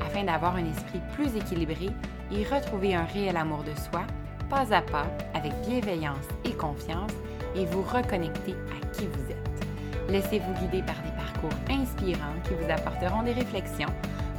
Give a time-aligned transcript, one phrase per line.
[0.00, 1.90] afin d'avoir un esprit plus équilibré
[2.32, 4.02] et retrouver un réel amour de soi,
[4.48, 7.12] pas à pas, avec bienveillance et confiance,
[7.56, 10.10] et vous reconnecter à qui vous êtes.
[10.10, 13.88] Laissez-vous guider par des parcours inspirants qui vous apporteront des réflexions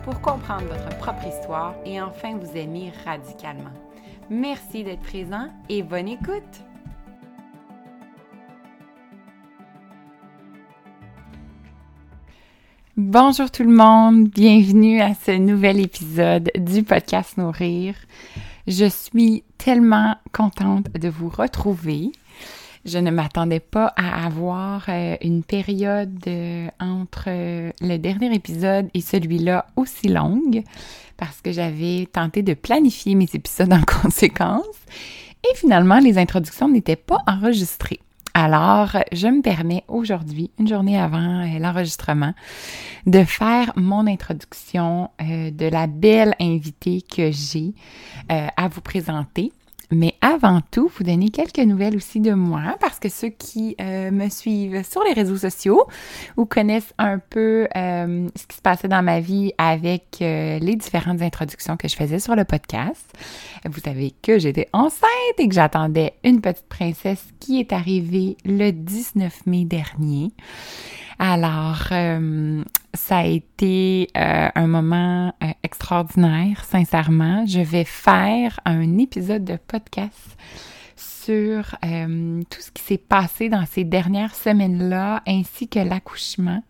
[0.04, 3.73] pour comprendre votre propre histoire et enfin vous aimer radicalement.
[4.30, 6.65] Merci d'être présent et bonne écoute!
[12.98, 17.94] Bonjour tout le monde, bienvenue à ce nouvel épisode du podcast Nourrir.
[18.67, 22.14] Je suis tellement contente de vous retrouver.
[22.86, 28.88] Je ne m'attendais pas à avoir euh, une période euh, entre euh, le dernier épisode
[28.94, 30.64] et celui-là aussi longue
[31.17, 34.64] parce que j'avais tenté de planifier mes épisodes en conséquence
[35.44, 38.00] et finalement les introductions n'étaient pas enregistrées.
[38.38, 42.33] Alors, je me permets aujourd'hui, une journée avant euh, l'enregistrement,
[43.05, 47.73] de faire mon introduction euh, de la belle invitée que j'ai
[48.30, 49.53] euh, à vous présenter.
[49.91, 54.11] Mais avant tout, vous donner quelques nouvelles aussi de moi parce que ceux qui euh,
[54.11, 55.86] me suivent sur les réseaux sociaux
[56.38, 60.75] ou connaissent un peu euh, ce qui se passait dans ma vie avec euh, les
[60.75, 63.14] différentes introductions que je faisais sur le podcast,
[63.66, 68.72] vous savez que j'étais enceinte et que j'attendais une petite princesse qui est arrivée le
[68.72, 70.31] 19 mai dernier.
[71.19, 72.63] Alors, euh,
[72.94, 77.45] ça a été euh, un moment euh, extraordinaire, sincèrement.
[77.45, 80.37] Je vais faire un épisode de podcast
[80.98, 86.61] sur tout ce qui s'est passé dans ces dernières semaines-là, ainsi que l'accouchement.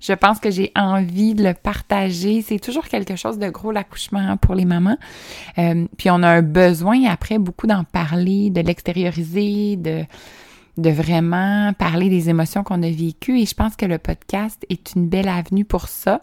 [0.00, 2.42] Je pense que j'ai envie de le partager.
[2.42, 4.98] C'est toujours quelque chose de gros, l'accouchement pour les mamans.
[5.56, 10.04] puis on a un besoin après beaucoup d'en parler, de l'extérioriser, de
[10.78, 14.94] de vraiment parler des émotions qu'on a vécues et je pense que le podcast est
[14.94, 16.22] une belle avenue pour ça.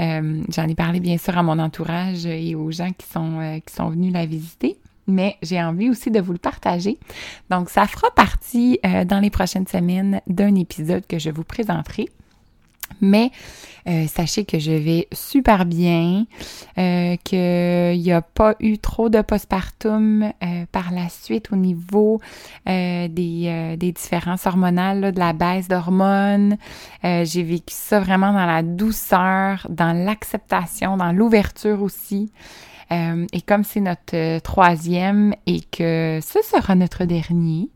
[0.00, 3.58] Euh, J'en ai parlé bien sûr à mon entourage et aux gens qui sont, euh,
[3.58, 6.98] qui sont venus la visiter mais j'ai envie aussi de vous le partager.
[7.50, 12.08] Donc, ça fera partie euh, dans les prochaines semaines d'un épisode que je vous présenterai.
[13.00, 13.30] Mais
[13.88, 16.26] euh, sachez que je vais super bien,
[16.78, 22.20] euh, qu'il n'y a pas eu trop de postpartum euh, par la suite au niveau
[22.66, 26.56] des, des différences hormonales, de la baisse d'hormones.
[27.02, 32.30] J'ai vécu ça vraiment dans la douceur, dans l'acceptation, dans l'ouverture aussi.
[32.90, 37.68] et comme c'est notre troisième et que ce sera notre dernier,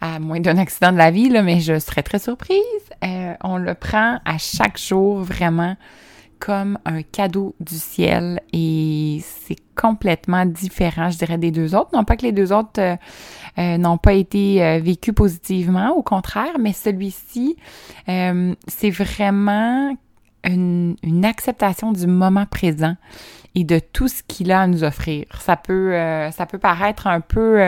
[0.00, 2.58] à moins d'un accident de la vie, là, mais je serais très surprise.
[3.04, 5.76] Euh, on le prend à chaque jour vraiment
[6.38, 11.90] comme un cadeau du ciel et c'est complètement différent, je dirais, des deux autres.
[11.92, 12.96] Non pas que les deux autres euh,
[13.58, 17.56] euh, n'ont pas été vécus positivement, au contraire, mais celui-ci,
[18.06, 19.94] c'est vraiment
[20.44, 22.96] une, une, acceptation du moment présent
[23.54, 25.26] et de tout ce qu'il a à nous offrir.
[25.40, 25.92] Ça peut,
[26.32, 27.58] ça peut paraître un peu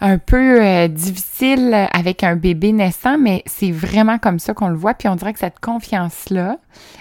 [0.00, 4.76] un peu euh, difficile avec un bébé naissant, mais c'est vraiment comme ça qu'on le
[4.76, 4.94] voit.
[4.94, 6.58] Puis on dirait que cette confiance-là,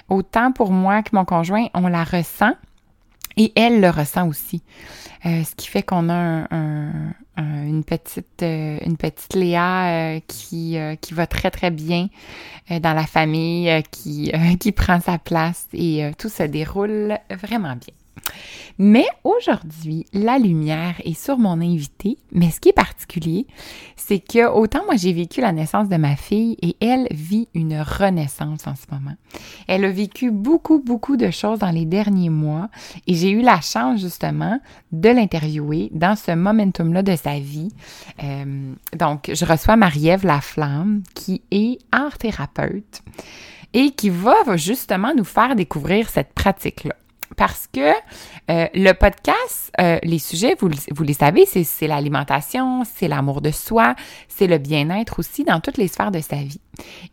[0.09, 2.51] autant pour moi que mon conjoint, on la ressent
[3.37, 4.61] et elle le ressent aussi.
[5.25, 6.47] Euh, ce qui fait qu'on a
[7.37, 12.07] une petite euh, une petite Léa qui qui va très très bien
[12.69, 17.93] dans la famille, qui qui prend sa place et tout se déroule vraiment bien.
[18.81, 23.45] Mais aujourd'hui, la lumière est sur mon invité, mais ce qui est particulier,
[23.97, 27.81] c'est que autant moi j'ai vécu la naissance de ma fille et elle vit une
[27.81, 29.15] renaissance en ce moment.
[29.67, 32.69] Elle a vécu beaucoup, beaucoup de choses dans les derniers mois
[33.05, 34.59] et j'ai eu la chance justement
[34.93, 37.73] de l'interviewer dans ce momentum-là de sa vie.
[38.23, 43.01] Euh, donc, je reçois Marie-Ève Laflamme qui est art thérapeute
[43.73, 46.95] et qui va justement nous faire découvrir cette pratique-là
[47.37, 47.91] parce que
[48.49, 53.51] euh, le podcast, euh, les sujets, vous, vous les savez, c'est l'alimentation, c'est l'amour de
[53.51, 53.95] soi,
[54.27, 56.61] c'est le bien-être aussi dans toutes les sphères de sa vie.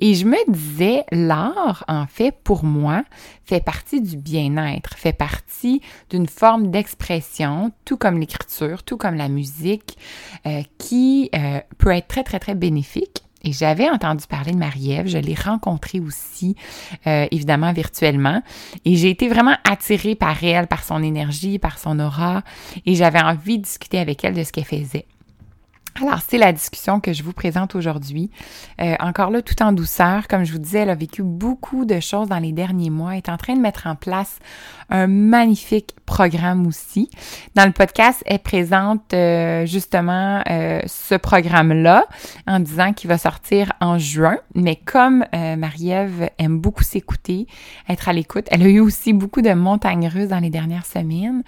[0.00, 3.04] Et je me disais, l'art, en fait, pour moi,
[3.44, 5.80] fait partie du bien-être, fait partie
[6.10, 9.98] d'une forme d'expression, tout comme l'écriture, tout comme la musique,
[10.46, 11.30] euh, qui
[11.78, 16.00] peut être très, très, très bénéfique Et j'avais entendu parler de Marie-Ève, je l'ai rencontrée
[16.00, 16.56] aussi,
[17.06, 18.42] euh, évidemment virtuellement,
[18.84, 22.42] et j'ai été vraiment attirée par elle, par son énergie, par son aura,
[22.84, 25.06] et j'avais envie de discuter avec elle de ce qu'elle faisait.
[25.98, 28.30] Alors, c'est la discussion que je vous présente aujourd'hui.
[28.82, 30.28] Euh, encore là, tout en douceur.
[30.28, 33.12] Comme je vous disais, elle a vécu beaucoup de choses dans les derniers mois.
[33.12, 34.38] Elle est en train de mettre en place
[34.90, 37.10] un magnifique programme aussi.
[37.54, 42.04] Dans le podcast, elle présente euh, justement euh, ce programme-là
[42.46, 44.36] en disant qu'il va sortir en juin.
[44.54, 47.46] Mais comme Marie-Ève aime beaucoup s'écouter,
[47.88, 51.42] être à l'écoute, elle a eu aussi beaucoup de montagnes russes dans les dernières semaines,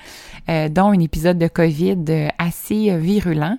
[0.49, 3.59] dont un épisode de COVID assez virulent.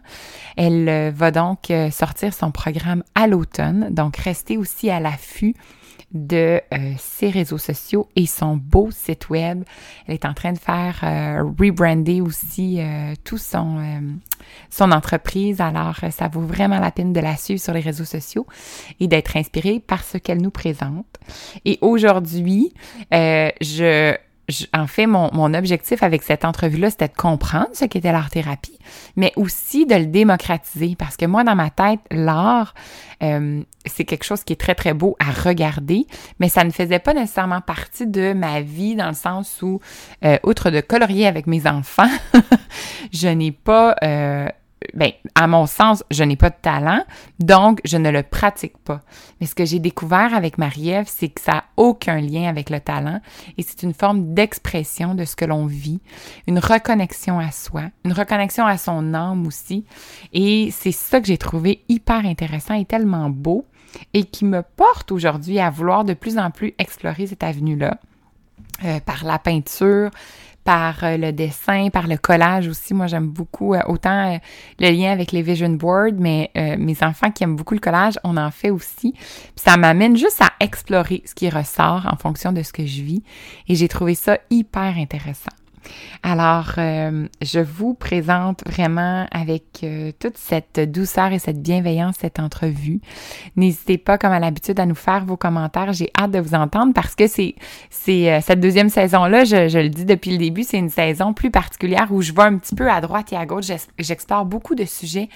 [0.58, 5.56] Elle elle va donc euh, sortir son programme à l'automne, donc restez aussi à l'affût
[6.12, 9.64] de euh, ses réseaux sociaux et son beau site web.
[10.08, 12.80] Elle est en train de faire euh, rebrander aussi
[13.24, 13.78] tout son
[14.72, 15.62] son entreprise.
[15.62, 18.48] Alors, ça vaut vraiment la peine de la suivre sur les réseaux sociaux
[19.00, 21.06] et d'être inspiré par ce qu'elle nous présente.
[21.66, 22.74] Et aujourd'hui,
[23.12, 24.16] je
[24.74, 28.78] en fait, mon, objectif avec cette entrevue-là, c'était de comprendre ce qu'était l'art-thérapie,
[29.16, 30.96] mais aussi de le démocratiser.
[30.98, 32.74] Parce que moi, dans ma tête, l'art,
[33.24, 36.06] euh, c'est quelque chose qui est très, très beau à regarder,
[36.40, 39.80] mais ça ne faisait pas nécessairement partie de ma vie dans le sens où,
[40.24, 42.10] euh, outre de colorier avec mes enfants,
[43.12, 44.48] je n'ai pas euh,
[44.94, 47.04] ben, à mon sens, je n'ai pas de talent,
[47.40, 49.02] donc je ne le pratique pas.
[49.40, 52.80] Mais ce que j'ai découvert avec Marie-Ève, c'est que ça n'a aucun lien avec le
[52.80, 53.22] talent
[53.58, 56.00] et c'est une forme d'expression de ce que l'on vit,
[56.48, 59.86] une reconnexion à soi, une reconnexion à son âme aussi.
[60.34, 63.66] Et c'est ça que j'ai trouvé hyper intéressant et tellement beau
[64.14, 68.00] et qui me porte aujourd'hui à vouloir de plus en plus explorer cette avenue-là.
[68.86, 70.10] Euh, par la peinture,
[70.69, 72.94] par euh, le dessin, par le collage aussi.
[72.94, 74.38] Moi, j'aime beaucoup euh, autant euh,
[74.80, 78.38] le lien avec les vision boards, mais mes enfants qui aiment beaucoup le collage, on
[78.38, 79.13] en fait aussi.
[79.13, 83.01] Puis ça m'amène juste à explorer ce qui ressort en fonction de ce que je
[83.01, 83.24] vis.
[83.68, 85.59] Et j'ai trouvé ça hyper intéressant.
[86.24, 92.40] Alors, euh, je vous présente vraiment avec euh, toute cette douceur et cette bienveillance cette
[92.40, 93.00] entrevue.
[93.56, 95.94] N'hésitez pas, comme à l'habitude, à nous faire vos commentaires.
[95.94, 97.56] J'ai hâte de vous entendre parce que c'est
[97.90, 101.34] c'est euh, cette deuxième saison-là, je, je, le dis depuis le début, c'est une saison
[101.34, 103.66] plus particulière où je vais un petit peu à droite et à gauche.
[103.98, 105.30] J'explore beaucoup de sujets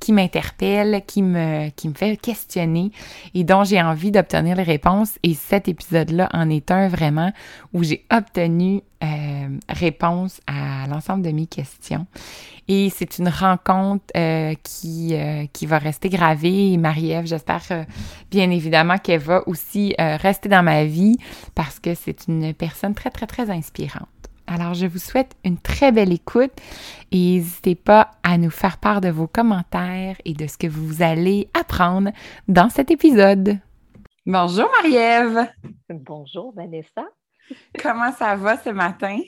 [0.00, 2.90] qui m'interpellent, qui me qui me fait questionner
[3.34, 5.18] et dont j'ai envie d'obtenir les réponses.
[5.22, 7.32] Et cet épisode-là en est un vraiment
[7.72, 12.06] où j'ai obtenu euh, réponse à l'ensemble de mes questions.
[12.68, 16.72] Et c'est une rencontre euh, qui, euh, qui va rester gravée.
[16.72, 17.62] Et Marie-Ève, j'espère
[18.30, 21.16] bien évidemment qu'elle va aussi rester dans ma vie
[21.54, 24.08] parce que c'est une personne très, très, très inspirante.
[24.46, 26.52] Alors, je vous souhaite une très belle écoute
[27.10, 31.02] et n'hésitez pas à nous faire part de vos commentaires et de ce que vous
[31.02, 32.10] allez apprendre
[32.46, 33.58] dans cet épisode.
[34.24, 35.48] Bonjour Marie-Ève.
[35.90, 37.04] Bonjour Vanessa.
[37.82, 39.18] Comment ça va ce matin?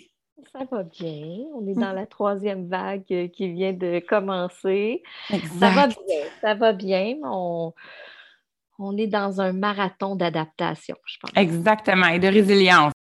[0.53, 1.45] Ça va bien.
[1.55, 5.03] On est dans la troisième vague qui vient de commencer.
[5.59, 5.97] Ça va bien.
[6.41, 7.17] Ça va bien.
[7.25, 7.73] On,
[8.79, 11.33] on est dans un marathon d'adaptation, je pense.
[11.35, 12.93] Exactement, et de résilience.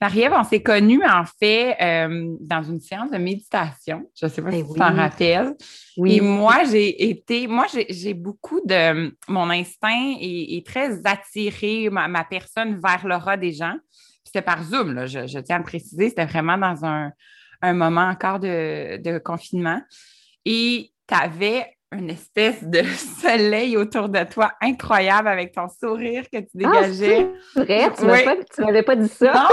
[0.00, 4.04] Marie-Ève, on s'est connus en fait euh, dans une séance de méditation.
[4.14, 5.54] Je ne sais pas ben si tu t'en rappelles.
[5.96, 6.16] Oui.
[6.16, 12.24] Et moi, j'ai été, moi, j'ai beaucoup de, mon instinct est, très attiré, ma, ma,
[12.24, 13.76] personne vers l'aura des gens
[14.36, 16.10] c'était par Zoom, là, je, tiens à le préciser.
[16.10, 17.12] C'était vraiment dans un,
[17.72, 19.80] moment encore de, confinement.
[20.44, 22.82] Et tu avais une espèce de
[23.22, 27.30] soleil autour de toi incroyable avec ton sourire que tu ah, dégageais.
[27.56, 27.90] Ah, vrai?
[28.54, 29.48] Tu ne m'avais pas dit ça?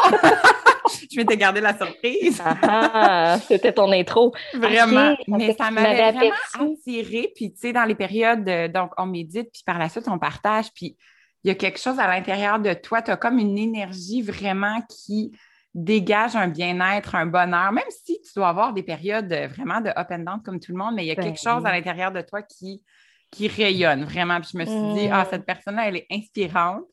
[1.12, 2.42] je m'étais gardé la surprise.
[2.44, 4.34] Ah, c'était ton intro.
[4.54, 5.16] Vraiment.
[5.28, 7.32] Mais ça m'avait vraiment attiré.
[7.38, 10.74] Puis, tu sais, dans les périodes, donc, on médite, puis par la suite, on partage.
[10.76, 10.98] Puis,
[11.44, 14.82] il y a quelque chose à l'intérieur de toi, tu as comme une énergie vraiment
[14.90, 15.38] qui
[15.74, 20.08] dégage un bien-être, un bonheur, même si tu dois avoir des périodes vraiment de up
[20.12, 22.12] and down comme tout le monde, mais il y a ben quelque chose à l'intérieur
[22.12, 22.84] de toi qui,
[23.32, 24.40] qui rayonne vraiment.
[24.40, 25.28] Puis je me suis dit, ah, mm.
[25.32, 26.84] cette personne-là, elle est inspirante.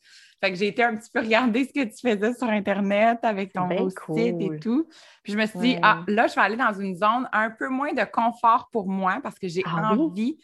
[0.42, 3.52] Fait que j'ai été un petit peu regarder ce que tu faisais sur Internet avec
[3.52, 4.88] ton ben site et tout.
[5.22, 7.68] Puis je me suis dit, ah, là, je vais aller dans une zone un peu
[7.68, 10.38] moins de confort pour moi parce que j'ai ah envie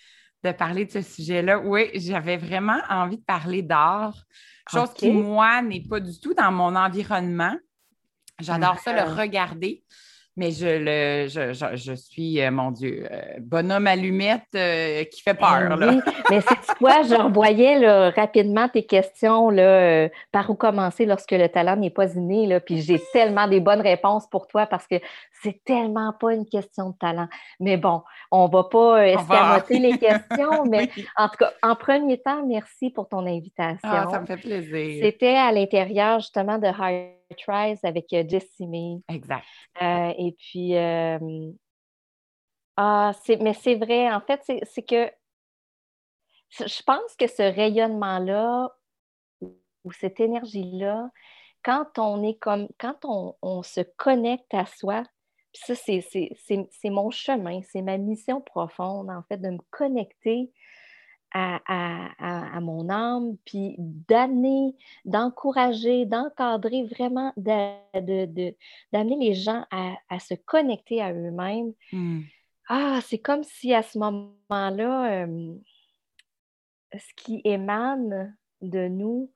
[0.44, 1.58] de parler de ce sujet-là.
[1.58, 4.14] Oui, j'avais vraiment envie de parler d'art,
[4.70, 7.56] chose qui, moi, n'est pas du tout dans mon environnement.
[8.40, 9.82] J'adore ça, le regarder.
[10.38, 15.32] Mais je, le, je, je, suis, euh, mon Dieu, euh, bonhomme allumette euh, qui fait
[15.32, 15.78] peur.
[15.78, 21.48] Ben mais c'est quoi, je revoyais rapidement tes questions, là, par où commencer lorsque le
[21.48, 24.96] talent n'est pas inné, là, puis j'ai tellement des bonnes réponses pour toi parce que
[25.42, 27.28] c'est tellement pas une question de talent.
[27.58, 32.44] Mais bon, on va pas escamoter les questions, mais en tout cas, en premier temps,
[32.46, 33.78] merci pour ton invitation.
[33.84, 35.02] Ah, ça me fait plaisir.
[35.02, 39.00] C'était à l'intérieur justement de High Tries avec Jessime.
[39.08, 39.44] Exact.
[39.80, 40.76] et puis,
[42.76, 45.10] ah, mais c'est vrai, en fait, c'est que
[46.50, 48.70] je pense que ce rayonnement-là
[49.40, 51.10] ou cette énergie-là,
[51.62, 53.04] quand on est comme, quand
[53.42, 55.04] on, se connecte à soi,
[55.52, 60.52] ça, c'est mon chemin, c'est ma mission profonde, en fait, de me connecter
[61.32, 67.86] à, mon âme, puis d'amener, d'encourager, d'encadrer vraiment, d'amener
[68.92, 71.72] les gens à, se connecter à eux-mêmes.
[71.92, 72.22] Mmh.
[72.68, 75.26] Ah, c'est comme si à ce moment-là,
[76.94, 79.30] ce qui émane de nous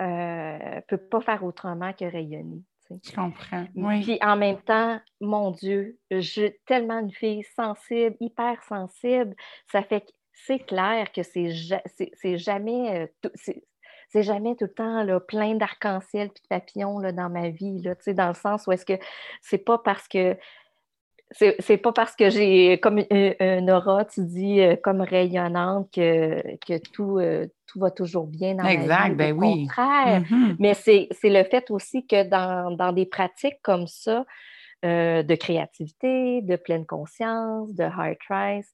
[0.00, 2.62] ne peut pas faire autrement que rayonner.
[3.04, 3.66] Je comprends.
[4.02, 9.34] Puis en même temps, mon Dieu, suis tellement une fille sensible, hyper sensible.
[9.70, 10.10] Ça fait que
[10.46, 11.50] c'est clair que c'est
[12.38, 13.30] jamais, euh,
[14.08, 17.80] c'est jamais tout le temps là, plein d'arc-en-ciel et de papillons là, dans ma vie,
[17.82, 18.98] là, dans le sens où est-ce que
[19.40, 20.36] c'est pas parce que
[21.34, 26.78] c'est pas parce que j'ai comme une, aura, tu dis, euh, comme rayonnante que, que
[26.90, 29.14] tout, euh, tout va toujours bien dans exact, ma vie.
[29.14, 29.48] Ben oui.
[29.48, 30.20] Au contraire.
[30.20, 30.56] Mm-hmm.
[30.58, 34.26] Mais c'est le fait aussi que dans, dans des pratiques comme ça,
[34.82, 38.66] de créativité, de pleine conscience, de hard tries,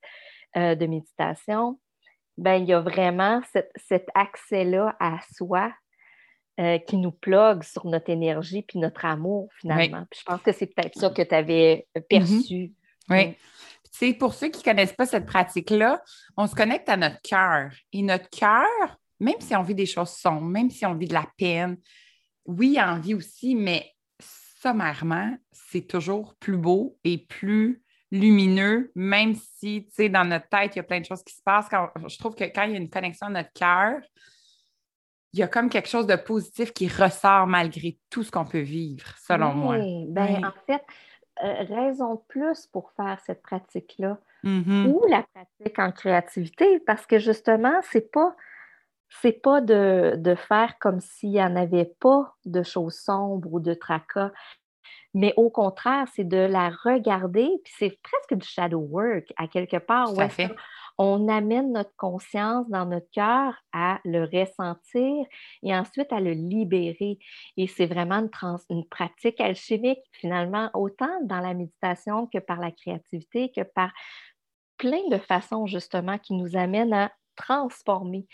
[0.56, 1.78] euh, de méditation,
[2.36, 3.42] ben, il y a vraiment
[3.76, 5.72] cet accès-là à soi
[6.60, 10.04] euh, qui nous plug sur notre énergie puis notre amour, finalement.
[10.12, 12.72] je pense que c'est peut-être ça que tu avais euh, perçu.
[13.10, 13.36] Oui.
[13.90, 16.02] C'est pour ceux qui ne connaissent pas cette pratique-là,
[16.36, 17.72] on se connecte à notre cœur.
[17.92, 21.14] Et notre cœur, même si on vit des choses sombres, même si on vit de
[21.14, 21.78] la peine,
[22.44, 23.92] oui, on vit aussi, mais
[24.60, 30.74] sommairement, c'est toujours plus beau et plus lumineux, même si, tu sais, dans notre tête,
[30.74, 31.68] il y a plein de choses qui se passent.
[32.06, 34.00] je trouve que quand il y a une connexion à notre cœur,
[35.32, 38.60] il y a comme quelque chose de positif qui ressort malgré tout ce qu'on peut
[38.60, 39.76] vivre, selon moi.
[40.08, 40.82] Ben, En fait,
[41.44, 44.86] euh, raison de plus pour faire cette pratique-là mm-hmm.
[44.86, 48.34] ou la pratique en créativité, parce que justement, c'est pas
[49.22, 53.58] c'est pas de, de, faire comme s'il n'y en avait pas de choses sombres ou
[53.58, 54.32] de tracas
[55.14, 59.78] mais au contraire, c'est de la regarder, puis c'est presque du shadow work à quelque
[59.78, 60.12] part.
[60.12, 60.50] Où fait.
[61.00, 65.24] On amène notre conscience dans notre cœur à le ressentir
[65.62, 67.18] et ensuite à le libérer.
[67.56, 72.72] Et c'est vraiment une, une pratique alchimique, finalement, autant dans la méditation que par la
[72.72, 73.92] créativité, que par
[74.76, 78.26] plein de façons, justement, qui nous amènent à transformer.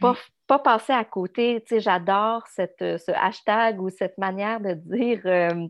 [0.00, 0.16] Pas,
[0.46, 1.62] pas passer à côté.
[1.62, 5.68] Tu sais, j'adore ce hashtag ou cette manière de dire euh,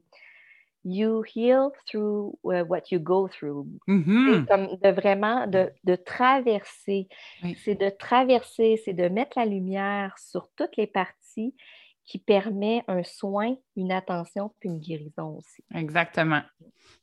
[0.90, 3.66] you heal through uh, what you go through.
[3.86, 7.08] C'est comme de vraiment de, de traverser.
[7.64, 11.54] C'est de traverser, c'est de mettre la lumière sur toutes les parties
[12.04, 15.62] qui permet un soin, une attention puis une guérison aussi.
[15.74, 16.40] Exactement.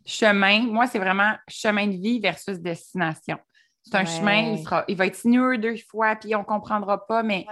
[0.04, 3.38] Chemin, moi, c'est vraiment chemin de vie versus destination.
[3.84, 7.06] C'est un chemin, il, sera, il va être sinueux deux fois, puis on ne comprendra
[7.06, 7.46] pas, mais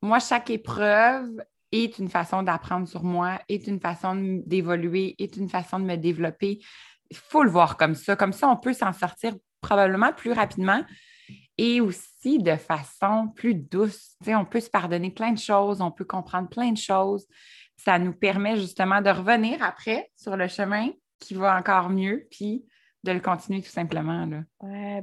[0.00, 1.28] moi, chaque épreuve,
[1.72, 5.96] est une façon d'apprendre sur moi, est une façon d'évoluer, est une façon de me
[5.96, 6.60] développer.
[7.10, 8.16] Il faut le voir comme ça.
[8.16, 10.82] Comme ça, on peut s'en sortir probablement plus rapidement
[11.56, 14.16] et aussi de façon plus douce.
[14.26, 17.26] on peut se pardonner plein de choses, on peut comprendre plein de choses.
[17.76, 22.64] Ça nous permet justement de revenir après sur le chemin qui va encore mieux, puis
[23.04, 24.26] de le continuer tout simplement.
[24.26, 24.42] Là.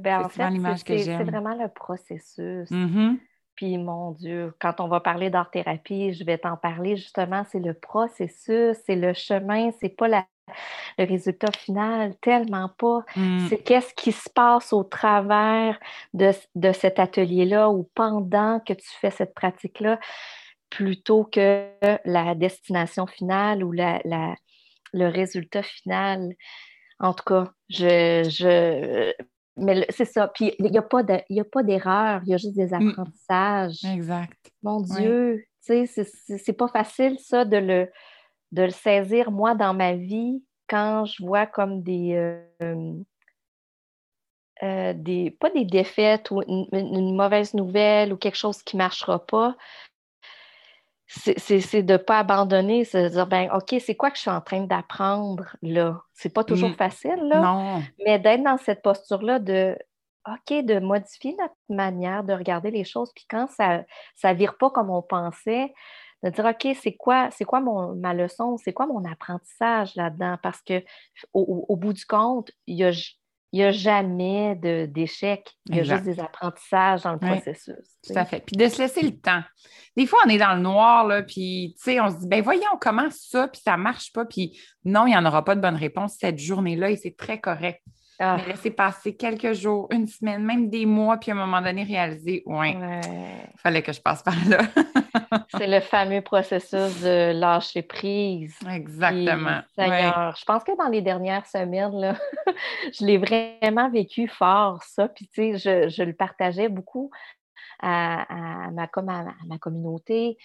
[0.00, 0.50] ben en fait,
[0.84, 2.70] c'est vraiment le processus.
[2.70, 3.18] Mm-hmm.
[3.56, 7.74] Puis, mon Dieu, quand on va parler d'art-thérapie, je vais t'en parler justement, c'est le
[7.74, 10.20] processus, c'est le chemin, c'est pas le
[10.98, 13.04] résultat final, tellement pas.
[13.16, 13.48] Mmh.
[13.48, 15.78] C'est qu'est-ce qui se passe au travers
[16.14, 16.32] de,
[16.72, 19.98] cet atelier-là ou pendant que tu fais cette pratique-là,
[20.70, 21.68] plutôt que
[22.04, 24.00] la destination finale ou la,
[24.92, 26.34] le résultat final.
[26.98, 29.12] En tout cas, je,
[29.56, 30.28] mais c'est ça.
[30.28, 32.88] Puis il n'y a pas d'erreur, il y a juste des mm.
[32.88, 33.84] apprentissages.
[33.84, 34.52] Exact.
[34.62, 36.06] Mon Dieu, tu sais,
[36.38, 37.90] c'est pas facile, ça, de le,
[38.52, 42.14] de le saisir, moi, dans ma vie, quand je vois comme des.
[42.62, 42.94] Euh,
[44.62, 49.18] euh, des pas des défaites ou une, mauvaise nouvelle ou quelque chose qui ne marchera
[49.26, 49.54] pas.
[51.06, 54.30] C'est de ne pas abandonner, c'est de dire, ben, OK, c'est quoi que je suis
[54.30, 56.02] en train d'apprendre là?
[56.12, 56.76] C'est pas toujours mm.
[56.76, 57.40] facile, là.
[57.40, 57.82] Non.
[58.04, 59.78] Mais d'être dans cette posture-là de,
[60.26, 63.84] OK, de modifier notre manière de regarder les choses, puis quand ça
[64.24, 65.72] ne vire pas comme on pensait,
[66.22, 70.38] de dire, OK, c'est quoi, c'est quoi mon, ma leçon, c'est quoi mon apprentissage là-dedans?
[70.42, 70.82] Parce que
[71.32, 72.90] au, bout du compte, il y a,
[73.56, 75.50] il n'y a jamais d'échec.
[75.70, 77.98] Il y a juste des apprentissages dans le processus.
[78.06, 78.44] Tout à fait.
[78.44, 79.42] Puis de se laisser le temps.
[79.96, 83.08] Des fois, on est dans le noir, là, puis on se dit, ben voyons, comment
[83.10, 85.76] ça, puis ça ne marche pas, puis non, il n'y en aura pas de bonne
[85.76, 87.82] réponse cette journée-là et c'est très correct.
[88.18, 88.36] Ah.
[88.36, 91.82] Mais laisser passer quelques jours, une semaine, même des mois, puis à un moment donné,
[91.82, 94.58] réaliser, ouais, il fallait que je passe par là.
[95.56, 98.56] c'est le fameux processus de lâcher prise.
[98.70, 99.60] Exactement.
[99.76, 102.16] je pense que dans les dernières semaines, là,
[102.92, 105.08] je l'ai vraiment vécu fort, ça.
[105.08, 107.10] Puis, tu sais, je, le partageais beaucoup
[107.80, 108.26] à,
[108.72, 110.36] ma, à ma communauté.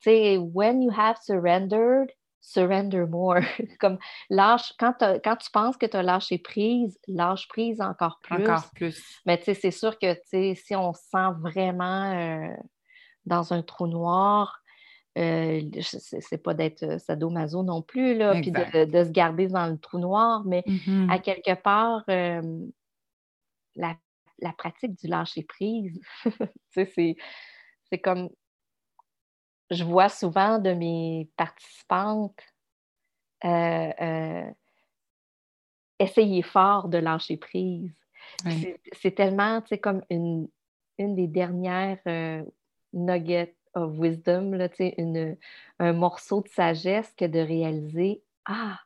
[0.00, 2.10] Tu sais, when you have surrendered,
[2.42, 3.40] surrender more.
[3.80, 3.98] Comme
[4.28, 8.42] lâche, quand, quand tu penses que tu as lâché prise, lâche prise encore plus.
[8.42, 9.20] Encore plus.
[9.24, 12.54] Mais tu sais, c'est sûr que si on se sent vraiment euh,
[13.26, 14.62] dans un trou noir,
[15.18, 19.98] euh, c'est pas d'être sadomaso non plus, là, puis de, se garder dans le trou
[19.98, 21.10] noir, mais mm-hmm.
[21.10, 22.66] à quelque part, euh,
[23.76, 23.94] la,
[24.38, 26.00] la, pratique du lâcher prise,
[26.70, 28.30] c'est comme
[29.70, 32.40] je vois souvent de mes participantes
[33.44, 34.50] euh, euh,
[35.98, 37.90] essayer fort de lâcher prise.
[38.92, 40.48] C'est tellement, tu sais, comme une,
[40.98, 42.44] une des dernières euh,
[42.92, 45.36] nuggets of wisdom, là, une,
[45.78, 48.78] un morceau de sagesse que de réaliser, ah,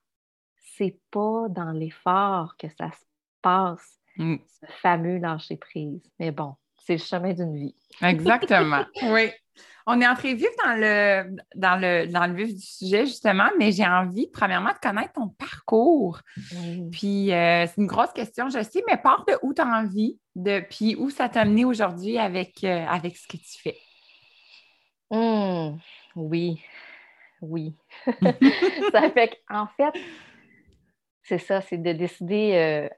[0.77, 3.05] c'est pas dans l'effort que ça se
[3.43, 4.37] passe, mm.
[4.61, 6.03] ce fameux lâcher prise.
[6.19, 7.75] Mais bon, c'est le chemin d'une vie.
[8.03, 9.31] Exactement, oui.
[9.89, 13.71] On est entré vif dans le, dans, le, dans le vif du sujet, justement, mais
[13.71, 16.21] j'ai envie, premièrement, de connaître ton parcours.
[16.91, 20.19] Puis, euh, c'est une grosse question, je sais, mais part de où tu as envie,
[20.35, 23.79] de, puis où ça t'a amené aujourd'hui avec, euh, avec ce que tu fais?
[25.11, 25.79] Mmh,
[26.17, 26.63] oui,
[27.41, 27.75] oui.
[28.93, 29.93] ça fait en fait,
[31.23, 32.89] c'est ça, c'est de décider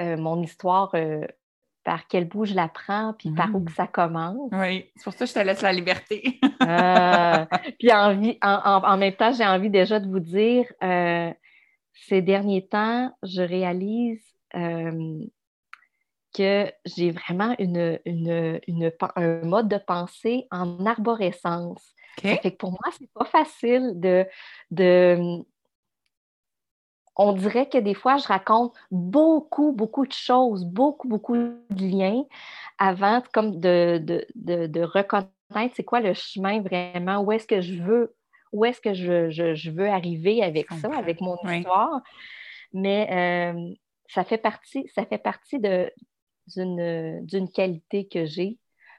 [0.00, 0.94] euh, mon histoire
[1.86, 3.74] par quel bout je la prends, puis par où que mmh.
[3.76, 4.50] ça commence.
[4.50, 6.40] Oui, c'est pour ça que je te laisse la liberté.
[6.68, 7.46] Ah,
[7.78, 11.32] puis en, même temps, j'ai envie déjà de vous dire, euh,
[11.92, 14.20] ces derniers temps, je réalise
[14.56, 15.20] euh,
[16.36, 17.98] que j'ai vraiment une,
[19.16, 21.94] un mode de pensée en arborescence.
[22.22, 24.26] Ça fait que pour moi, c'est pas facile de,
[24.70, 25.42] de
[27.16, 32.24] on dirait que des fois, je raconte beaucoup, beaucoup de choses, beaucoup, beaucoup de liens
[32.78, 33.98] avant comme de,
[34.34, 35.30] de, reconnaître
[35.74, 38.14] c'est quoi le chemin vraiment, où est-ce que je veux,
[38.52, 42.02] où est-ce que je, veux arriver avec ça, avec mon histoire.
[42.72, 43.74] Mais euh,
[44.08, 45.58] ça fait partie, ça fait partie
[46.46, 48.58] d'une qualité que j'ai.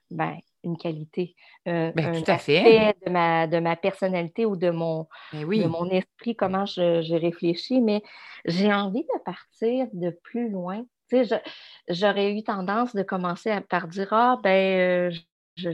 [0.09, 1.35] Ben, une qualité,
[1.67, 2.95] euh, ben, un tout à fait.
[3.05, 7.15] De, ma, de ma personnalité ou de mon, ben de mon esprit, comment je, je
[7.15, 8.01] réfléchis, mais
[8.45, 10.83] j'ai envie de partir de plus loin.
[11.89, 15.11] J'aurais eu tendance de commencer par dire Ah, ben,
[15.65, 15.73] euh,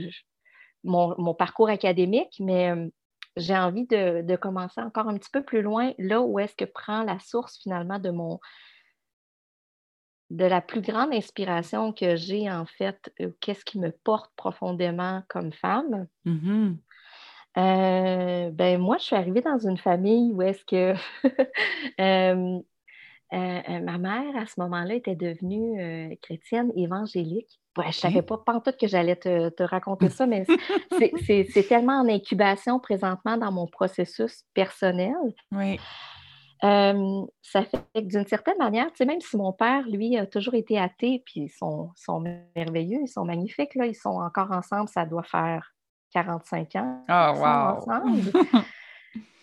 [0.84, 2.88] mon, mon, parcours académique, mais euh,
[3.36, 6.64] j'ai envie de, de, commencer encore un petit peu plus loin, là où est-ce que
[6.64, 8.38] prend la source finalement de mon,
[10.34, 15.22] de la plus grande inspiration que j'ai, en fait, euh, qu'est-ce qui me porte profondément
[15.28, 16.08] comme femme?
[16.26, 16.76] Mm-hmm.
[17.56, 20.94] Euh, ben, moi, je suis arrivée dans une famille où est-ce que
[22.00, 22.60] euh,
[23.30, 27.60] ma mère, à ce moment-là, était devenue chrétienne évangélique.
[27.78, 30.44] je ne savais pas, pas tout que j'allais te, te, raconter ça, mais
[31.26, 35.14] c'est tellement en incubation présentement dans mon processus personnel.
[35.52, 35.78] Oui
[36.64, 40.54] ça fait que d'une certaine manière, tu sais, même si mon père, lui, a toujours
[40.54, 41.92] été athée, puis ils sont,
[42.54, 45.74] merveilleux, ils sont magnifiques, là, ils sont encore ensemble, ça doit faire
[46.12, 47.04] 45 ans.
[47.08, 47.76] Oh, wow!
[47.76, 48.32] Ensemble.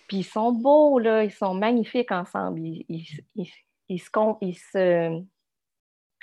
[0.07, 2.59] puis ils sont beaux, là, ils sont magnifiques ensemble.
[2.61, 3.21] Ils, se,
[4.41, 5.21] ils se,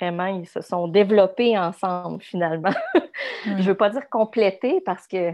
[0.01, 2.73] vraiment, ils se sont développés ensemble, finalement.
[3.45, 5.33] Je ne veux pas dire complétés parce que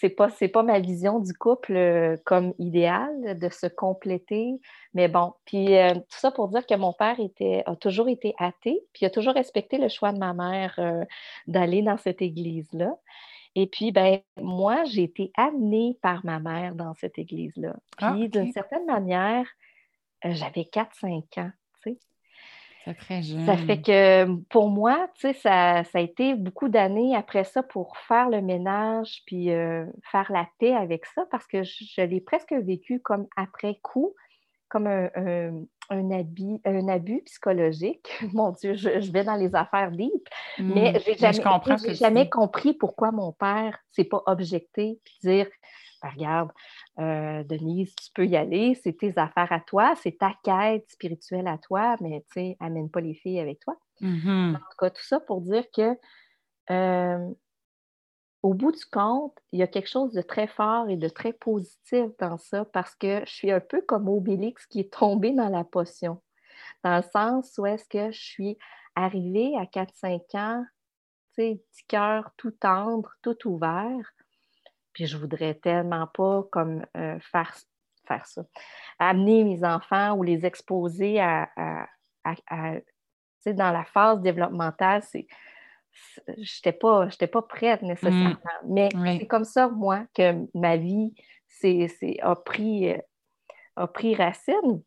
[0.00, 4.58] c'est pas pas ma vision du couple euh, comme idéal de se compléter
[4.94, 5.34] mais bon.
[5.44, 9.04] Puis euh, tout ça pour dire que mon père était a toujours été athée puis
[9.04, 11.04] a toujours respecté le choix de ma mère euh,
[11.46, 12.96] d'aller dans cette église là
[13.54, 18.12] et puis ben moi j'ai été amenée par ma mère dans cette église là ah,
[18.12, 19.46] puis d'une certaine manière
[20.24, 21.50] j'avais 4 5 ans
[21.82, 21.98] tu sais.
[22.00, 22.09] C'est
[22.98, 23.44] très jeune.
[23.46, 27.62] Ça fait que pour moi, tu sais, ça, ça, a été beaucoup d'années après ça
[27.62, 32.20] pour faire le ménage puis euh, faire la paix avec ça parce que je, l'ai
[32.20, 34.14] presque vécu comme après coup,
[34.68, 35.10] comme un,
[35.90, 38.10] un, abus, un abus psychologique.
[38.32, 40.98] Mon Dieu, je, vais dans les affaires deep, mais hmm.
[41.06, 45.46] j'ai jamais, jamais compris pourquoi mon père s'est pas objecté puis dire
[46.02, 46.50] ben, regarde,
[46.98, 51.46] euh, Denise, tu peux y aller, c'est tes affaires à toi, c'est ta quête spirituelle
[51.46, 53.76] à toi, mais tu sais, amène pas les filles avec toi.
[54.00, 54.56] Mm-hmm.
[54.56, 55.96] En tout cas, tout ça pour dire que
[56.70, 57.34] euh,
[58.42, 61.32] au bout du compte, il y a quelque chose de très fort et de très
[61.32, 65.48] positif dans ça parce que je suis un peu comme Obélix qui est tombé dans
[65.48, 66.22] la potion.
[66.82, 68.58] Dans le sens où est-ce que je suis
[68.94, 70.64] arrivée à 4-5 ans,
[71.34, 74.12] tu sais, petit cœur tout tendre, tout ouvert,
[74.92, 77.56] puis je voudrais tellement pas comme euh, faire,
[78.06, 78.42] faire ça.
[78.98, 81.48] Amener mes enfants ou les exposer à,
[83.46, 85.26] dans la phase développementale, c'est
[86.38, 88.30] j'étais pas, pas prête nécessairement.
[88.64, 88.68] Mmh.
[88.68, 91.14] Mais c'est comme ça, moi, que ma vie
[92.22, 92.94] a, pris,
[93.76, 94.82] a pris racine.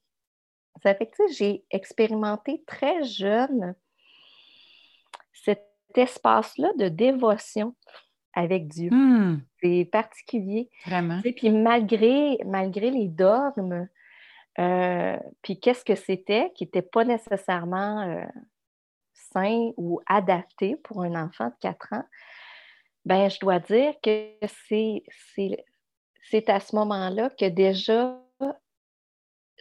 [0.81, 3.75] Ça fait que j'ai expérimenté très jeune
[5.33, 7.75] cet espace-là de dévotion
[8.33, 8.89] avec Dieu.
[8.91, 9.41] Hmm.
[9.61, 10.69] C'est particulier.
[10.85, 11.21] Vraiment.
[11.23, 13.87] Et puis malgré, malgré les dogmes,
[14.59, 18.25] euh, puis qu'est-ce que c'était qui n'était pas nécessairement euh,
[19.13, 22.03] sain ou adapté pour un enfant de 4 ans,
[23.05, 24.31] ben je dois dire que
[24.67, 25.03] c'est,
[26.29, 28.19] c'est, à ce moment-là que déjà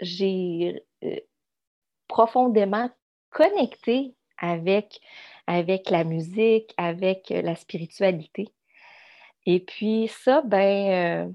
[0.00, 1.16] j'ai euh,
[2.08, 2.90] profondément
[3.30, 5.00] connecté avec,
[5.46, 8.52] avec la musique, avec la spiritualité.
[9.46, 11.32] Et puis ça, ben, euh,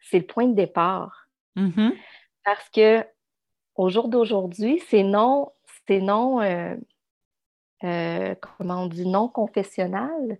[0.00, 1.28] c'est le point de départ.
[1.56, 1.92] Mm-hmm.
[2.44, 3.04] Parce que
[3.74, 5.52] au jour d'aujourd'hui, c'est non,
[5.86, 6.74] c'est non, euh,
[7.84, 10.38] euh, comment on dit, non confessionnal.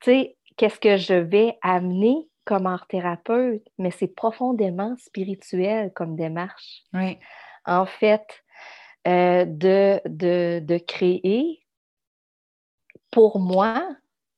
[0.00, 6.16] Tu sais, qu'est-ce que je vais amener comme art thérapeute, mais c'est profondément spirituel comme
[6.16, 6.82] démarche.
[6.94, 7.18] Oui.
[7.66, 8.42] En fait,
[9.04, 11.60] de, de, de créer
[13.10, 13.86] pour moi,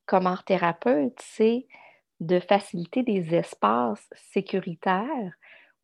[0.05, 1.67] comme art thérapeute, c'est
[2.19, 5.33] de faciliter des espaces sécuritaires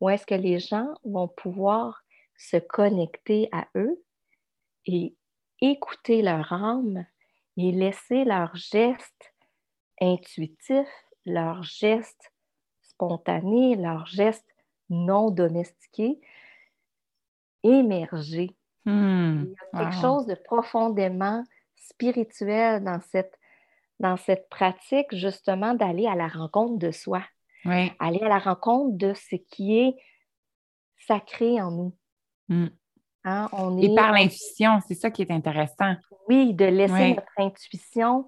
[0.00, 2.02] où est-ce que les gens vont pouvoir
[2.36, 4.02] se connecter à eux
[4.86, 5.14] et
[5.60, 7.04] écouter leur âme
[7.58, 9.34] et laisser leurs gestes
[10.00, 12.32] intuitifs, leurs gestes
[12.80, 14.48] spontanés, leurs gestes
[14.88, 16.20] non domestiqués
[17.62, 18.56] émerger.
[18.86, 19.44] Hmm.
[19.44, 21.44] Il y a quelque chose de profondément
[21.76, 23.38] spirituel dans cette
[24.00, 27.22] dans cette pratique justement d'aller à la rencontre de soi.
[27.64, 27.92] Oui.
[27.98, 29.94] Aller à la rencontre de ce qui est
[31.06, 31.96] sacré en nous.
[32.48, 32.66] Mm.
[33.24, 35.94] Hein, on Et par l'intuition, c'est ça qui est intéressant.
[36.28, 38.26] Oui, de laisser notre intuition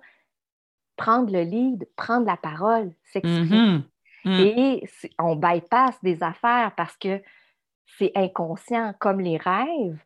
[0.96, 3.48] prendre le lead, prendre la parole, s'exprimer.
[3.56, 3.82] Mm-hmm.
[4.24, 4.40] Mm.
[4.40, 7.22] Et on bypass des affaires parce que
[7.98, 9.98] c'est inconscient, comme les rêves.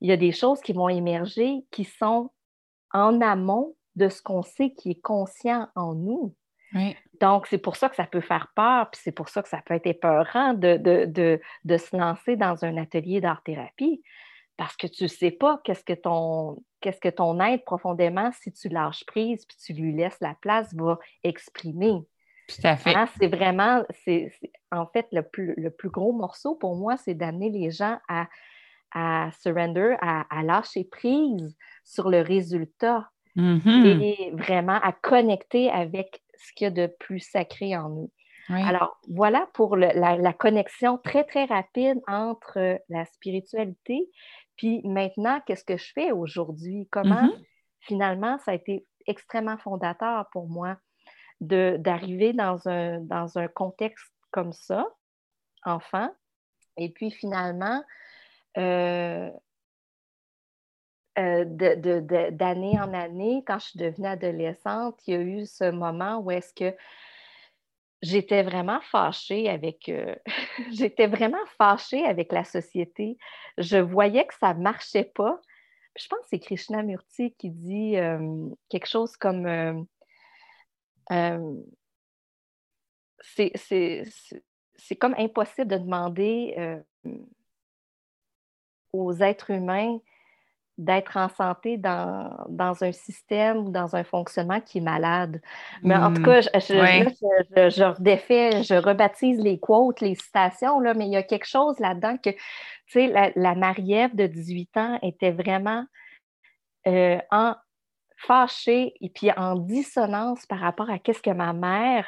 [0.00, 2.30] Il y a des choses qui vont émerger qui sont
[2.92, 6.34] en amont de ce qu'on sait qui est conscient en nous.
[7.20, 9.62] Donc, c'est pour ça que ça peut faire peur, puis c'est pour ça que ça
[9.64, 14.02] peut être épeurant de, de, se lancer dans un atelier d'art-thérapie,
[14.56, 18.52] parce que tu ne sais pas qu'est-ce que ton qu'est-ce que ton être profondément, si
[18.52, 22.02] tu lâches prise puis tu lui laisses la place, va exprimer.
[22.48, 22.94] Tout à fait.
[22.94, 24.30] Hein, c'est vraiment, c'est,
[24.70, 28.28] en fait, le plus, le plus gros morceau pour moi, c'est d'amener les gens à,
[28.92, 34.00] à surrender, à, à lâcher prise sur le résultat Mm-hmm.
[34.00, 38.10] et vraiment à connecter avec ce qu'il y a de plus sacré en nous.
[38.48, 44.10] Alors, voilà pour la, connexion très, très rapide entre la spiritualité.
[44.56, 46.86] Puis maintenant, qu'est-ce que je fais aujourd'hui?
[46.90, 47.44] Comment mm-hmm.
[47.80, 50.76] finalement ça a été extrêmement fondateur pour moi
[51.40, 54.86] d'arriver dans un, dans un contexte comme ça,
[55.64, 56.10] enfant,
[56.76, 57.82] et puis finalement,
[58.58, 59.30] euh,
[61.16, 66.18] euh, d'année en année, quand je suis devenue adolescente, il y a eu ce moment
[66.18, 66.76] où est-ce que
[68.02, 70.16] j'étais vraiment fâchée avec euh,
[70.72, 73.16] j'étais vraiment fâchée avec la société.
[73.58, 75.40] Je voyais que ça ne marchait pas.
[75.96, 79.86] Je pense que c'est Krishnamurti qui dit euh, quelque chose comme
[83.22, 86.80] c'est comme impossible de demander
[88.92, 90.00] aux êtres humains
[90.76, 95.40] d'être en santé dans, un système ou dans un fonctionnement qui est malade.
[95.82, 96.24] Mais en tout hmm.
[96.24, 101.22] cas, je, je, redéfais, je rebaptise les quotes, les citations, là, mais il y a
[101.22, 102.38] quelque chose là-dedans que, tu
[102.88, 105.84] sais, la, la Marie-Ève de 18 ans était vraiment
[106.86, 107.54] euh, en
[108.16, 112.06] fâchée et puis en dissonance par rapport à qu'est-ce que ma mère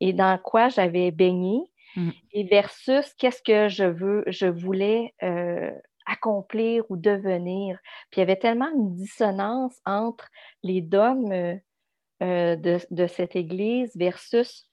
[0.00, 1.60] et dans quoi j'avais baigné
[1.96, 2.10] hmm.
[2.32, 5.70] et versus qu'est-ce que je veux, je voulais euh,
[6.08, 7.78] accomplir ou devenir.
[8.10, 10.28] Puis il y avait tellement une dissonance entre
[10.62, 11.56] les dogmes euh,
[12.22, 14.68] euh, de, cette Église versus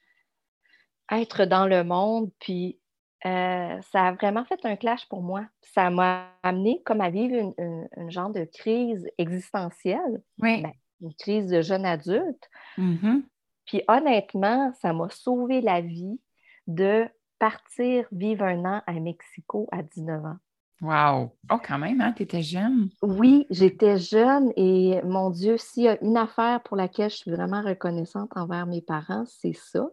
[1.12, 2.32] être dans le monde.
[2.40, 2.80] Puis
[3.26, 5.46] euh, ça a vraiment fait un clash pour moi.
[5.62, 10.62] Ça m'a amené comme à vivre une, genre de crise existentielle, oui.
[10.62, 10.72] Ben,
[11.02, 12.50] une crise de jeune adulte.
[12.78, 13.24] Mm-hmm.
[13.66, 16.20] Puis honnêtement, ça m'a sauvé la vie
[16.68, 17.08] de
[17.40, 20.38] partir vivre un an à Mexico à 19 ans.
[20.82, 21.32] Wow!
[21.52, 22.14] Oh, quand même, hein?
[22.14, 22.90] Tu étais jeune.
[23.02, 27.32] Oui, j'étais jeune et mon Dieu, s'il y a une affaire pour laquelle je suis
[27.32, 29.88] vraiment reconnaissante envers mes parents, c'est ça.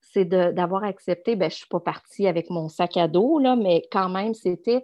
[0.00, 3.54] C'est d'avoir accepté, ben, je ne suis pas partie avec mon sac à dos, là,
[3.54, 4.82] mais quand même, c'était.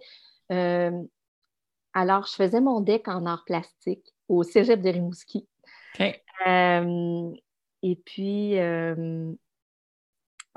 [0.53, 1.03] Euh,
[1.93, 5.49] alors, je faisais mon deck en art plastique au cégep de Rimouski.
[6.47, 7.31] Euh,
[7.83, 9.33] et puis, euh,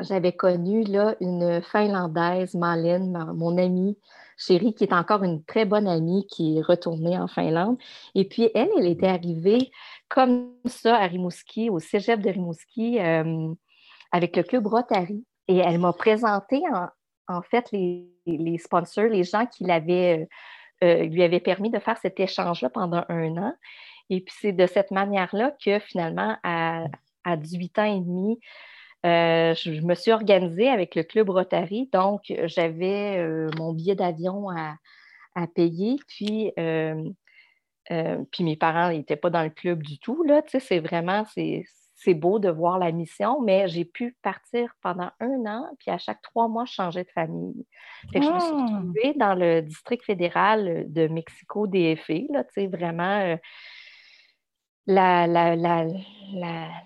[0.02, 3.98] j'avais connu là, une Finlandaise, Malène, mon amie
[4.40, 7.78] chérie, qui est encore une très bonne amie, qui est retournée en Finlande.
[8.16, 9.72] Et puis, elle, elle était arrivée
[10.08, 13.54] comme ça à Rimouski, au cégep de Rimouski, euh,
[14.12, 15.26] avec le club Rotary.
[15.48, 16.62] Et elle m'a présenté
[17.28, 20.28] en, fait les, sponsors, les gens qui l'avaient,
[20.84, 23.54] euh, euh, lui avaient permis de faire cet échange-là pendant un an.
[24.10, 26.86] Et puis, c'est de cette manière-là que finalement, à,
[27.26, 28.40] à 18 ans et demi,
[29.06, 34.50] euh, je, me suis organisée avec le club Rotary, donc j'avais euh, mon billet d'avion
[34.50, 34.76] à,
[35.56, 37.10] payer, puis, euh,
[37.90, 40.22] puis mes parents n'étaient pas dans le club du tout.
[40.24, 41.26] Là, c'est vraiment,
[41.96, 45.98] c'est beau de voir la mission, mais j'ai pu partir pendant un an, puis à
[45.98, 47.66] chaque trois mois, je changeais de famille.
[48.14, 48.66] Je me suis ah!
[48.66, 53.38] retrouvée dans le district fédéral de Mexico DFE, là, vraiment
[54.88, 55.88] la, la, la,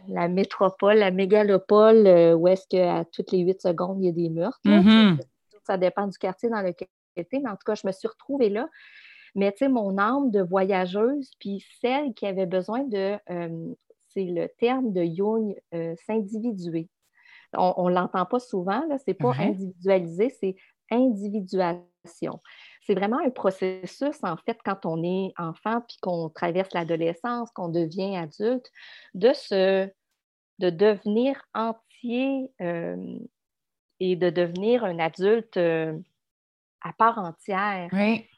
[0.07, 4.11] la, métropole, la mégalopole, euh, où est-ce qu'à toutes les huit secondes, il y a
[4.11, 4.59] des meurtres.
[4.65, 5.19] Mm-hmm.
[5.63, 8.49] Ça dépend du quartier dans lequel j'étais, mais en tout cas, je me suis retrouvée
[8.49, 8.67] là.
[9.35, 13.73] Mais tu sais, mon âme de voyageuse, puis celle qui avait besoin de, euh,
[14.09, 16.89] c'est le terme de Jung, euh, s'individuer.
[17.55, 20.55] On ne l'entend pas souvent, ce n'est pas individualisé, c'est
[20.89, 22.39] individuation
[22.85, 27.69] c'est vraiment un processus, en fait, quand on est enfant puis qu'on traverse l'adolescence, qu'on
[27.69, 28.69] devient adulte,
[29.13, 29.89] de se
[30.59, 33.17] de devenir entier euh,
[33.99, 35.97] et de devenir un adulte euh,
[36.81, 37.89] à part entière.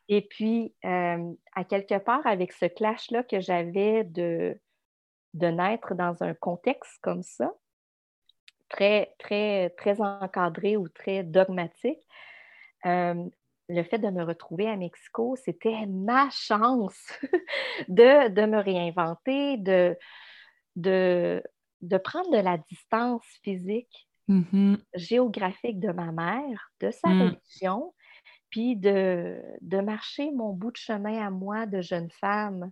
[0.08, 4.58] Et puis, euh, à quelque part, avec ce clash-là que j'avais de,
[5.34, 7.52] de naître dans un contexte comme ça,
[8.70, 12.00] très, très, très encadré ou très dogmatique,
[13.70, 16.98] le fait de me retrouver à Mexico, c'était ma chance
[17.88, 19.98] de, me réinventer, de,
[20.76, 21.42] de,
[21.82, 24.78] de, prendre de la distance physique, mm-hmm.
[24.94, 27.22] géographique de ma mère, de sa mm.
[27.22, 27.94] religion,
[28.50, 32.72] puis de, de, marcher mon bout de chemin à moi de jeune femme.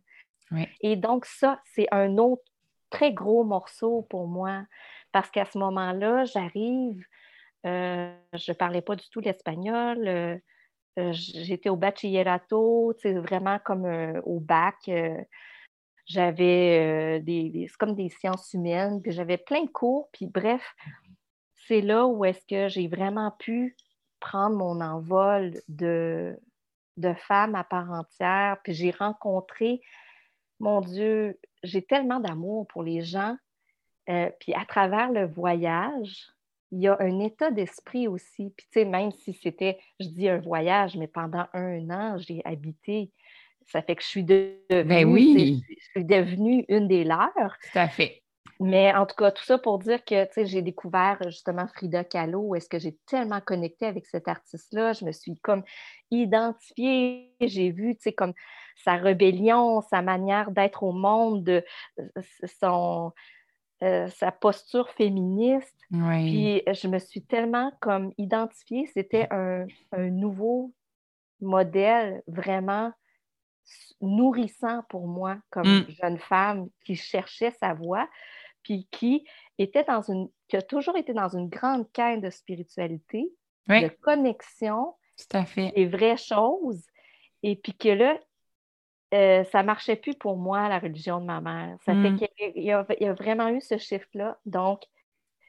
[0.82, 2.43] Et donc, ça, c'est un autre
[2.91, 4.65] très gros morceau pour moi,
[5.12, 7.03] parce qu'à ce moment-là, j'arrive,
[7.65, 10.08] euh, je ne parlais pas du tout l'espagnol.
[10.08, 10.38] Euh,
[10.97, 14.75] j'étais au bachillerato, c'est vraiment comme euh, au bac.
[14.88, 15.21] Euh,
[16.06, 20.75] j'avais des, comme des sciences humaines, puis j'avais plein de cours, puis bref,
[21.67, 23.77] c'est là où est-ce que j'ai vraiment pu
[24.19, 26.38] prendre mon envol de,
[26.97, 29.79] de femme à part entière, puis j'ai rencontré,
[30.60, 33.38] mon Dieu, j'ai tellement d'amour pour les gens,
[34.06, 36.33] puis à travers le voyage,
[36.74, 38.52] il y a un état d'esprit aussi.
[38.58, 42.42] Puis, tu sais, même si c'était, je dis un voyage, mais pendant un an, j'ai
[42.46, 43.12] habité.
[43.68, 45.62] Ça fait que je suis devenue, ben oui.
[45.70, 47.30] je suis devenue une des leurs.
[47.36, 48.24] Tout à fait.
[48.60, 52.70] Mais en tout cas, tout ça pour dire que j'ai découvert justement Frida Kahlo, est-ce
[52.70, 55.64] que j'ai tellement connecté avec cet artiste-là, je me suis comme
[56.12, 58.34] identifiée, j'ai vu comme
[58.84, 61.64] sa rébellion, sa manière d'être au monde, de,
[62.60, 63.12] son,
[63.84, 65.76] euh, sa posture féministe.
[65.91, 70.74] Puis je me suis tellement comme identifiée, c'était un, nouveau
[71.41, 72.93] modèle vraiment
[74.00, 75.86] nourrissant pour moi comme mm.
[76.02, 78.10] jeune femme qui cherchait sa voie,
[78.63, 79.26] puis qui
[79.58, 83.30] était dans une, qui a toujours été dans une grande quête de spiritualité,
[83.67, 85.74] de connexion, Tout à fait.
[85.76, 86.86] des vraies choses,
[87.43, 88.17] et puis que là,
[89.13, 91.78] euh, ça ne marchait plus pour moi, la religion de ma mère.
[91.86, 92.17] Ça fait mm.
[92.17, 94.39] qu'il y, a vraiment eu ce shift-là.
[94.45, 94.82] Donc,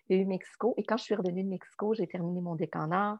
[0.08, 0.74] il y a eu Mexico.
[0.76, 3.18] Et quand je suis revenue de Mexico, j'ai terminé mon décanard.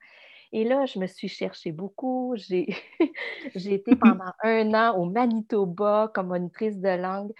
[0.52, 2.34] Et là, je me suis cherchée beaucoup.
[2.36, 2.68] J'ai
[3.54, 7.32] été pendant un an au Manitoba comme monitrice de langue.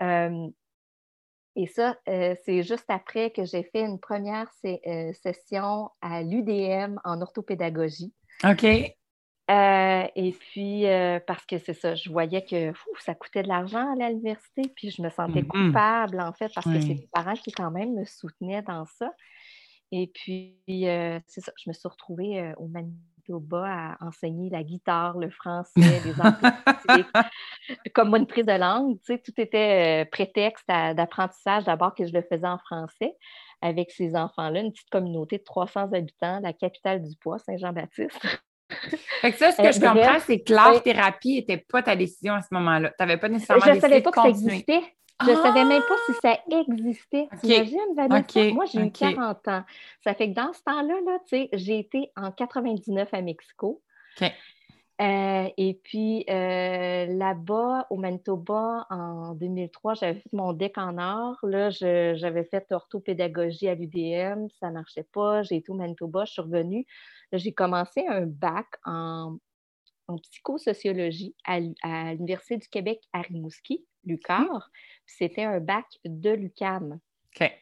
[0.00, 0.48] Euh,
[1.56, 4.50] et ça, euh, c'est juste après que j'ai fait une première
[5.22, 8.12] session à l'UDM en orthopédagogie.
[8.44, 8.66] OK.
[9.48, 13.92] Euh, et puis, euh, parce que c'est ça, je voyais que ça coûtait de l'argent
[13.92, 15.68] à l'université, puis je me sentais mm-hmm.
[15.68, 19.12] coupable, en fait, parce que c'est mes parents qui, quand même, me soutenaient dans ça.
[19.92, 25.16] Et puis, euh, c'est ça, je me suis retrouvée au Manitoba à enseigner la guitare,
[25.16, 26.40] le français, les arts
[27.94, 28.98] comme monitrice de langue.
[28.98, 33.14] Tu sais, tout était prétexte d'apprentissage, d'abord que je le faisais en français
[33.62, 38.42] avec ces enfants-là, une petite communauté de 300 habitants, la capitale du poids, Saint-Jean-Baptiste.
[39.20, 42.34] Fait que ça, ce que euh, je comprends, c'est que l'art-thérapie n'était pas ta décision
[42.34, 42.90] à ce moment-là.
[42.90, 44.82] Tu n'avais pas nécessairement Je ne savais pas que ça existait.
[45.24, 47.28] Je ne savais même pas si ça existait.
[47.40, 48.52] T'imagines, Vanessa?
[48.52, 49.64] Moi, j'ai eu 40 ans.
[50.04, 51.18] Ça fait que dans ce temps-là, là,
[51.52, 53.82] j'ai été en 99 à Mexico.
[54.98, 61.36] Euh, et puis euh, là-bas, au Manitoba, en 2003, j'avais fait mon deck en or.
[61.42, 64.48] Là, j'avais fait orthopédagogie à l'UDM.
[64.58, 65.42] Ça ne marchait pas.
[65.42, 66.24] J'ai été au Manitoba.
[66.24, 66.86] Je suis revenue
[67.32, 69.38] j'ai commencé un bac en,
[70.22, 74.70] psychosociologie à, l'Université du Québec à Rimouski, l'UQAR.
[75.04, 77.00] C'était un bac de l'UCAM.
[77.34, 77.52] OK.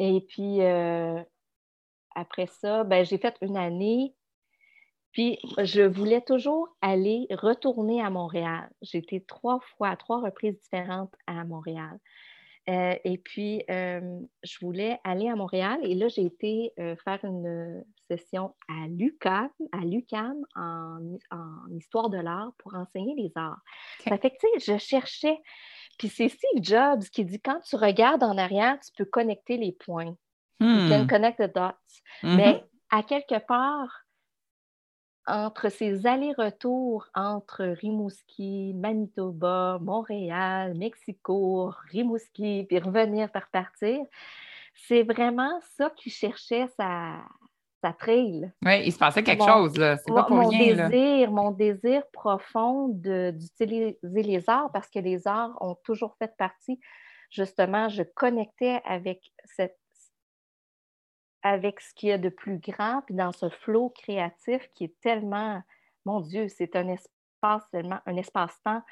[0.00, 1.22] Et puis, euh,
[2.16, 4.14] après ça, ben, j'ai fait une année.
[5.14, 8.68] Puis, je voulais toujours aller retourner à Montréal.
[8.82, 11.98] J'ai été trois fois, à trois reprises différentes à Montréal.
[12.68, 17.22] Euh, et puis, euh, je voulais aller à Montréal et là, j'ai été euh, faire
[17.22, 20.98] une session à l'UQAM, à l'UQAM en,
[21.76, 23.60] histoire de l'art pour enseigner les arts.
[24.08, 25.38] Ça fait que, tu sais, je cherchais.
[25.98, 29.72] Puis c'est Steve Jobs qui dit quand tu regardes en arrière, tu peux connecter les
[29.72, 30.16] points.
[30.60, 31.06] You can hmm.
[31.06, 31.76] connect the dots.
[32.22, 32.36] Mm-hmm.
[32.36, 34.03] Mais à quelque part,
[35.26, 44.00] entre ces allers-retours entre Rimouski, Manitoba, Montréal, Mexico, Rimouski, puis revenir faire partir,
[44.74, 47.22] c'est vraiment ça qui cherchait sa,
[47.82, 48.50] sa trail.
[48.64, 49.96] Oui, il se passait quelque chose, là.
[49.98, 55.26] C'est pas pour mon rien, désir, Mon désir profond d'utiliser les arts, parce que les
[55.26, 56.80] arts ont toujours fait partie,
[57.30, 59.78] justement, je connectais avec cette
[61.44, 65.00] avec ce qu'il y a de plus grand, puis dans ce flot créatif qui est
[65.02, 65.62] tellement,
[66.06, 68.82] mon Dieu, c'est un espace tellement, un espace-temps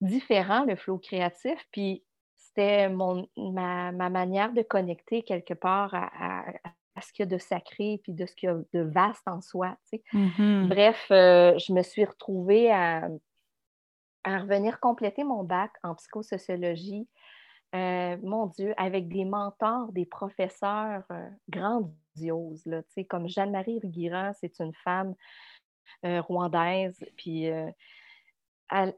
[0.00, 1.56] différent, le flot créatif.
[1.70, 2.02] Puis
[2.36, 6.44] c'était ma, manière de connecter quelque part à,
[7.00, 9.40] ce qu'il y a de sacré, puis de ce qu'il y a de vaste en
[9.40, 9.76] soi.
[10.12, 10.68] Mm-hmm.
[10.68, 13.08] Bref, euh, je me suis retrouvée à,
[14.24, 17.08] à revenir compléter mon bac en psychosociologie
[17.74, 22.68] euh, mon Dieu, avec des mentors, des professeurs euh, grandioses,
[23.08, 25.14] comme Jeanne-Marie Rugira, c'est une femme
[26.04, 28.94] euh, rwandaise, puis elle,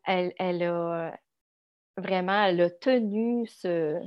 [0.62, 1.16] a
[1.96, 4.00] vraiment elle a tenu ce,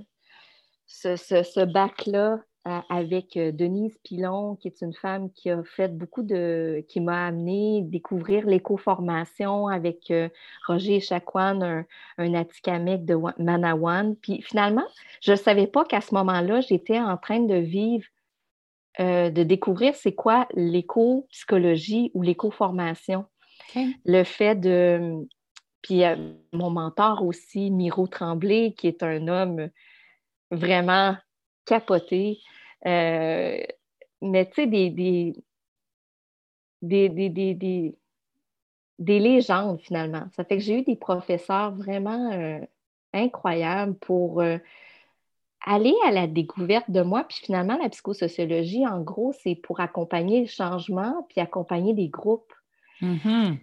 [0.88, 6.24] ce, ce bac-là avec euh, Denise Pilon, qui est une femme qui a fait beaucoup
[6.24, 6.84] de.
[6.90, 10.30] qui m'a amené découvrir l'éco-formation avec euh,
[10.68, 11.86] Roger Chakwan, un,
[12.18, 14.16] un Atikamek de Manawan.
[14.16, 14.86] Puis finalement,
[15.22, 18.06] je ne savais pas qu'à ce moment-là, j'étais en train de vivre,
[19.00, 23.26] euh, de découvrir c'est quoi l'éco-psychologie ou l'éco-formation.
[24.06, 25.28] Le fait de.
[25.84, 26.02] Puis
[26.52, 29.70] mon mentor aussi, Miro Tremblay, qui est un homme
[30.50, 31.16] vraiment
[31.66, 32.40] capoté.
[32.86, 33.62] Euh,
[34.22, 34.90] mais tu sais, des,
[36.82, 37.98] des,
[39.00, 40.26] des, légendes finalement.
[40.36, 42.60] Ça fait que j'ai eu des professeurs vraiment euh,
[43.14, 44.58] incroyables pour euh,
[45.66, 47.24] aller à la découverte de moi.
[47.24, 52.54] Puis finalement, la psychosociologie, en gros, c'est pour accompagner le changement puis accompagner des groupes.
[53.02, 53.58] Mm-hmm.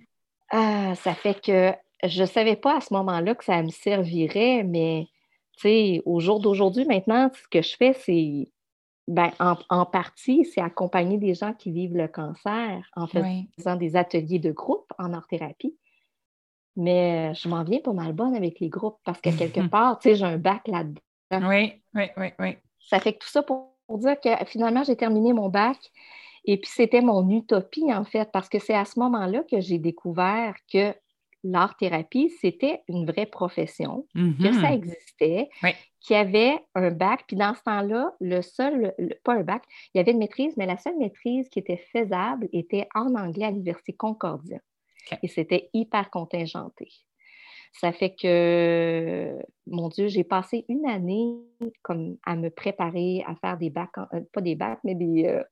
[0.96, 1.72] ça fait que
[2.06, 5.06] je ne savais pas à ce moment-là que ça me servirait, mais
[6.05, 8.51] au jour d'aujourd'hui, maintenant, ce que je fais, c'est
[9.09, 14.38] ben, en, partie, c'est accompagner des gens qui vivent le cancer en faisant des ateliers
[14.38, 15.77] de groupe en art-thérapie.
[16.77, 20.09] Mais je m'en viens pas mal bonne avec les groupes parce que quelque part, tu
[20.09, 21.48] sais, j'ai un bac là-dedans.
[21.48, 22.57] Oui, oui, oui, oui.
[22.81, 25.77] Ça fait que tout ça pour, dire que finalement, j'ai terminé mon bac
[26.44, 29.79] et puis c'était mon utopie, en fait, parce que c'est à ce moment-là que j'ai
[29.79, 30.94] découvert que
[31.44, 34.74] l'art-thérapie, c'était une vraie profession, que ça mm-hmm.
[34.74, 35.48] existait,
[36.00, 37.24] qu'il y avait un bac.
[37.26, 39.62] Puis dans ce temps-là, le seul, pas un bac,
[39.94, 43.46] il y avait une maîtrise, mais la seule maîtrise qui était faisable était en anglais
[43.46, 44.59] à l'Université Concordia.
[45.22, 46.88] Et c'était hyper contingenté.
[47.72, 51.38] Ça fait que, mon Dieu, j'ai passé une année
[51.82, 55.43] comme à me préparer à faire des bacs, euh, pas des bacs, mais des, euh,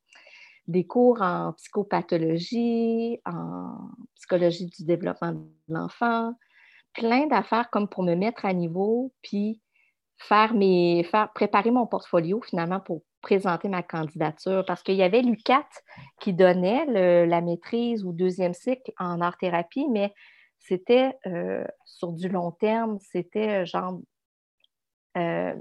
[0.66, 6.34] des cours en psychopathologie, en psychologie du développement de l'enfant,
[6.94, 9.60] plein d'affaires comme pour me mettre à niveau, puis
[10.18, 15.22] faire mes, faire, préparer mon portfolio finalement pour présenter ma candidature parce qu'il y avait
[15.22, 15.68] l'UCAT
[16.20, 20.12] qui donnait la maîtrise ou deuxième cycle en art-thérapie, mais
[20.58, 24.00] c'était euh, sur du long terme, c'était euh, genre
[25.16, 25.54] euh,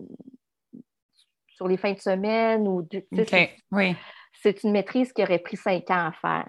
[1.47, 2.87] sur les fins de semaine ou
[3.71, 3.95] oui.
[4.41, 6.45] C'est une maîtrise qui aurait pris cinq ans à faire.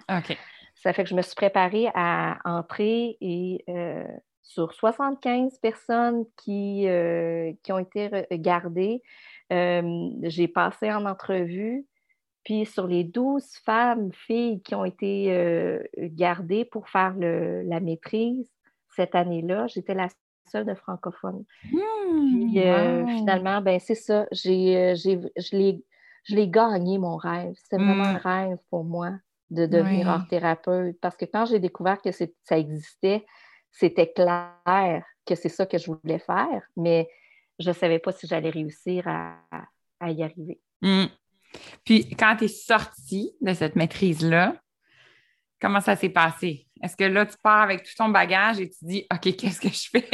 [0.75, 3.63] Ça fait que je me suis préparée à entrer et
[4.41, 6.87] sur 75 personnes qui,
[7.63, 9.01] qui ont été gardées,
[9.51, 11.85] j'ai passé en entrevue.
[12.43, 18.51] Puis sur les 12 femmes, filles qui ont été gardées pour faire la maîtrise
[18.95, 20.07] cette année-là, j'étais la
[20.51, 21.43] seule de francophone.
[21.71, 25.81] Mmh, Puis finalement, ben c'est ça, j'ai, je l'ai
[26.29, 27.53] gagné mon rêve.
[27.69, 28.17] C'est vraiment un mmh.
[28.17, 29.11] rêve pour moi
[29.49, 33.25] de devenir art thérapeute parce que quand j'ai découvert que ça existait,
[33.71, 37.09] c'était clair que c'est ça que je voulais faire, mais
[37.59, 40.59] je ne savais pas si j'allais réussir à, y arriver.
[40.81, 41.05] Hmm.
[41.83, 44.55] Puis, quand tu es sortie de cette maîtrise-là,
[45.61, 46.67] comment ça s'est passé?
[46.81, 49.69] Est-ce que là, tu pars avec tout ton bagage et tu dis, OK, qu'est-ce que
[49.69, 50.09] je fais?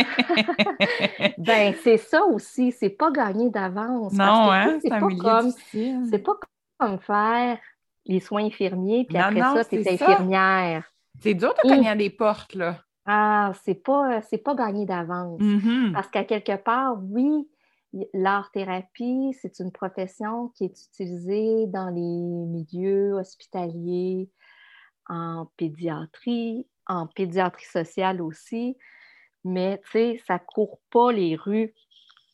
[1.37, 2.73] ben, c'est ça aussi.
[2.73, 4.11] C'est pas gagner d'avance.
[4.11, 4.77] Non, hein?
[4.81, 6.33] C'est pas, comme, c'est pas
[6.77, 7.57] comme faire
[8.05, 10.83] les soins infirmiers, puis après ça, tu es infirmière.
[11.21, 12.81] C'est dur de cogner à des portes, là.
[13.05, 15.39] Ah, c'est pas, pas gagné d'avance.
[15.39, 15.93] Mm-hmm.
[15.93, 17.47] Parce qu'à quelque part, oui,
[18.13, 24.29] l'art-thérapie, c'est une profession qui est utilisée dans les milieux hospitaliers,
[25.09, 28.77] en pédiatrie, en pédiatrie sociale aussi,
[29.43, 31.73] mais tu sais, ça court pas les rues,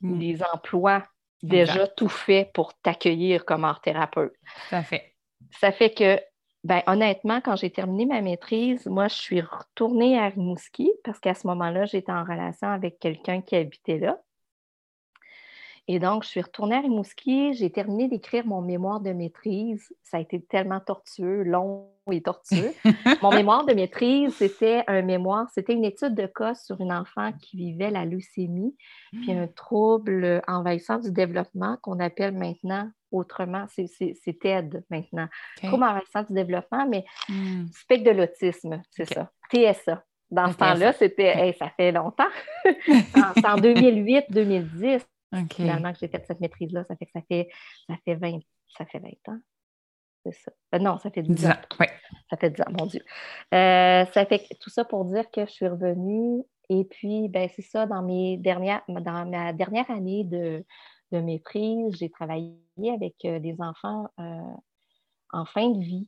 [0.02, 1.04] les emplois
[1.42, 4.34] déjà tout faits pour t'accueillir comme art-thérapeute.
[4.70, 5.16] Ça fait.
[5.60, 6.20] Ça fait que
[6.64, 11.34] ben, honnêtement, quand j'ai terminé ma maîtrise, moi, je suis retournée à Rimouski parce qu'à
[11.34, 14.22] ce moment-là, j'étais en relation avec quelqu'un qui habitait là.
[15.90, 19.94] Et donc, je suis retournée à Rimouski, j'ai terminé d'écrire mon mémoire de maîtrise.
[20.02, 22.72] Ça a été tellement tortueux, long et tortueux.
[23.22, 27.34] mon mémoire de maîtrise, c'était un mémoire, c'était une étude de cas sur une enfant
[27.34, 28.76] qui vivait la leucémie,
[29.12, 35.28] puis un trouble envahissant du développement qu'on appelle maintenant autrement, c'est TED maintenant.
[35.62, 37.66] Trouble envahissant du développement, mais hmm.
[37.72, 39.30] spectre de l'autisme, c'est ça.
[39.52, 40.04] TSA.
[40.32, 42.24] Dans ce temps-là, c'était, ça fait longtemps.
[42.66, 45.02] C'est en 2008-2010
[45.54, 47.50] Finalement, que j'ai fait cette maîtrise-là, ça fait que ça fait,
[47.88, 48.40] ça fait 20,
[48.78, 49.40] ça fait 20 ans.
[50.26, 50.52] C'est ça.
[50.76, 51.54] Euh, non, ça fait 10, ans.
[52.30, 53.02] Ça fait 10 ans, mon Dieu.
[53.54, 56.44] Euh, ça fait tout ça pour dire que je suis revenue.
[56.70, 60.66] Et puis, ben, c'est ça, dans, mes dernières, dans ma dernière année de,
[61.12, 62.56] de maîtrise, j'ai travaillé
[62.94, 64.08] avec euh, des enfants
[65.32, 66.08] en fin de vie.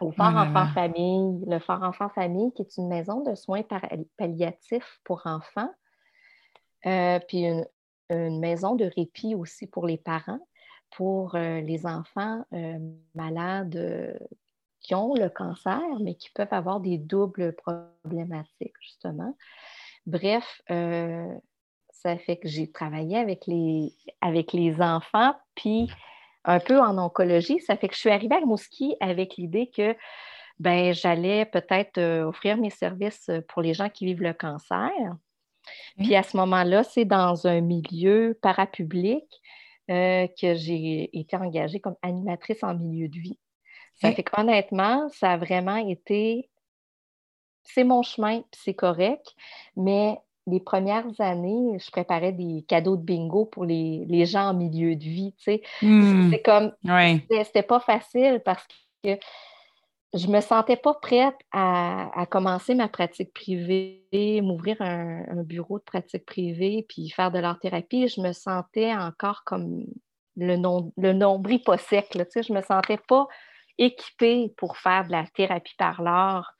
[0.00, 3.62] au Fort oh Enfant Famille, le Fort Enfant Famille, qui est une maison de soins
[4.16, 5.70] palliatifs pour enfants.
[6.82, 7.64] puis une,
[8.10, 10.40] une maison de répit aussi pour les parents,
[10.90, 12.78] pour euh, les enfants euh,
[13.14, 14.18] malades euh,
[14.80, 19.36] qui ont le cancer, mais qui peuvent avoir des doubles problématiques, justement.
[20.06, 23.94] Bref, ça fait que j'ai travaillé avec les,
[24.80, 25.90] enfants, puis
[26.44, 27.60] un peu en oncologie.
[27.60, 29.94] Ça fait que je suis arrivée à Mouski avec l'idée que
[30.58, 34.90] ben, j'allais peut-être offrir mes services pour les gens qui vivent le cancer.
[35.98, 39.24] Puis à ce moment-là, c'est dans un milieu parapublic
[39.90, 43.38] euh, que j'ai été engagée comme animatrice en milieu de vie.
[44.00, 46.48] Ça fait qu'honnêtement, ça a vraiment été.
[47.64, 49.34] C'est mon chemin, c'est correct,
[49.76, 54.96] mais les premières années, je préparais des cadeaux de bingo pour les, gens en milieu
[54.96, 55.34] de vie.
[55.38, 55.62] Tu sais.
[55.82, 56.30] Hmm.
[56.30, 56.72] C'est comme.
[57.44, 58.66] C'était pas facile parce
[59.04, 59.18] que
[60.12, 66.26] je me sentais pas prête à, commencer ma pratique privée, m'ouvrir un, bureau de pratique
[66.26, 68.08] privée, puis faire de l'art-thérapie.
[68.08, 69.84] Je me sentais encore comme
[70.36, 70.56] le,
[70.96, 72.14] le nombril pas sec.
[72.14, 73.26] Là, je me sentais pas
[73.78, 76.54] équipée pour faire de la thérapie par l'art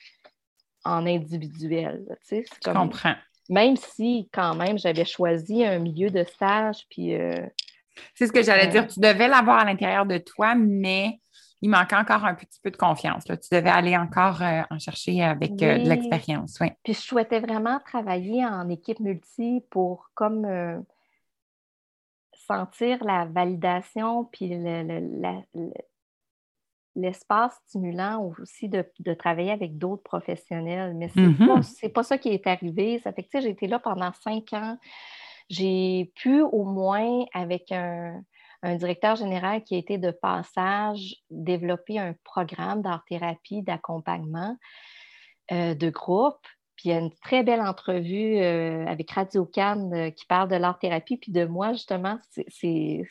[0.84, 2.05] en individuel.
[2.30, 3.14] je comprends.
[3.48, 7.14] Même si, quand même, j'avais choisi un milieu de stage, puis...
[7.14, 7.46] Euh,
[8.14, 8.86] c'est ce que j'allais euh, dire.
[8.86, 11.18] Tu devais l'avoir à l'intérieur de toi, mais
[11.62, 13.24] il manquait encore un petit peu de confiance.
[13.24, 16.58] Tu devais aller encore euh, en chercher avec euh, de l'expérience.
[16.61, 16.68] Oui.
[16.82, 20.78] Puis je souhaitais vraiment travailler en équipe multi pour comme euh,
[22.32, 24.48] sentir la validation puis
[26.96, 28.84] l'espace stimulant aussi de,
[29.14, 30.94] travailler avec d'autres professionnels.
[30.94, 31.92] Mais ce n'est mm-hmm.
[31.92, 33.00] pas, ça qui est arrivé.
[33.00, 34.78] Ça fait que, j'ai été là pendant cinq ans.
[35.50, 38.22] J'ai pu au moins, avec un,
[38.62, 44.56] directeur général qui a été de passage, développer un programme d'art-thérapie, d'accompagnement
[45.52, 46.40] euh, de groupe.
[46.76, 50.48] Puis il y a une très belle entrevue euh, avec Radio Cannes euh, qui parle
[50.48, 52.18] de l'art-thérapie, puis de moi, justement.
[52.48, 53.02] C'est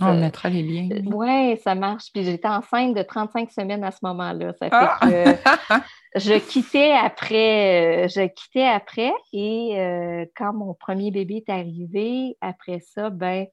[0.00, 0.88] on mettra les liens.
[1.06, 2.10] Oui, ça marche.
[2.12, 4.52] Puis j'étais enceinte de 35 semaines à ce moment-là.
[4.58, 4.98] Ça fait ah!
[5.00, 8.08] que je quittais après.
[8.08, 9.12] Je quittais après.
[9.32, 13.46] Et euh, quand mon premier bébé est arrivé, après ça, ben,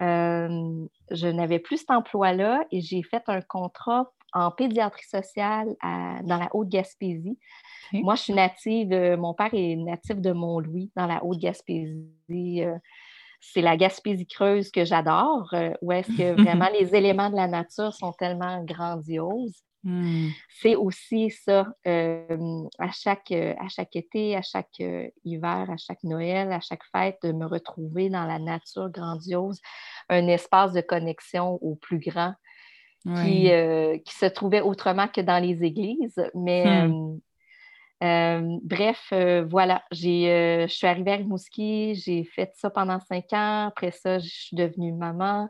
[0.00, 6.48] je n'avais plus cet emploi-là et j'ai fait un contrat en pédiatrie sociale dans la
[6.52, 7.38] Haute-Gaspésie.
[7.92, 12.64] Moi, je suis native, mon père est natif de Mont-Louis, dans la Haute-Gaspésie
[13.40, 17.46] c'est la Gaspésie creuse que j'adore, euh, où est-ce que vraiment les éléments de la
[17.46, 19.62] nature sont tellement grandioses.
[19.84, 20.28] Hmm.
[20.60, 24.82] C'est aussi ça, euh, à, chaque, euh, à chaque été, à chaque
[25.24, 29.60] hiver, à chaque Noël, à chaque fête, de me retrouver dans la nature grandiose,
[30.08, 32.34] un espace de connexion au plus grand
[33.04, 33.50] qui,
[34.04, 36.20] qui, se trouvait autrement que dans les églises.
[36.34, 37.20] Mais hmm.
[38.02, 43.32] Euh, bref, euh, voilà, euh, je suis arrivée à Rimouski, j'ai fait ça pendant cinq
[43.32, 43.66] ans.
[43.66, 45.48] Après ça, je suis devenue maman.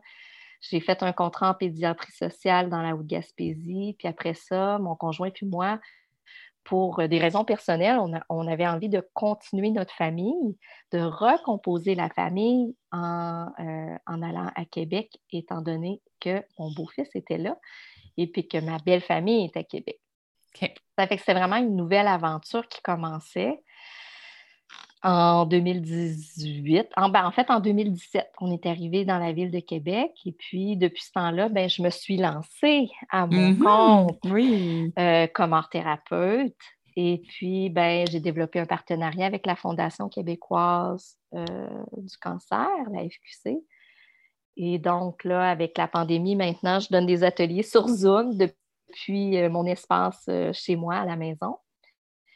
[0.61, 3.96] J'ai fait un contrat en pédiatrie sociale dans la Haute-Gaspésie.
[3.98, 5.78] Puis après ça, mon conjoint puis moi,
[6.64, 7.98] pour des raisons personnelles,
[8.28, 10.59] on, avait envie de continuer notre famille,
[10.92, 13.46] de recomposer la famille en,
[14.06, 17.56] en allant à Québec, étant donné que mon beau-fils était là
[18.18, 19.98] et puis que ma belle famille est à Québec.
[20.98, 23.62] Ça fait que c'est vraiment une nouvelle aventure qui commençait
[25.03, 26.88] en 2018.
[26.96, 30.11] En, ben, en, fait, en 2017, on est arrivé dans la ville de Québec.
[30.24, 33.59] Et puis, depuis ce temps-là, ben, je me suis lancée à mon mm-hmm.
[33.59, 36.57] compte euh, comme art thérapeute.
[36.96, 41.44] Et puis, ben, j'ai développé un partenariat avec la Fondation québécoise euh,
[41.96, 43.59] du cancer, la FQC.
[44.57, 48.55] Et donc, là, avec la pandémie, maintenant, je donne des ateliers sur Zoom depuis
[48.90, 51.59] puis euh, mon espace chez moi à la maison.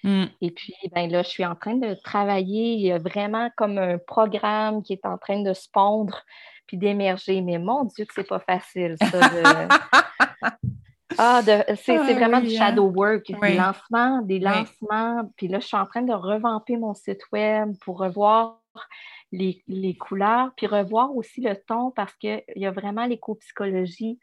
[0.04, 0.24] Hmm.
[0.40, 2.74] Et puis, ben là, je suis en train de travailler.
[2.74, 6.22] Il y a vraiment comme un programme qui est en train de se pondre
[6.66, 7.40] puis d'émerger.
[7.40, 9.20] Mais mon Dieu, que c'est pas facile, ça.
[11.18, 11.40] ah,
[11.76, 12.58] c'est ah vraiment du hein.
[12.58, 15.30] shadow work, des lancements, des lancements.
[15.36, 18.60] Puis là, je suis en train de revamper mon site web pour revoir
[19.30, 24.18] les, les couleurs, puis revoir aussi le ton parce qu'il y a vraiment l'éco-psychologie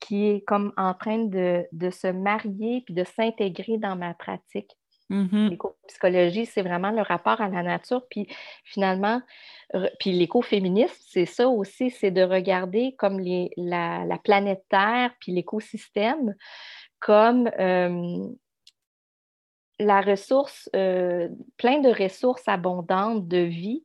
[0.00, 4.70] qui est comme en train de, se marier puis de s'intégrer dans ma pratique.
[5.10, 5.50] Mm-hmm.
[5.50, 8.06] L'éco-psychologie, c'est vraiment le rapport à la nature.
[8.08, 8.26] Puis
[8.64, 9.20] finalement,
[9.98, 16.34] puis l'écoféminisme, c'est ça aussi, c'est de regarder comme les, la, planète Terre puis l'écosystème
[17.00, 18.26] comme euh,
[19.78, 23.84] la ressource, euh, plein de ressources abondantes de vie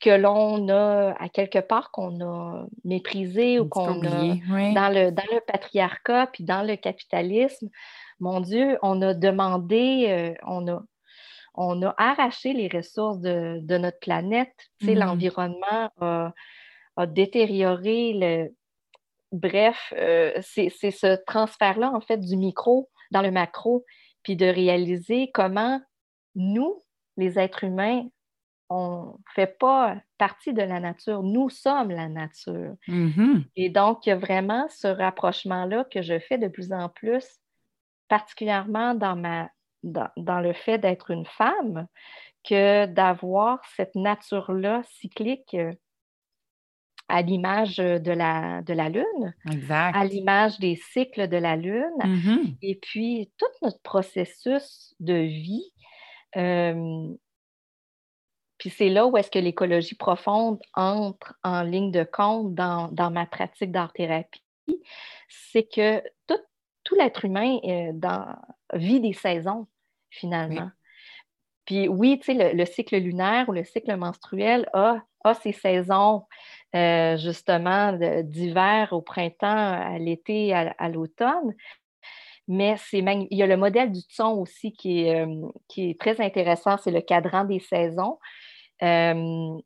[0.00, 4.34] que l'on a à quelque part qu'on a méprisé ou qu'on a
[4.72, 7.68] dans, le, dans le patriarcat puis dans le capitalisme.
[8.20, 10.82] Mon Dieu, on a demandé, euh, on, a,
[11.54, 14.54] on a arraché les ressources de, notre planète.
[14.82, 14.98] Mm-hmm.
[14.98, 16.32] L'environnement a,
[17.06, 18.48] détérioré le.
[19.30, 23.84] Bref, euh, c'est ce transfert-là, en fait, du micro dans le macro,
[24.22, 25.80] puis de réaliser comment
[26.34, 26.80] nous,
[27.18, 28.04] les êtres humains,
[28.70, 32.74] on ne fait pas partie de la nature, nous sommes la nature.
[32.88, 33.44] Mm-hmm.
[33.56, 37.24] Et donc, il y a vraiment ce rapprochement-là que je fais de plus en plus,
[38.08, 39.50] particulièrement dans, ma,
[39.82, 41.86] dans, le fait d'être une femme,
[42.44, 45.72] que d'avoir cette nature-là cyclique euh,
[47.08, 49.34] à l'image de la, de la Lune,
[49.70, 52.56] à l'image des cycles de la Lune, mm-hmm.
[52.60, 55.72] et puis tout notre processus de vie.
[56.36, 57.08] Euh,
[58.58, 63.24] puis c'est là où est-ce que l'écologie profonde entre en ligne de compte dans, ma
[63.24, 64.42] pratique d'art-thérapie.
[65.28, 66.40] C'est que tout,
[66.88, 68.34] tout l'être humain euh, dans,
[68.72, 69.66] vit des saisons,
[70.08, 70.70] finalement.
[71.66, 76.24] Puis oui, tu sais, le, cycle lunaire ou le cycle menstruel a, a ses saisons,
[76.74, 81.54] euh, justement, d'hiver au printemps, à l'été, à, l'automne.
[82.46, 86.00] Mais c'est il y a le modèle du son aussi qui est, euh, qui est
[86.00, 88.18] très intéressant, c'est le cadran des saisons.
[88.82, 89.58] Euh,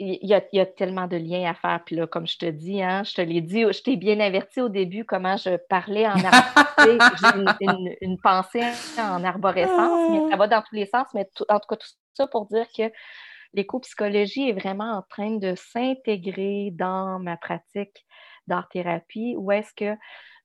[0.00, 1.80] il y, a, tellement de liens à faire.
[1.84, 4.60] Puis là, comme je te dis, hein, je te l'ai dit, je t'ai bien averti
[4.60, 7.56] au début comment je parlais en arborescence.
[7.60, 7.66] J'ai
[8.00, 8.64] une, pensée
[8.98, 11.06] en arborescence, mais ça va dans tous les sens.
[11.14, 12.90] Mais en tout cas, tout ça pour dire que
[13.54, 18.04] l'éco-psychologie est vraiment en train de s'intégrer dans ma pratique
[18.48, 19.96] d'art-thérapie où est-ce que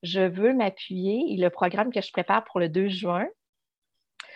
[0.03, 3.25] je veux m'appuyer et le programme que je prépare pour le 2 juin,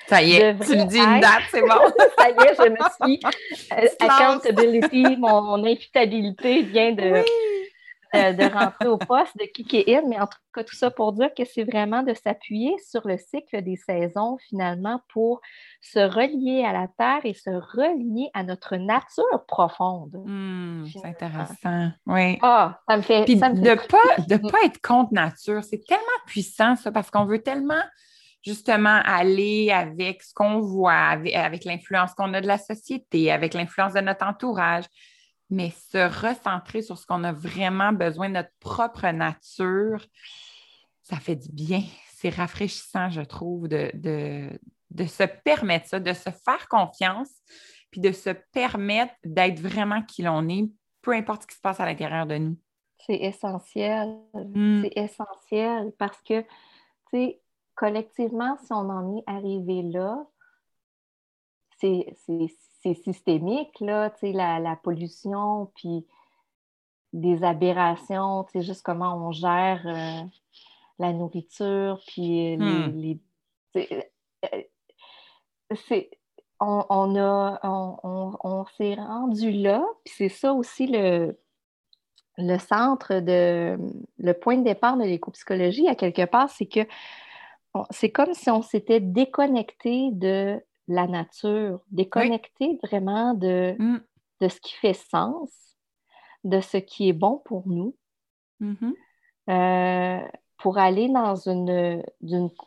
[0.08, 1.68] ça y est, tu me dis une date, c'est bon.
[2.18, 3.20] ça y est, je me suis.
[3.72, 7.24] Euh, accountability, mon, imputabilité vient de,
[8.14, 10.08] de, rentrer au poste, de kicker in.
[10.08, 13.18] Mais en tout cas, tout ça pour dire que c'est vraiment de s'appuyer sur le
[13.18, 15.42] cycle des saisons, finalement, pour
[15.82, 20.22] se relier à la Terre et se relier à notre nature profonde.
[20.26, 21.92] Hmm, c'est intéressant.
[22.08, 22.40] Oui.
[22.42, 23.24] Ah, ça me fait.
[23.26, 27.26] Puis de ne pas, de pas être contre nature, c'est tellement puissant, ça, parce qu'on
[27.26, 27.82] veut tellement
[28.44, 33.94] justement aller avec ce qu'on voit, avec, l'influence qu'on a de la société, avec l'influence
[33.94, 34.86] de notre entourage,
[35.50, 40.06] mais se recentrer sur ce qu'on a vraiment besoin, notre propre nature,
[41.04, 41.84] ça fait du bien.
[42.16, 47.30] C'est rafraîchissant, je trouve, de, de, se permettre ça, de se faire confiance,
[47.92, 50.70] puis de se permettre d'être vraiment qui l'on est,
[51.02, 52.58] peu importe ce qui se passe à l'intérieur de nous.
[53.06, 54.18] C'est essentiel.
[54.34, 54.84] Mm.
[54.84, 56.48] C'est essentiel parce que, tu
[57.12, 57.43] sais,
[57.76, 60.26] collectivement, si on en est arrivé là,
[61.80, 66.06] c'est systémique, là, la, la pollution, puis
[67.12, 70.26] des aberrations, juste comment on gère euh,
[71.00, 73.20] la nourriture, puis les...
[73.76, 73.82] Hmm.
[75.76, 76.10] c'est,
[76.60, 81.38] on, on, a, on, on s'est rendu là, puis c'est ça aussi le,
[82.38, 83.78] le centre de
[84.18, 86.82] le point de départ de l'éco-psychologie, à quelque part, c'est que
[87.90, 94.00] c'est comme si on s'était déconnecté de la nature, déconnecté vraiment de, mm.
[94.42, 95.50] de ce qui fait sens,
[96.44, 97.96] de ce qui est bon pour nous,
[98.62, 98.94] mm-hmm.
[99.50, 102.04] euh, pour aller dans une,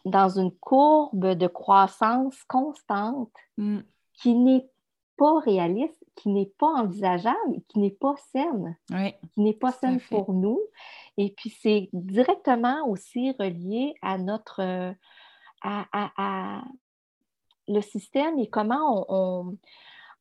[0.04, 3.80] dans une courbe de croissance constante mm.
[4.14, 4.68] qui n'est
[5.16, 10.32] pas réaliste, qui n'est pas envisageable, qui n'est pas saine, qui n'est pas saine pour
[10.32, 10.61] nous.
[11.18, 14.60] Et puis, c'est directement aussi relié à notre.
[14.60, 14.92] Euh,
[15.62, 16.62] à,
[17.68, 19.58] le système et comment on,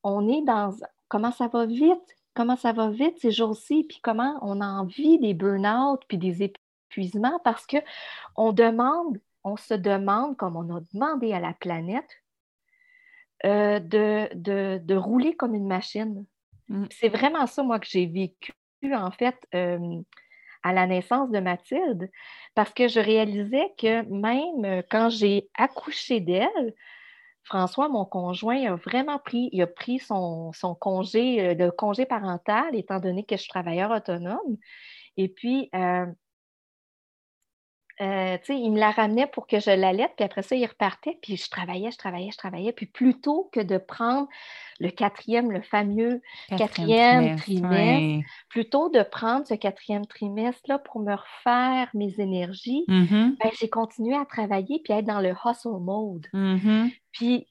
[0.03, 0.73] on, est dans.
[1.07, 5.19] Comment ça va vite, comment ça va vite ces jours-ci, puis comment on a envie
[5.19, 11.33] des burn-out puis des épuisements parce qu'on demande, on se demande, comme on a demandé
[11.33, 12.09] à la planète,
[13.45, 16.25] euh, de, de, de, rouler comme une machine.
[16.69, 16.85] Mm.
[16.89, 20.01] C'est vraiment ça, moi, que j'ai vécu, en fait, euh,
[20.65, 22.09] à la naissance de Mathilde,
[22.55, 26.73] parce que je réalisais que même euh, quand j'ai accouché d'elle,
[27.43, 32.99] François, mon conjoint, a vraiment pris, il a pris son, congé, le congé parental, étant
[32.99, 34.57] donné que je suis travailleur autonome.
[35.15, 36.07] Et puis, euh,
[37.99, 41.49] il me la ramenait pour que je l'allaite, puis après ça, il repartait, puis je
[41.49, 42.73] travaillais, je travaillais, je travaillais.
[42.73, 44.27] Puis plutôt que de prendre
[44.79, 46.21] le quatrième, le fameux
[46.57, 53.37] quatrième, trimestre, plutôt de prendre ce quatrième trimestre-là pour me refaire mes énergies, mm-hmm.
[53.37, 56.27] ben, j'ai continué à travailler puis à être dans le hustle mode.
[56.33, 56.93] Mm-hmm.
[57.13, 57.47] Puis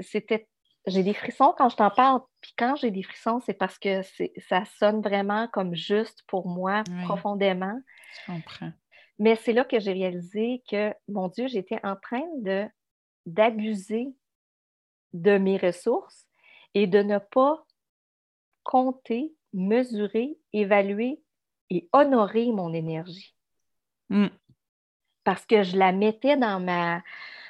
[0.00, 0.48] c'était
[0.86, 2.20] j'ai des frissons quand je t'en parle.
[2.40, 4.02] Puis quand j'ai des frissons, c'est parce que
[4.48, 7.80] ça sonne vraiment comme juste pour moi, profondément.
[8.26, 8.70] Je comprends.
[9.18, 12.66] Mais c'est là que j'ai réalisé que, mon Dieu, j'étais en train de,
[13.26, 14.08] d'abuser
[15.12, 16.26] de mes ressources
[16.74, 17.64] et de ne pas
[18.64, 21.22] compter, mesurer, évaluer
[21.70, 23.34] et honorer mon énergie.
[24.08, 24.26] Mm.
[25.22, 27.02] Parce que je la mettais dans ma,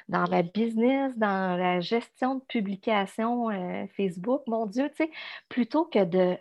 [0.07, 4.43] dans ma business, dans la gestion de publication euh, Facebook.
[4.47, 5.11] Mon Dieu, tu sais,
[5.49, 6.37] plutôt que de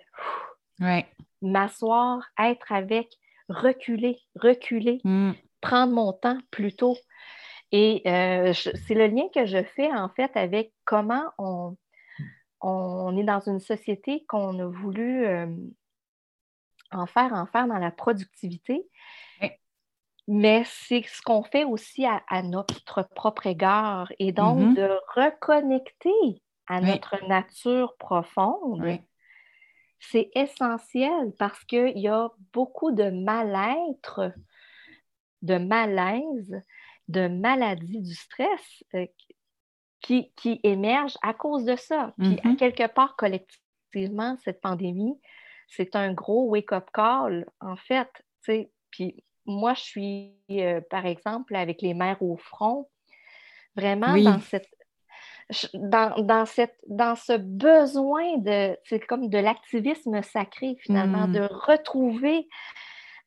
[1.41, 3.19] m'asseoir, être avec
[3.49, 5.33] reculer, reculer, mm.
[5.61, 6.97] prendre mon temps plutôt.
[7.73, 11.77] Et euh, c'est le lien que je fais en fait avec comment on,
[12.61, 15.47] on est dans une société qu'on a voulu euh,
[16.93, 18.87] en faire, en faire dans la productivité.
[20.27, 24.75] Mais c'est ce qu'on fait aussi à, notre propre égard et donc mm-hmm.
[24.75, 29.01] de reconnecter à notre nature profonde
[30.11, 34.33] c'est essentiel parce qu'il y a beaucoup de mal-être,
[35.43, 36.63] de malaise,
[37.09, 39.07] de maladie du stress euh,
[40.01, 42.15] qui, qui émergent à cause de ça.
[42.19, 42.57] Puis, à mm-hmm.
[42.57, 45.19] quelque part, collectivement, cette pandémie,
[45.69, 48.11] c'est un gros wake-up call, en fait.
[48.91, 52.89] Puis, moi, je suis, euh, par exemple, avec les mères au front,
[53.77, 54.69] vraiment dans cette
[55.75, 61.49] dans, cette, dans ce besoin de, c'est comme de l'activisme sacré finalement, de mm.
[61.51, 62.49] retrouver.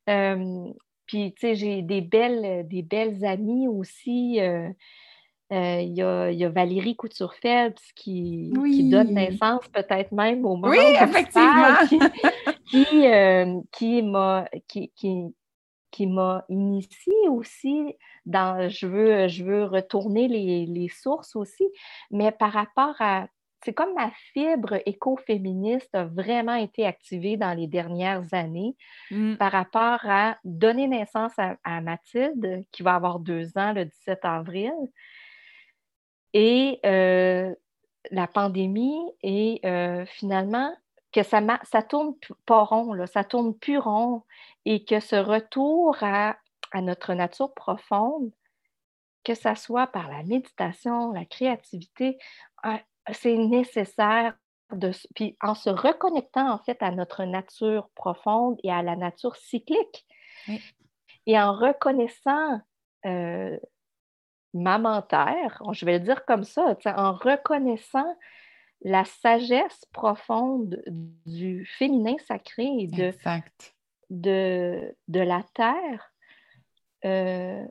[0.08, 0.68] Euh,
[1.06, 4.40] puis, tu sais, j'ai des belles, des belles amies aussi.
[4.40, 4.68] Euh,
[5.50, 10.56] euh, il y, a, y, a, Valérie Couture-Phelps qui, qui, donne naissance peut-être même au
[10.56, 11.74] moment oui, effectivement.
[11.88, 11.98] qui,
[12.66, 13.06] qui,
[13.72, 14.02] qui,
[14.68, 15.34] qui, qui
[16.06, 17.94] m'a initié aussi
[18.26, 21.66] dans, je veux, je veux retourner les, sources aussi,
[22.10, 23.26] mais par rapport à,
[23.64, 28.76] c'est comme ma fibre écoféministe a vraiment été activée dans les dernières années
[29.10, 29.36] mmh.
[29.36, 34.72] par rapport à donner naissance à, Mathilde, qui va avoir deux ans le 17 avril,
[36.34, 37.54] et euh,
[38.10, 40.72] la pandémie, et euh, finalement,
[41.12, 44.24] que ça, ça tourne pas rond, là, ça tourne plus rond
[44.64, 46.36] et que ce retour à,
[46.74, 48.30] notre nature profonde,
[49.24, 52.18] que ce soit par la méditation, la créativité,
[52.62, 52.80] ah,
[53.12, 54.34] c'est nécessaire
[54.72, 59.36] de, puis en se reconnectant en fait à notre nature profonde et à la nature
[59.36, 60.06] cyclique.
[61.26, 62.60] Et en reconnaissant
[63.06, 63.58] euh,
[64.54, 68.16] ma je vais le dire comme ça, en reconnaissant
[68.82, 70.82] la sagesse profonde
[71.26, 73.12] du féminin sacré et de,
[74.10, 76.12] de, de, la Terre,
[77.04, 77.64] euh,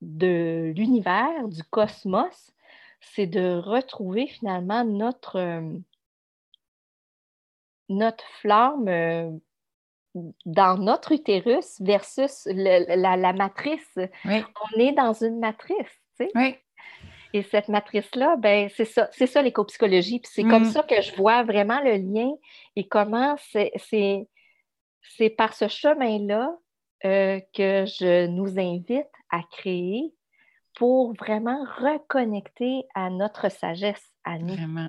[0.00, 2.52] de, l'univers, du cosmos,
[3.00, 5.78] c'est de retrouver finalement notre, euh,
[7.88, 9.30] notre flamme euh,
[10.46, 13.98] dans notre utérus versus la, matrice.
[14.24, 15.76] On est dans une matrice,
[16.16, 16.30] tu sais.
[16.34, 16.56] Oui.
[17.34, 20.20] Et cette matrice-là, ben, c'est ça, c'est ça l'éco-psychologie.
[20.20, 20.72] Puis c'est comme mm.
[20.72, 22.30] ça que je vois vraiment le lien
[22.76, 26.56] et comment c'est, c'est, par ce chemin-là
[27.04, 30.12] euh, que je nous invite à créer
[30.76, 34.54] pour vraiment reconnecter à notre sagesse, à nous.
[34.54, 34.88] Vraiment.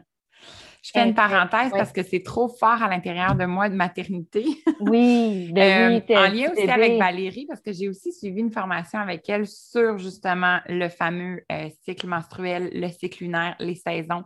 [0.82, 4.46] Je fais une parenthèse parce que c'est trop fort à l'intérieur de moi de maternité.
[4.80, 8.98] Oui, ben euh, En lien aussi avec Valérie, parce que j'ai aussi suivi une formation
[8.98, 14.24] avec elle sur justement le fameux euh, cycle menstruel, le cycle lunaire, les saisons,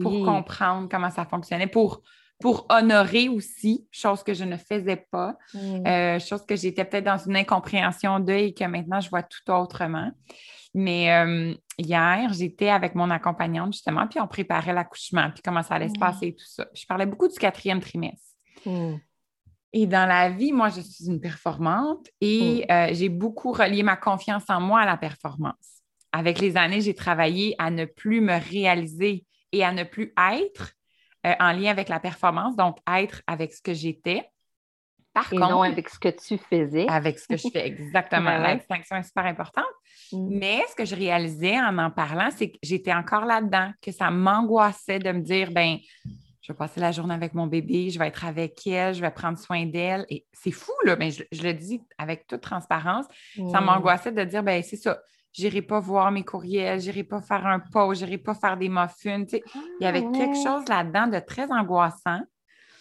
[0.00, 2.02] pour comprendre comment ça fonctionnait, pour
[2.40, 5.86] pour honorer aussi, chose que je ne faisais pas, mm.
[5.86, 9.50] euh, chose que j'étais peut-être dans une incompréhension d'eux et que maintenant je vois tout
[9.50, 10.10] autrement.
[10.78, 15.76] Mais euh, hier, j'étais avec mon accompagnante justement, puis on préparait l'accouchement, puis comment ça
[15.76, 16.66] allait se passer et tout ça.
[16.74, 18.34] Je parlais beaucoup du quatrième trimestre.
[18.66, 18.96] Hmm.
[19.72, 22.72] Et dans la vie, moi, je suis une performante et hmm.
[22.72, 25.80] euh, j'ai beaucoup relié ma confiance en moi à la performance.
[26.12, 30.74] Avec les années, j'ai travaillé à ne plus me réaliser et à ne plus être
[31.26, 34.28] euh, en lien avec la performance, donc être avec ce que j'étais.
[35.16, 36.86] Par et non avec ce que tu faisais.
[36.90, 38.26] Avec ce que je fais, exactement.
[38.26, 39.64] Ben la distinction est super importante.
[40.12, 40.38] Mm.
[40.38, 44.10] Mais ce que je réalisais en en parlant, c'est que j'étais encore là-dedans, que ça
[44.10, 45.78] m'angoissait de me dire, ben,
[46.42, 49.10] je vais passer la journée avec mon bébé, je vais être avec elle, je vais
[49.10, 50.04] prendre soin d'elle.
[50.10, 53.06] Et c'est fou, là, mais je, le dis avec toute transparence.
[53.50, 53.64] Ça mm.
[53.64, 55.00] m'angoissait de dire, ben, c'est ça,
[55.32, 59.24] j'irai pas voir mes courriels, j'irai pas faire un pot, j'irai pas faire des muffins.
[59.32, 59.40] il
[59.80, 62.20] y avait quelque ah, chose là-dedans de très angoissant.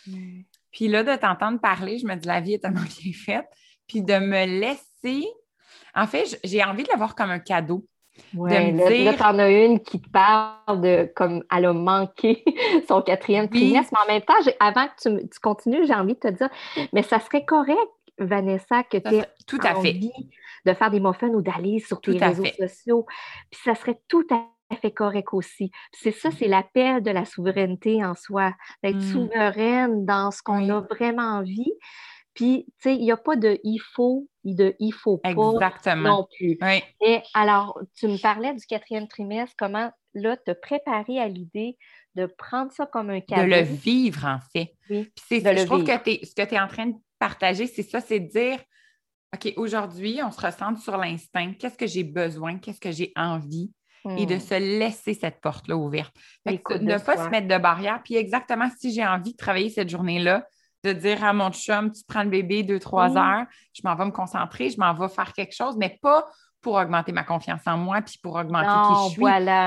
[0.05, 0.41] Mm.
[0.75, 3.47] Puis là, de t'entendre parler, je me dis, la vie est tellement bien faite.
[3.87, 5.25] Puis de me laisser.
[5.95, 7.85] En fait, j'ai envie de l'avoir comme un cadeau.
[8.33, 9.17] Ouais, de me là, dire...
[9.17, 12.43] t'en as une qui te parle de comme elle a manqué
[12.87, 16.29] son quatrième trimestre, mais en même temps, avant que tu, continues, j'ai envie de te
[16.29, 16.49] dire,
[16.93, 17.77] mais ça serait correct,
[18.17, 20.71] Vanessa, que tu aies tout à envie fait.
[20.71, 23.05] de faire des muffins ou d'aller sur tous les réseaux sociaux.
[23.51, 24.45] Puis ça serait tout à
[24.81, 25.71] fait correct aussi.
[25.93, 28.53] C'est ça, c'est l'appel de la souveraineté en soi,
[28.83, 29.11] d'être mmh.
[29.11, 31.73] souveraine dans ce qu'on a vraiment envie.
[32.33, 36.09] Puis, tu sais, il n'y a pas de il faut, de il faut pas Exactement.
[36.09, 36.57] non plus.
[37.01, 41.77] Et alors, tu me parlais du quatrième trimestre, comment là te préparer à l'idée
[42.15, 43.43] de prendre ça comme un cadeau.
[43.43, 44.73] De le vivre, en fait.
[44.89, 48.01] Oui, Puis je trouve que ce que tu es en train de partager, c'est ça,
[48.01, 48.59] c'est de dire
[49.33, 51.53] OK, aujourd'hui, on se ressent sur l'instinct.
[51.59, 52.57] Qu'est-ce que j'ai besoin?
[52.57, 53.71] Qu'est-ce que j'ai envie?
[54.17, 54.39] Et de hmm.
[54.39, 56.13] se laisser cette porte-là ouverte.
[56.45, 58.01] de ne pas se mettre de barrière.
[58.03, 60.45] Puis exactement, si j'ai envie de travailler cette journée-là,
[60.83, 64.05] de dire à mon chum, tu prends le bébé deux, trois heures, je m'en vais
[64.05, 66.25] me concentrer, je m'en vais faire quelque chose, mais pas
[66.61, 69.21] pour augmenter ma confiance en moi, puis pour augmenter qui je suis.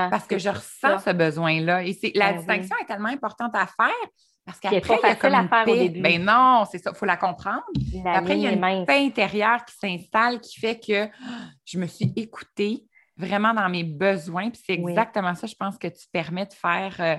[0.09, 1.83] parce que je ressens ce besoin-là.
[1.83, 4.09] Et c'est, la ben distinction est tellement importante à faire
[4.45, 5.89] parce qu'après, il y a comme une paix.
[6.01, 7.63] Ben non, c'est ça, il faut la comprendre.
[8.05, 11.07] après, il y a une paix intérieure qui s'installe qui fait que
[11.65, 12.83] je me suis écoutée,
[13.19, 14.49] vraiment dans mes besoins.
[14.49, 17.15] Puis c'est exactement ça, je pense, que tu permets de faire euh,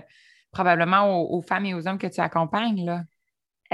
[0.50, 2.84] probablement aux, femmes et aux hommes que tu accompagnes.
[2.84, 3.02] Là.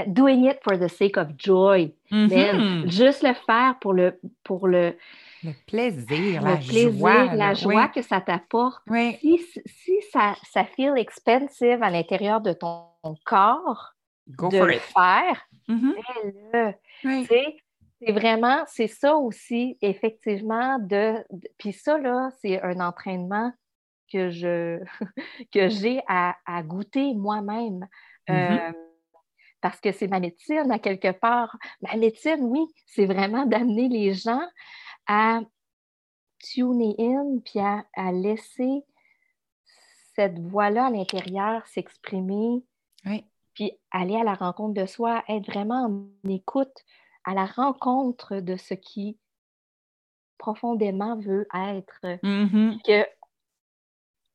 [0.05, 1.95] Doing it for the sake of joy.
[2.11, 2.91] Mm-hmm.
[2.91, 4.95] Juste le faire pour le, pour le,
[5.43, 7.33] le plaisir, la joie.
[7.33, 8.83] La joie que ça t'apporte.
[9.19, 12.89] Si, si, ça, ça feel expensive à l'intérieur de ton
[13.25, 13.95] corps,
[14.27, 16.75] de le faire, mm-hmm.
[17.99, 21.15] C'est vraiment, c'est ça aussi, effectivement, de,
[21.57, 23.51] puis ça, là, c'est un entraînement
[24.11, 24.79] que je
[25.51, 27.87] que j'ai à, goûter moi-même.
[28.27, 28.69] Mm-hmm.
[28.69, 28.73] Euh,
[29.61, 31.57] parce que c'est ma médecine à quelque part.
[31.81, 34.47] Ma médecine, oui, c'est vraiment d'amener les gens
[35.07, 35.41] à
[36.39, 38.83] tuner in puis à, laisser
[40.15, 42.63] cette voix-là à l'intérieur s'exprimer.
[43.53, 46.85] Puis aller à la rencontre de soi, être vraiment en écoute
[47.27, 49.17] à la rencontre de ce qui
[50.37, 51.99] profondément veut être.
[52.23, 52.81] Mm-hmm.
[52.83, 53.07] Que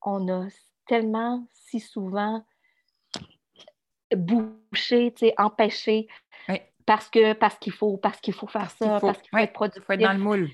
[0.03, 0.47] on a
[0.85, 2.45] tellement si souvent
[4.15, 6.07] bouché, empêché
[6.85, 9.83] parce que parce qu'il faut parce qu'il faut faire ça, parce qu'il faut, être productif.
[9.85, 10.49] faut être dans le moule.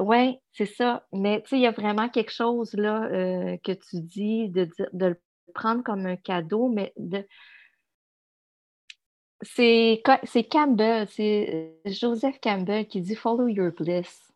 [0.00, 1.06] Oui, c'est ça.
[1.12, 4.68] Mais tu sais, il y a vraiment quelque chose là euh, que tu dis de,
[4.92, 5.20] de le
[5.54, 7.26] prendre comme un cadeau, mais de.
[9.42, 10.02] C'est
[10.50, 11.48] Campbell, c'est
[11.86, 14.32] euh, Joseph Campbell qui dit Follow your bliss.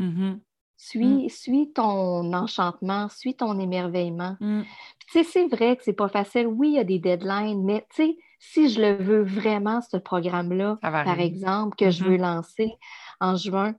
[0.00, 0.38] Mm-hmm.
[0.76, 1.28] Suis, mm.
[1.28, 4.36] suis ton enchantement, suis ton émerveillement.
[4.40, 4.62] Mm.
[5.10, 6.46] Tu sais, c'est vrai que c'est pas facile.
[6.46, 9.96] Oui, il y a des deadlines, mais tu sais, si je le veux vraiment, ce
[9.96, 12.36] programme-là, par exemple, que je veux mm-hmm.
[12.36, 12.72] lancer
[13.20, 13.74] en juin,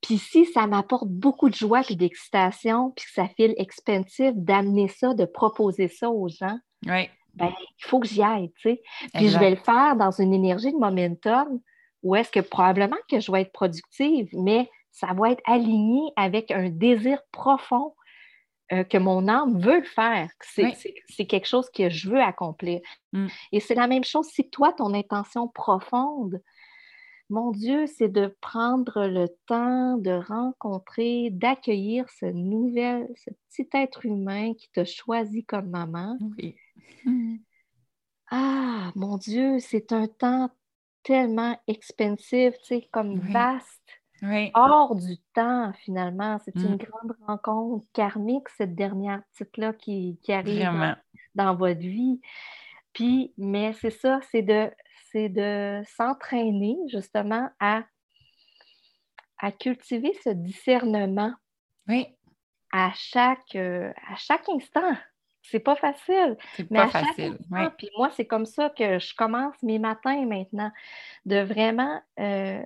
[0.00, 4.88] puis si ça m'apporte beaucoup de joie et d'excitation, puis que ça file expansif d'amener
[4.88, 6.58] ça, de proposer ça aux gens,
[7.34, 8.82] ben, il faut que j'y aille, tu sais.
[9.14, 11.60] Puis je vais le faire dans une énergie de momentum
[12.02, 16.50] où est-ce que probablement que je vais être productive, mais ça va être aligné avec
[16.50, 17.94] un désir profond
[18.72, 20.30] euh, que mon âme veut le faire.
[20.40, 22.80] C'est quelque chose que je veux accomplir.
[23.12, 23.26] Mm.
[23.52, 26.40] Et c'est la même chose si toi, ton intention profonde,
[27.30, 34.04] mon Dieu, c'est de prendre le temps de rencontrer, d'accueillir ce nouvel, ce petit être
[34.04, 36.18] humain qui t'a choisi comme maman.
[36.36, 36.56] Oui.
[38.30, 40.50] Ah, mon Dieu, c'est un temps
[41.02, 44.02] tellement expansif, tu sais, comme vaste
[44.54, 46.38] hors du temps, finalement.
[46.44, 46.78] C'est une mm.
[46.78, 50.96] grande rencontre karmique, cette dernière petite-là qui, arrive
[51.34, 52.20] dans, votre vie.
[52.92, 54.70] Puis, mais c'est ça, c'est de,
[55.14, 57.82] de s'entraîner justement à,
[59.38, 61.32] à cultiver ce discernement.
[61.88, 62.06] Oui.
[62.72, 64.96] À chaque, euh, à chaque instant.
[65.42, 66.36] C'est pas facile.
[66.56, 67.38] C'est pas facile.
[67.76, 70.70] Puis moi, c'est comme ça que je commence mes matins maintenant,
[71.26, 72.62] de vraiment euh,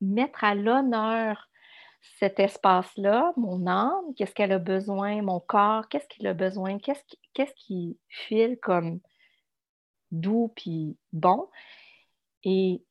[0.00, 1.48] mettre à l'honneur
[2.18, 7.02] cet espace-là, mon âme, qu'est-ce qu'elle a besoin, mon corps, qu'est-ce qu'il a besoin, qu'est-ce
[7.04, 9.00] qui, qu'est-ce qui file comme
[10.12, 11.48] doux puis bon,
[12.44, 12.82] et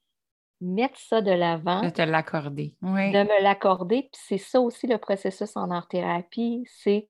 [0.61, 1.81] mettre ça de l'avant.
[1.81, 2.75] De te l'accorder.
[2.81, 4.09] De me l'accorder.
[4.11, 7.09] Puis c'est ça aussi le processus en art-thérapie, c'est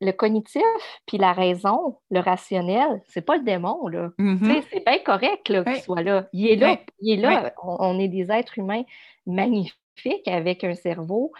[0.00, 0.62] le cognitif
[1.06, 4.10] puis la raison, le rationnel, c'est pas le démon, là.
[4.18, 4.62] Mm-hmm.
[4.70, 6.28] C'est bien correct qu'il soit là.
[6.32, 6.78] Il est là.
[7.00, 7.52] Il est là.
[7.62, 8.84] On, est des êtres humains
[9.26, 11.32] magnifiques avec un cerveau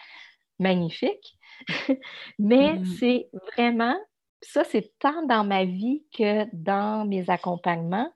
[0.58, 1.38] magnifique.
[2.38, 2.98] Mais mm-hmm.
[2.98, 3.96] c'est vraiment,
[4.40, 8.12] ça, c'est tant dans ma vie que dans mes accompagnements,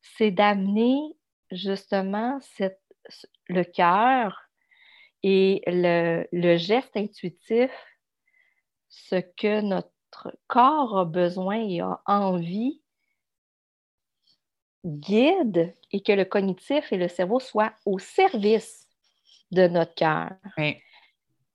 [0.00, 0.98] c'est d'amener
[1.50, 2.80] justement cette,
[3.48, 4.48] le cœur
[5.22, 7.70] et le, le geste intuitif
[8.88, 12.82] ce que notre corps a besoin et a envie
[14.84, 18.88] guide et que le cognitif et le cerveau soient au service
[19.50, 20.30] de notre cœur.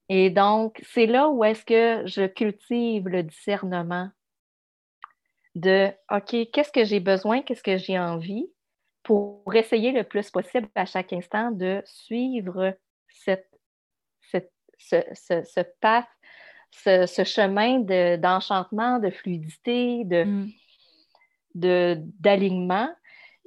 [0.09, 4.09] Et donc, c'est là où est-ce que je cultive le discernement
[5.55, 8.47] de, OK, qu'est-ce que j'ai besoin, qu'est-ce que j'ai envie
[9.03, 12.75] pour essayer le plus possible à chaque instant de suivre
[13.07, 13.49] cette,
[14.21, 16.07] cette, ce, ce, ce path
[16.73, 17.79] ce, chemin
[18.17, 20.47] d'enchantement, de, fluidité, mm.
[21.55, 22.89] de, d'alignement.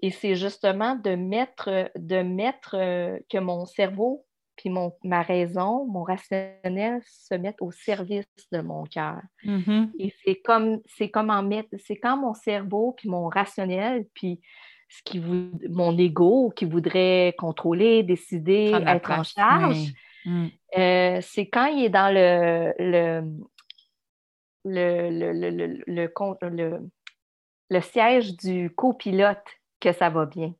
[0.03, 4.24] Et c'est justement de mettre, de mettre euh, que mon cerveau
[4.57, 9.20] puis mon, ma raison, mon rationnel se mettent au service de mon cœur.
[9.45, 9.91] Mm-hmm.
[9.99, 14.41] Et c'est comme, c'est comme en mettre, c'est quand mon cerveau puis mon rationnel puis
[14.89, 19.93] ce qui mon ego qui voudrait contrôler, décider, être en charge,
[20.27, 20.47] Mm.
[20.77, 23.22] Euh, c'est quand il est dans le, le,
[24.64, 25.81] le,
[26.43, 26.81] le,
[27.70, 29.45] le siège du copilote
[29.81, 30.53] que ça va bien.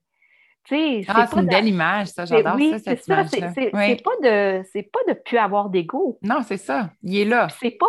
[1.09, 4.99] Ah, c'est une belle image, ça, j'adore ça, cette image C'est pas de c'est pas
[5.07, 6.19] de plus avoir d'ego.
[6.23, 6.91] Non, c'est ça.
[7.03, 7.47] Il est là.
[7.61, 7.87] C'est pas,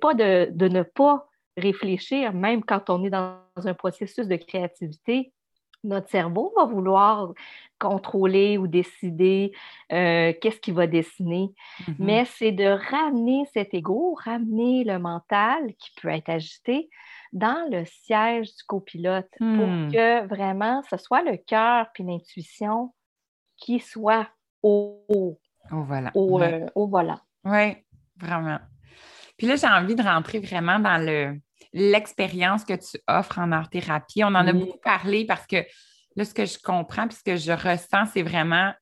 [0.00, 1.26] pas de, de, ne pas
[1.56, 5.32] réfléchir, même quand on est dans un processus de créativité.
[5.84, 7.32] Notre cerveau va vouloir
[7.78, 9.52] contrôler ou décider
[9.92, 11.50] euh, qu'est-ce qu'il va dessiner.
[11.80, 11.94] Mm-hmm.
[11.98, 16.90] Mais c'est de ramener cet ego, ramener le mental qui peut être agité
[17.32, 19.92] dans le siège du copilote pour hmm.
[19.92, 22.94] que vraiment ce soit le cœur puis l'intuition
[23.56, 24.28] qui soit
[24.62, 25.38] au, au,
[25.70, 26.10] voilà.
[26.14, 26.66] au, euh,
[27.44, 27.76] Oui,
[28.16, 28.58] vraiment.
[29.36, 31.38] Puis là, j'ai envie de rentrer vraiment dans le
[31.78, 34.24] l'expérience que tu offres en art-thérapie.
[34.24, 35.64] On en a beaucoup parlé parce que
[36.16, 38.72] là, ce que je comprends puis ce que je ressens, c'est vraiment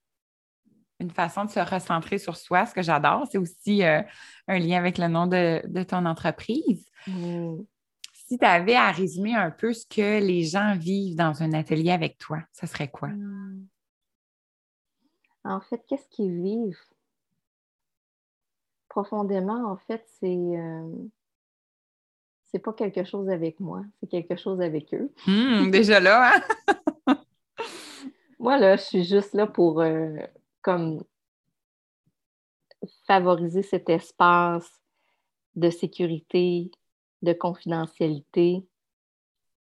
[0.99, 2.66] une façon de se recentrer sur soi.
[2.66, 4.03] Ce que j'adore, c'est aussi euh,
[4.49, 6.88] un lien avec le nom de, ton entreprise.
[7.07, 11.92] Si tu avais à résumer un peu ce que les gens vivent dans un atelier
[11.92, 13.09] avec toi, ce serait quoi?
[13.09, 13.66] Mm.
[15.44, 16.80] En fait, qu'est-ce qu'ils vivent?
[18.88, 20.90] Profondément, en fait, c'est euh,
[22.57, 25.12] c'est pas quelque chose avec moi, c'est quelque chose avec eux.
[25.26, 26.32] Hmm, déjà là,
[27.07, 27.18] hein?
[28.38, 30.16] moi, là, je suis juste là pour euh,
[30.62, 31.04] comme
[33.07, 34.70] favoriser cet espace
[35.54, 36.70] de sécurité,
[37.20, 38.64] de confidentialité,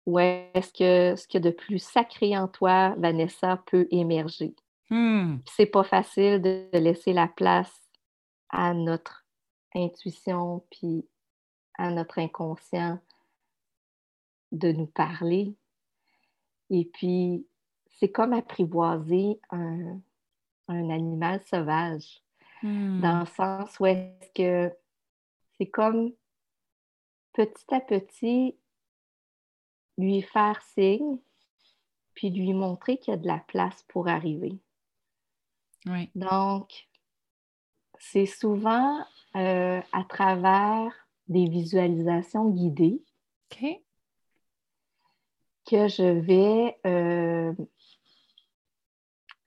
[0.06, 4.56] où est-ce que ce qu'il y a de plus sacré en toi, Vanessa, peut émerger?
[4.88, 5.40] Hmm.
[5.44, 7.82] C'est pas facile de laisser la place
[8.48, 9.26] à notre
[9.74, 11.04] intuition puis
[11.78, 12.98] à notre inconscient
[14.52, 15.54] de nous parler.
[16.70, 17.46] Et puis,
[17.98, 20.00] c'est comme apprivoiser un,
[20.68, 22.22] animal sauvage,
[22.62, 23.00] hmm.
[23.00, 24.74] dans le sens où est-ce que
[25.56, 26.12] c'est comme
[27.32, 28.56] petit à petit
[29.96, 31.18] lui faire signe,
[32.14, 34.58] puis lui montrer qu'il y a de la place pour arriver.
[36.14, 36.88] Donc,
[37.98, 39.04] c'est souvent
[39.36, 43.02] euh, à travers des visualisations guidées
[45.70, 47.52] que je vais euh,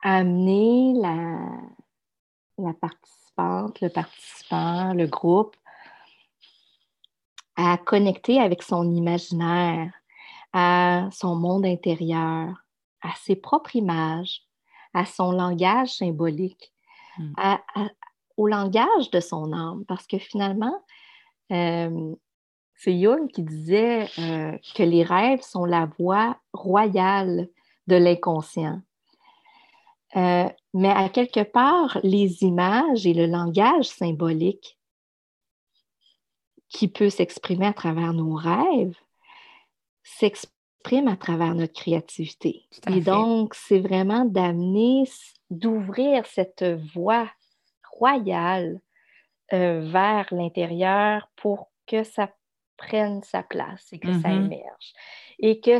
[0.03, 1.39] amener la,
[2.57, 5.55] la participante, le participant, le groupe
[7.55, 9.91] à connecter avec son imaginaire,
[10.53, 12.63] à son monde intérieur,
[13.01, 14.43] à ses propres images,
[14.93, 16.73] à son langage symbolique,
[17.17, 17.34] hmm.
[18.38, 20.84] au langage de son âme, parce que finalement,
[21.51, 22.15] euh,
[22.75, 27.47] c'est Jung qui disait euh, que les rêves sont la voix royale
[27.87, 28.81] de l'inconscient.
[30.15, 34.77] Euh, mais à quelque part, les images et le langage symbolique
[36.69, 38.97] qui peut s'exprimer à travers nos rêves
[40.03, 42.65] s'expriment à travers notre créativité.
[42.87, 45.03] Et donc, c'est vraiment d'amener,
[45.49, 47.29] d'ouvrir cette voie
[47.91, 48.81] royale
[49.53, 52.29] euh, vers l'intérieur pour que ça
[52.77, 54.45] prenne sa place et que ça mm-hmm.
[54.45, 54.93] émerge.
[55.39, 55.79] Et que,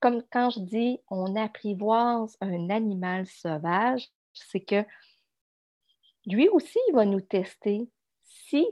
[0.00, 4.84] comme quand je dis on apprivoise un animal sauvage, c'est que
[6.26, 7.88] lui aussi, il va nous tester.
[8.22, 8.66] Si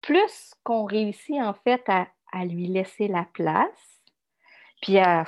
[0.00, 3.94] plus qu'on réussit en fait à, à lui laisser la place,
[4.82, 5.24] puis à,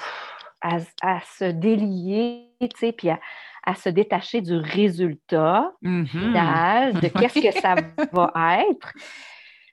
[1.38, 3.18] se délier, tu sais, puis à,
[3.74, 6.06] se détacher du résultat mm-hmm.
[6.06, 7.74] final, de qu'est-ce que ça
[8.12, 8.92] va être,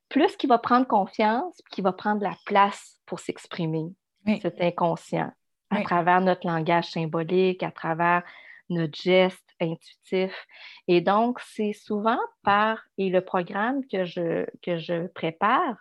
[0.10, 3.92] plus qu'il va prendre confiance, qu'il va prendre la place pour s'exprimer,
[4.42, 5.32] cet inconscient,
[5.70, 8.24] à travers notre langage symbolique, à travers
[8.70, 10.34] notre geste intuitif.
[10.88, 15.78] Et donc, c'est souvent par, et le programme que je, que je prépare,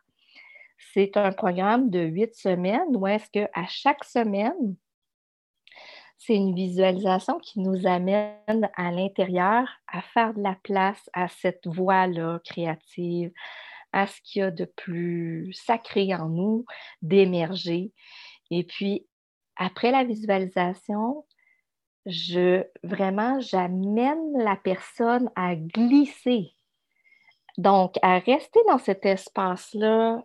[0.92, 4.76] c'est un programme de huit semaines où est-ce qu'à chaque semaine,
[6.24, 11.66] c'est une visualisation qui nous amène à l'intérieur à faire de la place à cette
[11.66, 13.32] voix-là créative,
[13.92, 16.64] à ce qu'il y a de plus sacré en nous,
[17.02, 17.92] d'émerger.
[18.52, 19.04] Et puis,
[19.56, 21.26] après la visualisation,
[22.06, 26.52] je vraiment, j'amène la personne à glisser.
[27.58, 30.22] Donc, à rester dans cet espace-là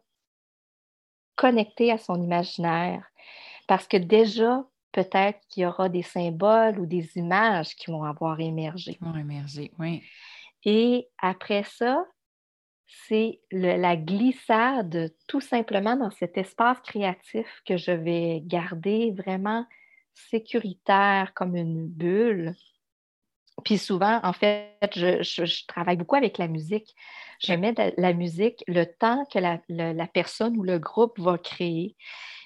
[1.35, 3.03] connecter à son imaginaire.
[3.67, 4.63] Parce que déjà,
[4.97, 8.97] peut-être qu'il y aura des symboles ou des images qui vont avoir émergé.
[8.99, 10.01] vont émerger, oui.
[10.65, 12.03] Et après ça,
[12.87, 19.67] c'est la glissade tout simplement dans cet espace créatif que je vais garder vraiment
[20.15, 22.55] sécuritaire comme une bulle.
[23.63, 26.95] Puis souvent, en fait, je travaille beaucoup avec la musique.
[27.39, 31.95] Je mets de la musique le temps que la, personne ou le groupe va créer.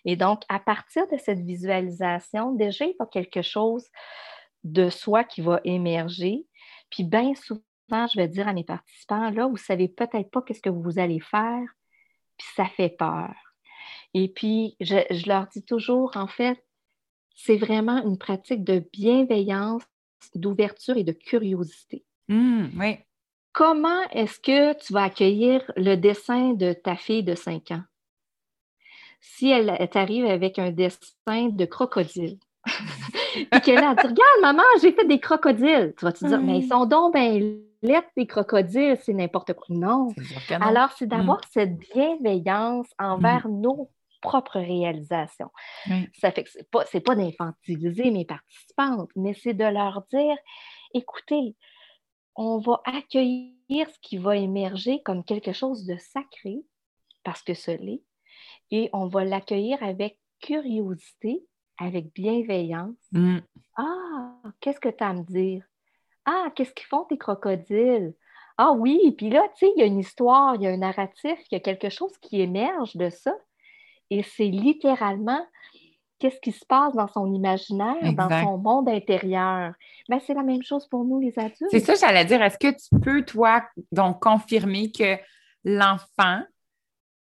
[0.05, 3.88] Et donc, à partir de cette visualisation, déjà, il y a quelque chose
[4.64, 6.45] de soi qui va émerger.
[6.89, 10.41] Puis bien souvent, je vais dire à mes participants, là, vous ne savez peut-être pas
[10.41, 11.64] qu'est-ce que vous allez faire,
[12.38, 13.34] puis ça fait peur.
[14.14, 16.64] Et puis, je, leur dis toujours, en fait,
[17.36, 19.84] c'est vraiment une pratique de bienveillance,
[20.36, 22.04] d'ouverture et de curiosité.
[22.28, 22.98] Mmh, oui.
[23.54, 27.84] Comment est-ce que tu vas accueillir le dessin de ta fille de 5 ans?
[29.20, 32.38] Si elle, t'arrive avec un dessin de crocodile,
[33.36, 35.94] et qu'elle a dit Regarde, maman, j'ai fait des crocodiles.
[35.98, 37.40] Tu vas te dire Mais ils sont donc bien
[37.82, 39.66] squelettes, des crocodiles, c'est n'importe quoi.
[39.70, 40.10] Non.
[40.62, 41.50] Alors, c'est d'avoir mm.
[41.52, 43.62] cette bienveillance envers mm.
[44.22, 45.52] Nos propres réalisations.
[46.20, 50.38] Ça fait que c'est pas, pas d'infantiliser mes participantes, mais c'est de leur dire,
[50.94, 51.56] écoutez,
[52.36, 56.64] on va accueillir ce qui va émerger comme quelque chose de sacré,
[57.24, 58.04] parce que ce l'est,
[58.72, 61.46] et on va l'accueillir avec curiosité,
[61.78, 62.96] avec bienveillance.
[63.12, 63.40] Mm.
[63.78, 65.64] Ah, qu'est-ce que tu as à me dire?
[66.26, 68.14] Ah, qu'est-ce qu'ils font tes crocodiles?
[68.58, 70.78] Ah oui, puis là, tu sais, il y a une histoire, il y a un
[70.78, 73.34] narratif, il y a quelque chose qui émerge de ça.
[74.12, 75.43] Et c'est littéralement
[76.20, 79.74] qu'est-ce qui se passe dans son imaginaire, dans son monde intérieur.
[80.07, 81.72] Ben, c'est la même chose pour nous, les adultes.
[81.72, 82.41] C'est ça, j'allais dire.
[82.43, 85.18] Est-ce que tu peux, toi, donc confirmer que
[85.64, 86.43] l'enfant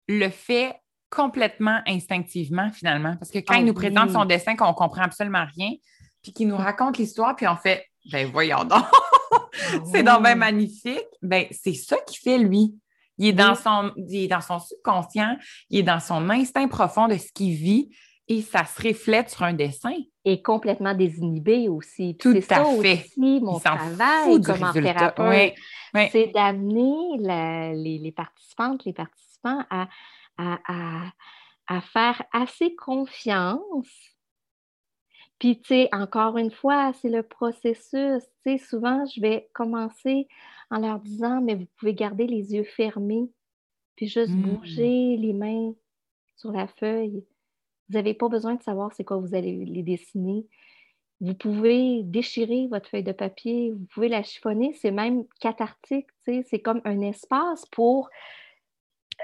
[0.08, 0.74] le fait
[1.12, 3.16] complètement instinctivement, finalement?
[3.18, 5.72] Parce que quand il ah nous présente son dessin, qu'on comprend absolument rien,
[6.24, 8.86] puis qu'il nous raconte l'histoire, puis on fait, ben voyons donc,
[9.92, 11.06] c'est donc bien magnifique.
[11.22, 12.74] Ben, c'est ça qu'il fait, lui.
[13.18, 15.38] Il est, dans son, il est dans son subconscient,
[15.70, 17.90] il est dans son instinct profond de ce qu'il vit
[18.28, 19.96] et ça se reflète sur un dessin.
[20.24, 22.16] Et complètement désinhibé aussi.
[22.18, 22.94] Tout à ça fait.
[22.94, 25.54] Aussi, mon travail comme thérapeute,
[26.12, 27.18] c'est d'amener
[27.76, 29.88] les, les, participantes, les participants à,
[30.38, 31.04] à,
[31.68, 33.88] à faire assez confiance
[35.42, 38.22] puis, tu sais, encore une fois, c'est le processus.
[38.22, 40.28] Tu sais, souvent, je vais commencer
[40.72, 43.30] en leur disant, mais vous pouvez garder les yeux fermés,
[43.96, 44.42] puis juste mmh.
[44.42, 45.74] bouger les mains
[46.38, 47.24] sur la feuille.
[47.90, 50.48] Vous n'avez pas besoin de savoir c'est quoi vous allez les dessiner.
[51.20, 56.34] Vous pouvez déchirer votre feuille de papier, vous pouvez la chiffonner, c'est même cathartique, tu
[56.34, 58.10] sais, c'est comme un espace pour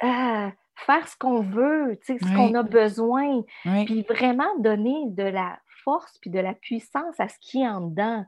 [0.03, 3.43] euh, faire ce qu'on veut, tu sais, ce qu'on a besoin,
[3.85, 5.57] puis vraiment donner de la
[5.87, 8.25] force puis de la puissance à ce qui est en dedans.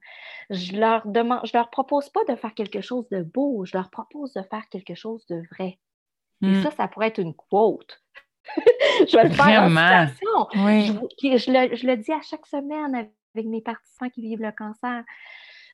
[0.50, 3.90] Je leur demande, je leur propose pas de faire quelque chose de beau, je leur
[3.90, 5.78] propose de faire quelque chose de vrai.
[6.42, 6.64] Et hmm.
[6.64, 8.02] ça, ça pourrait être une quote.
[8.56, 9.70] je vais le faire en
[10.54, 14.54] Je, je, le, je, le, dis à chaque semaine avec mes participants qui vivent le
[14.54, 15.04] cancer.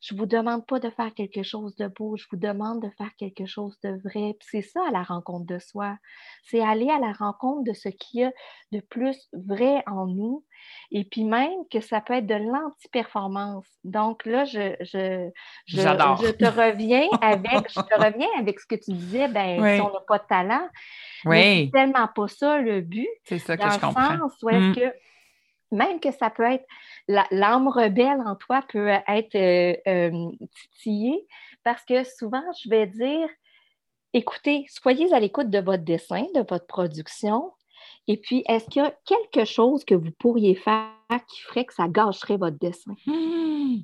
[0.05, 2.89] Je ne vous demande pas de faire quelque chose de beau, je vous demande de
[2.95, 4.37] faire quelque chose de vrai.
[4.39, 5.97] c'est ça à la rencontre de soi.
[6.43, 8.31] C'est aller à la rencontre de ce qu'il y a
[8.71, 10.43] de plus vrai en nous.
[10.91, 13.65] Et puis même que ça peut être de l'anti-performance.
[13.83, 15.31] Donc là, je, je,
[15.65, 19.81] je, je, te reviens avec, je te reviens avec ce que tu disais, ben, si
[19.81, 20.69] on n'a pas de talent.
[21.25, 21.65] Oui.
[21.65, 23.09] C'est tellement pas ça le but.
[23.23, 24.19] C'est ça que je comprends.
[24.19, 24.75] Sens où est-ce mm.
[24.75, 24.93] que
[25.75, 26.65] même que ça peut être,
[27.07, 30.31] l'âme rebelle en toi peut être euh, euh,
[30.73, 31.27] titillée
[31.63, 33.27] parce que souvent, je vais dire,
[34.13, 37.51] écoutez, soyez à l'écoute de votre dessin, de votre production.
[38.07, 40.91] Et puis, est-ce qu'il y a quelque chose que vous pourriez faire
[41.27, 42.93] qui ferait que ça gâcherait votre dessin?
[43.05, 43.77] Hmm.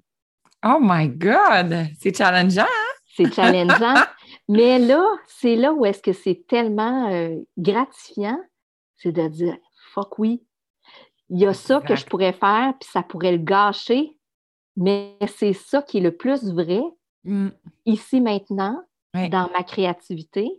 [0.63, 1.87] Oh my God!
[1.99, 2.61] C'est challengeant!
[2.61, 2.91] Hein?
[3.15, 3.95] C'est challengeant.
[4.47, 8.39] Mais là, c'est là où est-ce que c'est tellement euh, gratifiant,
[8.97, 9.57] c'est de dire,
[9.93, 10.43] fuck oui,
[11.31, 14.17] il y a ça que je pourrais faire, puis ça pourrait le gâcher,
[14.75, 16.81] mais c'est ça qui est le plus vrai,
[17.23, 17.49] mm.
[17.85, 18.81] ici maintenant,
[19.13, 20.49] dans ma créativité.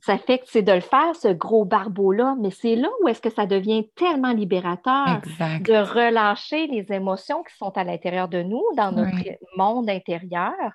[0.00, 3.20] Ça fait que c'est de le faire, ce gros barbeau-là, mais c'est là où est-ce
[3.20, 5.20] que ça devient tellement libérateur
[5.60, 10.72] de relâcher les émotions qui sont à l'intérieur de nous, dans notre monde intérieur,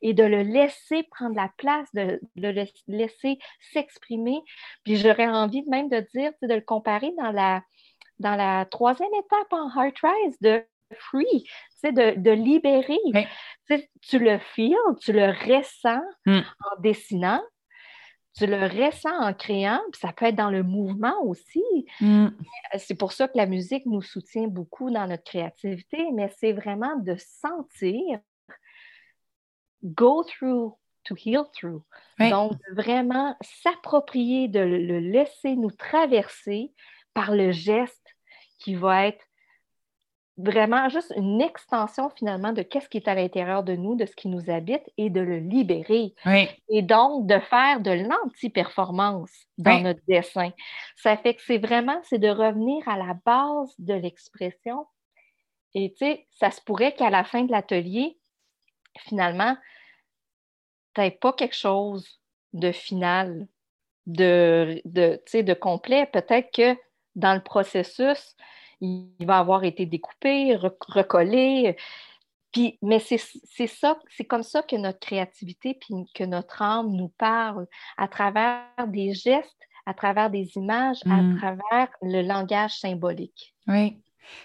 [0.00, 3.38] et de le laisser prendre la place, de, le laisser
[3.72, 4.38] s'exprimer.
[4.84, 7.62] Puis j'aurais envie même de dire, de le comparer dans la,
[8.20, 10.64] dans la troisième étape en Heart Rise de
[10.98, 11.48] free,
[11.82, 12.98] de, de libérer.
[14.02, 16.40] Tu le feels, tu le ressens hmm.
[16.40, 17.42] en dessinant,
[18.36, 21.62] tu le ressens en créant, puis ça peut être dans le mouvement aussi.
[22.00, 22.28] Hmm.
[22.78, 26.96] C'est pour ça que la musique nous soutient beaucoup dans notre créativité, mais c'est vraiment
[26.96, 28.20] de sentir,
[29.84, 31.82] go through to heal through.
[32.18, 36.72] Donc, vraiment s'approprier, de le laisser nous traverser
[37.14, 38.09] par le geste
[38.60, 39.24] qui va être
[40.36, 44.14] vraiment juste une extension finalement de qu'est-ce qui est à l'intérieur de nous, de ce
[44.16, 46.14] qui nous habite et de le libérer.
[46.68, 50.50] Et donc de faire de l'anti-performance dans notre dessin.
[50.96, 54.86] Ça fait que c'est vraiment, c'est de revenir à la base de l'expression.
[55.74, 58.18] Et tu sais, ça se pourrait qu'à la fin de l'atelier,
[58.98, 59.56] finalement,
[60.94, 62.20] tu n'aies pas quelque chose
[62.52, 63.46] de final,
[64.06, 66.06] de, de, de complet.
[66.06, 66.76] Peut-être que
[67.14, 68.36] dans le processus,
[68.80, 71.76] il va avoir été découpé, recollé.
[72.52, 77.10] Puis, mais c'est ça, c'est comme ça que notre créativité, puis que notre âme nous
[77.10, 77.66] parle
[77.96, 81.38] à travers des gestes, à travers des images, à mm.
[81.38, 83.54] travers le langage symbolique.
[83.66, 84.00] Oui.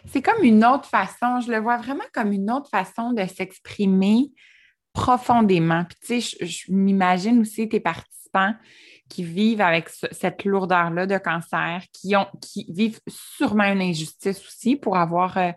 [0.06, 4.32] C'est comme une autre façon, je le vois vraiment comme une autre façon de s'exprimer
[4.94, 5.84] profondément.
[5.86, 7.80] Puis tu sais, je, m'imagine aussi tes
[8.36, 8.54] participants
[9.10, 14.76] qui vivent avec cette lourdeur-là de cancer, qui, ont, qui vivent sûrement une injustice aussi
[14.76, 15.52] pour avoir euh,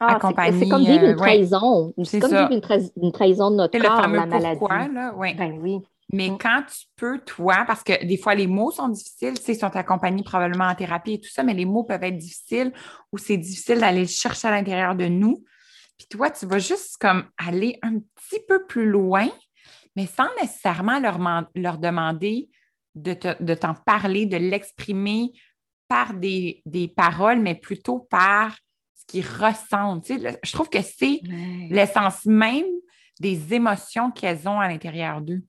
[0.00, 0.58] ah, accompagné.
[0.58, 1.92] C'est comme vivre une euh, trahison.
[2.04, 2.50] c'est comme vivre
[2.96, 4.58] une, trahison de notre corps, la maladie.
[4.58, 5.34] Pourquoi, là, ouais.
[5.34, 5.80] Ben oui.
[6.10, 6.38] Mais mm.
[6.38, 9.58] quand tu peux, toi, parce que des fois, les mots sont difficiles, tu sais, ils
[9.58, 12.72] sont accompagnés probablement en thérapie et tout ça, mais les mots peuvent être difficiles
[13.12, 15.44] ou c'est difficile d'aller chercher à l'intérieur de nous.
[15.98, 19.28] Puis toi, tu vas juste comme aller un petit peu plus loin,
[19.98, 21.18] mais sans nécessairement leur,
[21.56, 22.48] leur demander
[22.94, 23.14] de,
[23.54, 25.32] t'en parler, de l'exprimer
[25.88, 26.62] par des,
[26.96, 28.56] paroles, mais plutôt par
[28.94, 30.04] ce qu'ils ressentent.
[30.04, 31.20] Tu sais, je trouve que c'est
[31.68, 32.66] l'essence même
[33.18, 35.42] des émotions qu'elles ont à l'intérieur d'eux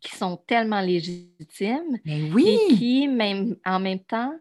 [0.00, 2.46] qui sont tellement légitimes oui.
[2.46, 4.32] et qui, même, en même temps,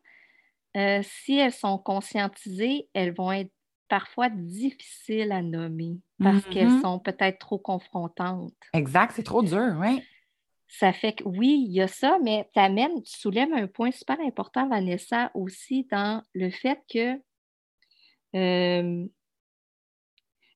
[0.77, 3.51] euh, si elles sont conscientisées, elles vont être
[3.87, 6.81] parfois difficiles à nommer parce qu'elles mm-hmm.
[6.81, 8.53] sont peut-être trop confrontantes.
[8.73, 10.01] Exact, c'est trop dur, oui.
[10.67, 14.19] Ça fait que oui, il y a ça, mais tu tu soulèves un point super
[14.19, 17.21] important, Vanessa, aussi dans le fait que
[18.35, 19.05] euh,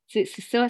[0.10, 0.68] c'est ça,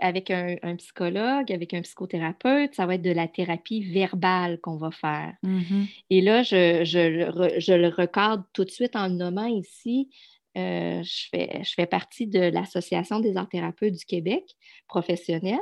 [0.00, 4.90] avec un, psychologue, avec un psychothérapeute, ça va être de la thérapie verbale qu'on va
[4.90, 5.34] faire.
[5.44, 6.02] Mm-hmm.
[6.10, 10.10] Et là, je, je, le recadre tout de suite en le nommant ici.
[10.58, 14.44] Euh, je, fais, je fais partie de l'Association des arts thérapeutes du Québec
[14.86, 15.58] professionnels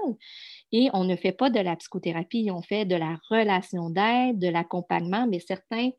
[0.73, 4.49] et on ne fait pas de la psychothérapie, on fait de la relation d'aide, de
[4.49, 5.91] l'accompagnement, mais certains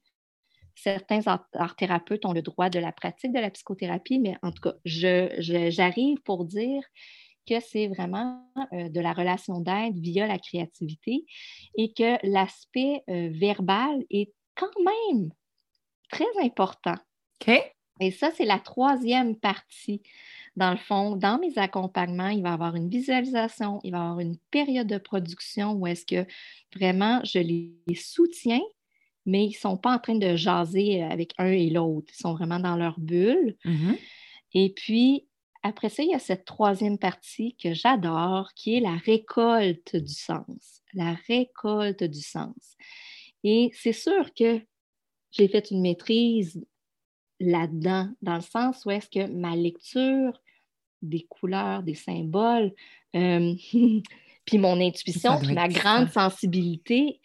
[0.76, 4.62] certains art thérapeutes ont le droit de la pratique de la psychothérapie, mais en tout
[4.62, 6.84] cas, j'arrive pour dire
[7.48, 8.44] que c'est vraiment
[8.74, 11.26] euh, de la relation d'aide via la créativité
[11.76, 15.32] et que l'aspect euh, verbal est quand même
[16.10, 16.96] très important.
[18.02, 20.02] Et ça, c'est la troisième partie.
[20.58, 24.02] Dans le fond, dans mes accompagnements, il va y avoir une visualisation, il va y
[24.02, 26.26] avoir une période de production où est-ce que
[26.76, 28.62] vraiment je les soutiens
[29.26, 32.12] mais ils ne sont pas en train de jaser euh, avec un et l'autre.
[32.14, 33.56] Ils sont vraiment dans leur bulle.
[33.66, 33.98] Mm-hmm.
[34.54, 35.28] Et puis,
[35.64, 40.14] après ça, il y a cette troisième partie que j'adore, qui est la récolte du
[40.14, 40.82] sens.
[40.94, 42.76] La récolte du sens.
[43.44, 44.60] Et c'est sûr que
[45.32, 46.66] j'ai fait une maîtrise
[47.42, 50.40] là-dedans, dans le sens où est-ce que ma lecture
[51.02, 52.72] des couleurs, des symboles,
[53.16, 53.54] euh,
[54.46, 57.20] puis mon intuition, puis ma grande sensibilité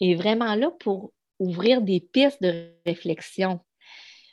[0.00, 3.60] est vraiment là pour ouvrir des pistes de réflexion.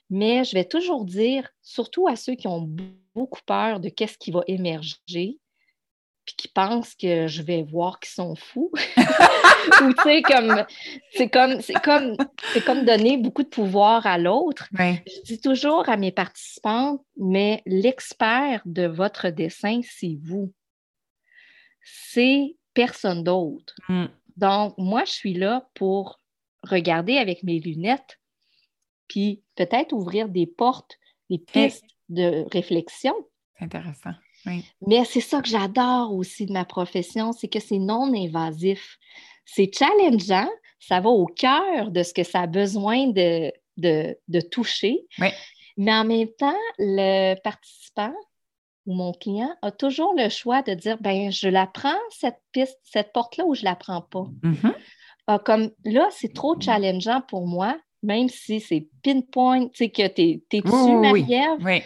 [0.10, 2.70] Mais je vais toujours dire, surtout à ceux qui ont
[3.16, 5.40] beaucoup peur de qu'est-ce qui va émerger,
[6.26, 8.72] puis qui pensent que je vais voir qu'ils sont fous.
[9.84, 10.66] Ou tu sais, comme
[11.14, 12.16] c'est comme c'est comme
[12.54, 14.68] c'est comme donner beaucoup de pouvoir à l'autre.
[14.74, 20.54] Je dis toujours à mes participants, mais l'expert de votre dessin, c'est vous.
[21.84, 23.76] C'est personne d'autre.
[23.90, 24.06] Mm.
[24.38, 26.20] Donc, moi, je suis là pour
[26.64, 28.20] regarder avec mes lunettes,
[29.08, 30.98] puis peut-être ouvrir des portes,
[31.30, 33.14] des pistes de réflexion.
[33.60, 34.14] Intéressant.
[34.46, 38.98] Mais c'est ça que j'adore aussi de ma profession, c'est que c'est non invasif.
[39.46, 40.50] C'est challengeant,
[40.80, 45.00] ça va au cœur de ce que ça a besoin de, de, toucher.
[45.78, 48.14] Mais en même temps, le participant
[48.86, 52.80] ou mon client a toujours le choix de dire ben je la prends cette piste,
[52.84, 54.26] cette porte-là ou je la prends pas.
[54.44, 54.74] Mm-hmm.
[55.28, 60.08] Ah, comme là, c'est trop challengeant pour moi, même si c'est pinpoint, tu sais, que
[60.08, 61.84] tu es, es, dessus, Marie-Ève,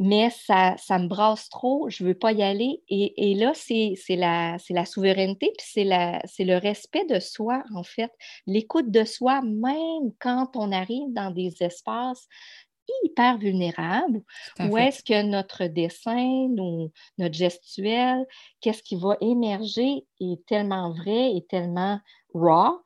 [0.00, 2.82] mais ça, ça me brasse trop, je ne veux pas y aller.
[2.88, 8.12] Et, et là, c'est la, la souveraineté, puis c'est le respect de soi, en fait,
[8.46, 12.28] l'écoute de soi, même quand on arrive dans des espaces
[13.04, 14.22] hyper vulnérables,
[14.60, 16.48] où est-ce que notre dessin,
[17.18, 18.24] notre gestuelle,
[18.60, 22.00] qu'est-ce qui va émerger est tellement vrai et tellement
[22.32, 22.80] raw,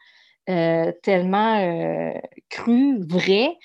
[0.49, 2.19] euh, tellement euh,
[2.49, 3.57] cru, vrai,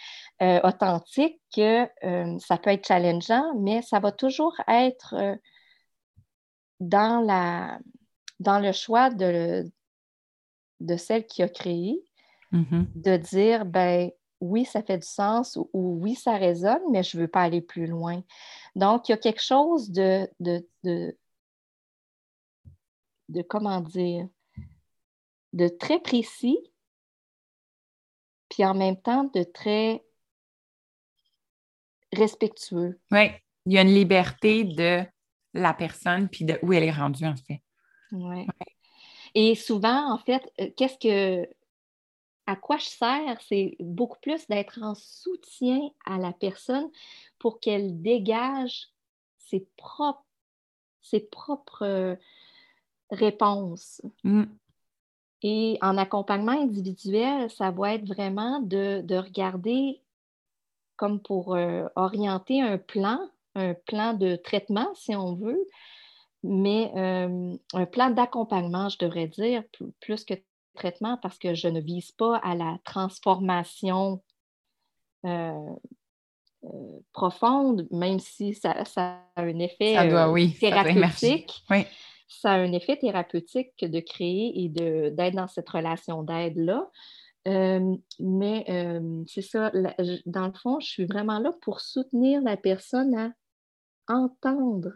[0.41, 1.87] euh, authentique que
[2.39, 5.15] ça peut être challengeant, mais ça va toujours être
[6.79, 7.79] dans, la,
[8.39, 9.69] dans le choix de,
[10.79, 12.03] de celle qui a créé,
[12.51, 12.85] mm-hmm.
[12.95, 17.23] de dire, ben oui, ça fait du sens ou, oui, ça résonne, mais je ne
[17.23, 18.23] veux pas aller plus loin.
[18.75, 21.17] Donc, il y a quelque chose de, de, de,
[23.29, 24.27] de comment dire,
[25.53, 26.59] de très précis,
[28.49, 30.03] puis en même temps de très
[32.17, 32.99] respectueux.
[33.11, 33.29] Oui,
[33.65, 35.03] il y a une liberté de
[35.53, 37.61] la personne, puis de où elle est rendue, en fait.
[38.11, 38.39] Oui.
[38.39, 38.47] Ouais.
[39.35, 41.49] Et souvent, en fait, euh, qu'est-ce que.
[42.49, 46.89] À quoi je sers, c'est beaucoup plus d'être en soutien à la personne
[47.39, 48.87] pour qu'elle dégage
[49.37, 50.23] ses propres,
[51.01, 52.17] ses propres
[53.11, 54.01] réponse.
[54.23, 54.43] Mm.
[55.43, 60.01] Et en accompagnement individuel, ça va être vraiment de, regarder
[60.97, 63.19] comme pour euh, orienter un plan,
[63.55, 65.65] un plan de traitement, si on veut,
[66.43, 69.63] mais euh, un plan d'accompagnement, je devrais dire,
[69.99, 70.33] plus que
[70.75, 74.21] traitement, parce que je ne vise pas à la transformation
[75.25, 75.75] euh,
[77.13, 79.95] profonde, même si ça, a un effet
[80.59, 81.63] thérapeutique.
[81.69, 81.85] oui
[82.27, 86.89] ça a un effet thérapeutique de créer et d'être dans cette relation d'aide-là.
[87.47, 89.71] Euh, mais euh, c'est ça,
[90.25, 93.31] dans le fond, je suis vraiment là pour soutenir la personne à
[94.07, 94.93] entendre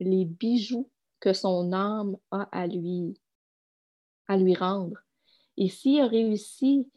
[0.00, 0.90] les bijoux
[1.20, 3.14] que son âme a à lui,
[4.28, 4.98] à lui rendre.
[5.56, 6.90] Et s'il a réussi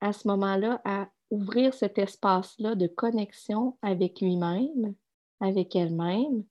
[0.00, 4.94] à ce moment-là à ouvrir cet espace-là de connexion avec lui-même,
[5.38, 6.44] avec elle-même,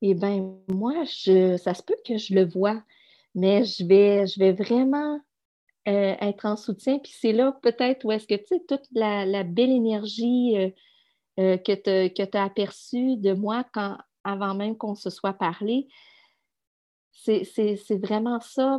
[0.00, 2.82] eh bien, moi, je, ça se peut que je le vois,
[3.36, 5.20] mais je vais, je vais vraiment
[5.88, 7.00] euh, être en soutien.
[7.00, 10.70] Puis c'est là peut-être où est-ce que, tu sais, toute la, belle énergie euh,
[11.40, 15.88] euh, que tu as aperçue de moi quand, avant même qu'on se soit parlé,
[17.12, 18.78] c'est vraiment ça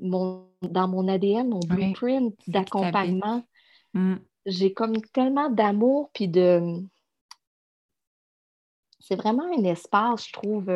[0.00, 3.44] mon, dans mon ADN, mon blueprint d'accompagnement.
[3.92, 4.16] Mm.
[4.46, 6.82] J'ai comme tellement d'amour puis de
[8.98, 10.70] c'est vraiment un espace, je trouve,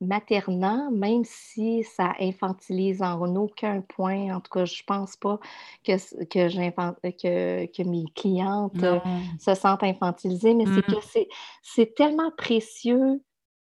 [0.00, 4.34] maternant, même si ça infantilise en aucun point.
[4.34, 5.38] En tout cas, je ne pense pas
[5.84, 8.98] que, que, que, mes clientes euh,
[9.38, 10.94] se sentent infantilisées, mais c'est mmh.
[10.94, 11.28] que
[11.62, 13.22] c'est tellement précieux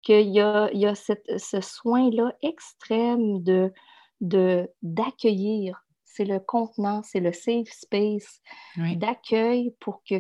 [0.01, 3.72] qu'il y a, il y a ce soin-là extrême de
[4.81, 5.85] d'accueillir.
[6.03, 8.41] c'est le contenant, c'est le safe space
[8.76, 10.15] d'accueil pour que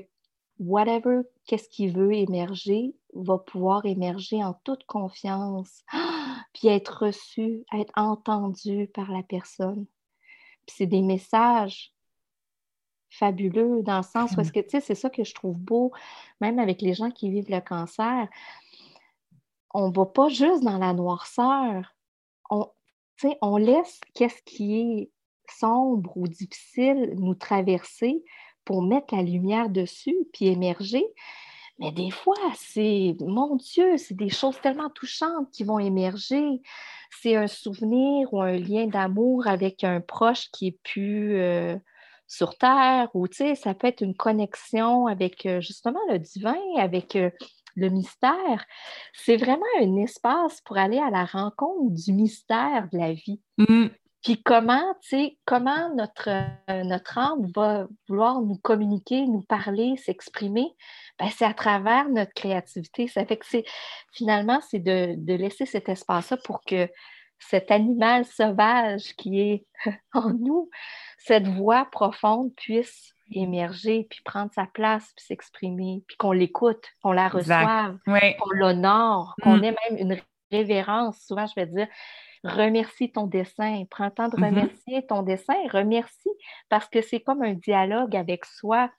[0.57, 5.83] whatever, qu'est-ce qui veut émerger, va pouvoir émerger en toute confiance,
[6.53, 9.85] puis être reçu, être entendu par la personne.
[10.65, 11.93] Puis c'est des messages
[13.09, 15.91] fabuleux dans le sens où est-ce que, tu sais, c'est ça que je trouve beau,
[16.41, 18.27] même avec les gens qui vivent le cancer.
[19.73, 21.95] On ne va pas juste dans la noirceur.
[22.49, 22.67] On,
[23.41, 25.11] on laisse qu'est-ce qui est
[25.51, 28.23] sombre ou difficile nous traverser
[28.65, 31.03] pour mettre la lumière dessus puis émerger.
[31.79, 36.61] Mais des fois, c'est, mon Dieu, c'est des choses tellement touchantes qui vont émerger.
[37.21, 41.77] C'est un souvenir ou un lien d'amour avec un proche qui est plus euh,
[42.27, 46.57] sur Terre, ou tu sais, ça peut être une connexion avec euh, justement le divin,
[46.77, 47.31] avec euh,
[47.75, 48.65] le mystère.
[49.13, 53.41] C'est vraiment un espace pour aller à la rencontre du mystère de la vie.
[53.57, 53.87] Mmh.
[54.23, 59.95] Puis comment, tu sais, comment notre, euh, notre âme va vouloir nous communiquer, nous parler,
[59.97, 60.75] s'exprimer,
[61.19, 63.07] ben, c'est à travers notre créativité.
[63.07, 63.63] Ça fait que c'est
[64.11, 66.89] finalement, c'est de, laisser cet espace-là pour que
[67.39, 69.65] cet animal sauvage qui est
[70.13, 70.69] en nous,
[71.17, 77.13] cette voix profonde puisse émerger, puis prendre sa place, puis s'exprimer, puis qu'on l'écoute, qu'on
[77.13, 79.63] la reçoive, qu'on l'honore, qu'on mm.
[79.63, 80.21] ait même une
[80.51, 81.19] révérence.
[81.25, 81.87] Souvent, je vais dire,
[82.43, 84.45] remercie ton dessin, prends le temps de mm-hmm.
[84.45, 86.29] remercier ton dessin, remercie
[86.69, 88.89] parce que c'est comme un dialogue avec soi,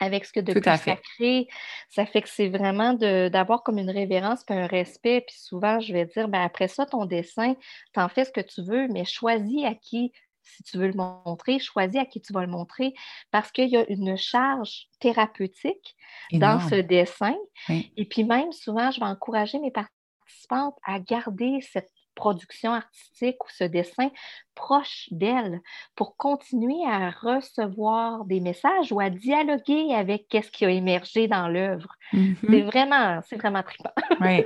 [0.00, 1.48] avec ce que de plus sacré.
[1.88, 5.24] Ça fait que c'est vraiment d'avoir comme une révérence puis un respect.
[5.26, 7.54] Puis souvent, je vais dire, ben après ça, ton dessin,
[7.92, 10.12] t'en fais ce que tu veux, mais choisis à qui
[10.56, 12.94] si tu veux le montrer, choisis à qui tu vas le montrer
[13.30, 15.94] parce qu'il y a une charge thérapeutique
[16.32, 17.36] dans ce dessin.
[17.68, 23.48] Et puis même, souvent, je vais encourager mes participantes à garder cette production artistique ou
[23.48, 24.10] ce dessin
[24.54, 25.60] proche d'elle
[25.94, 31.48] pour continuer à recevoir des messages ou à dialoguer avec ce qui a émergé dans
[31.48, 31.94] l'œuvre.
[32.12, 32.36] Mm-hmm.
[32.50, 33.92] C'est vraiment, c'est vraiment trippant.
[34.20, 34.44] oui.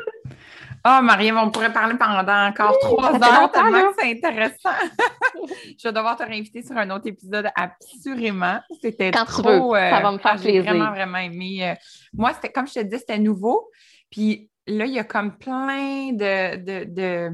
[0.85, 4.77] Ah, oh, Mariam, on pourrait parler pendant encore trois heures tellement que c'est intéressant.
[5.79, 8.59] Je vais devoir te réinviter sur un autre épisode assurément.
[8.83, 9.75] C'était trop.
[9.75, 11.71] Euh, ça va me faire J'ai vraiment, vraiment aimé.
[11.71, 11.75] Euh,
[12.13, 13.71] moi, c'était comme je te dis, c'était nouveau.
[14.11, 17.31] Puis là, il y a comme plein de, de de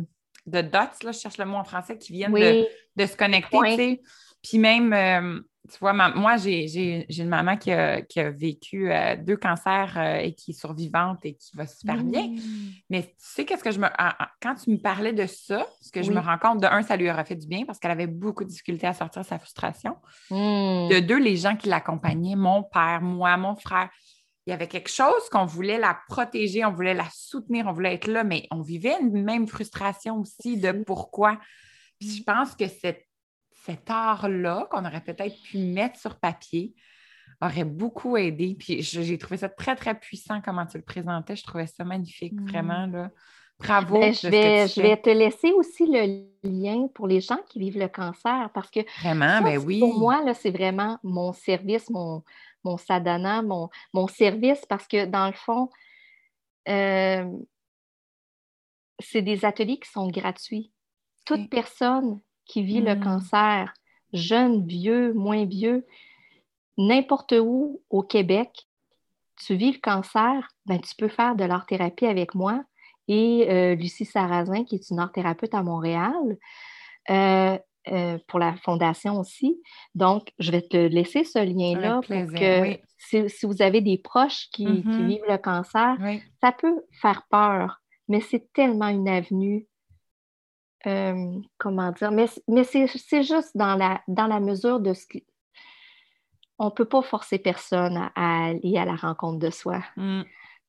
[0.49, 4.01] dots, là, je cherche le mot en français, qui viennent de, se connecter,
[4.43, 8.01] Puis même, euh, tu vois, moi, j'ai une maman qui a,
[8.31, 12.35] vécu euh, deux cancers euh, et qui est survivante et qui va super bien.
[12.89, 13.87] Mais tu sais, qu'est-ce que je me.
[14.41, 16.97] Quand tu me parlais de ça, ce que je me rends compte, de un, ça
[16.97, 19.97] lui aura fait du bien parce qu'elle avait beaucoup de difficultés à sortir sa frustration.
[20.31, 20.89] Hmm.
[20.89, 23.91] De deux, les gens qui l'accompagnaient, mon père, moi, mon frère,
[24.49, 27.93] il y avait quelque chose qu'on voulait la protéger, on voulait la soutenir, on voulait
[27.93, 31.39] être là, mais on vivait une même frustration aussi de pourquoi.
[32.01, 33.05] Puis je pense que cet
[33.91, 36.75] art-là, qu'on aurait peut-être pu mettre sur papier,
[37.43, 38.57] aurait beaucoup aidé.
[38.59, 41.37] Puis j'ai trouvé ça très, très puissant comment tu le présentais.
[41.37, 42.49] Je trouvais ça magnifique, mm.
[42.49, 42.87] vraiment.
[42.87, 43.11] Là.
[43.59, 44.01] Bravo.
[44.01, 47.79] Ben, je, vais, je vais te laisser aussi le lien pour les gens qui vivent
[47.79, 49.81] le cancer parce que vraiment, ben oui.
[49.81, 52.23] pour moi, c'est vraiment mon service, mon,
[52.65, 55.71] mon sadhana, mon, mon service parce que dans le fond,
[56.69, 57.31] euh,
[59.01, 60.73] c'est des ateliers qui sont gratuits.
[61.25, 63.05] Toute personne qui vit le hmm.
[63.05, 63.75] cancer,
[64.13, 65.87] jeune, vieux, moins vieux,
[66.77, 68.69] n'importe où au Québec,
[69.37, 72.65] tu vis le cancer, ben, tu peux faire de l'art-thérapie avec moi
[73.09, 76.37] et euh, Lucie Sarrazin, qui est une art-thérapeute à Montréal,
[77.11, 77.59] euh,
[77.93, 79.61] euh, pour la fondation aussi.
[79.95, 84.67] Donc, je vais te laisser ce lien-là pour que si, vous avez des proches qui,
[84.67, 85.07] mm-hmm.
[85.07, 85.97] vivent le cancer,
[86.41, 89.67] ça peut faire peur, mais c'est tellement une avenue.
[91.59, 92.13] comment dire?
[92.13, 95.25] Mais, mais c'est juste dans la, dans la mesure de ce qui,
[96.59, 99.83] on ne peut pas forcer personne à, aller à la rencontre de soi.
[99.97, 100.23] Mm.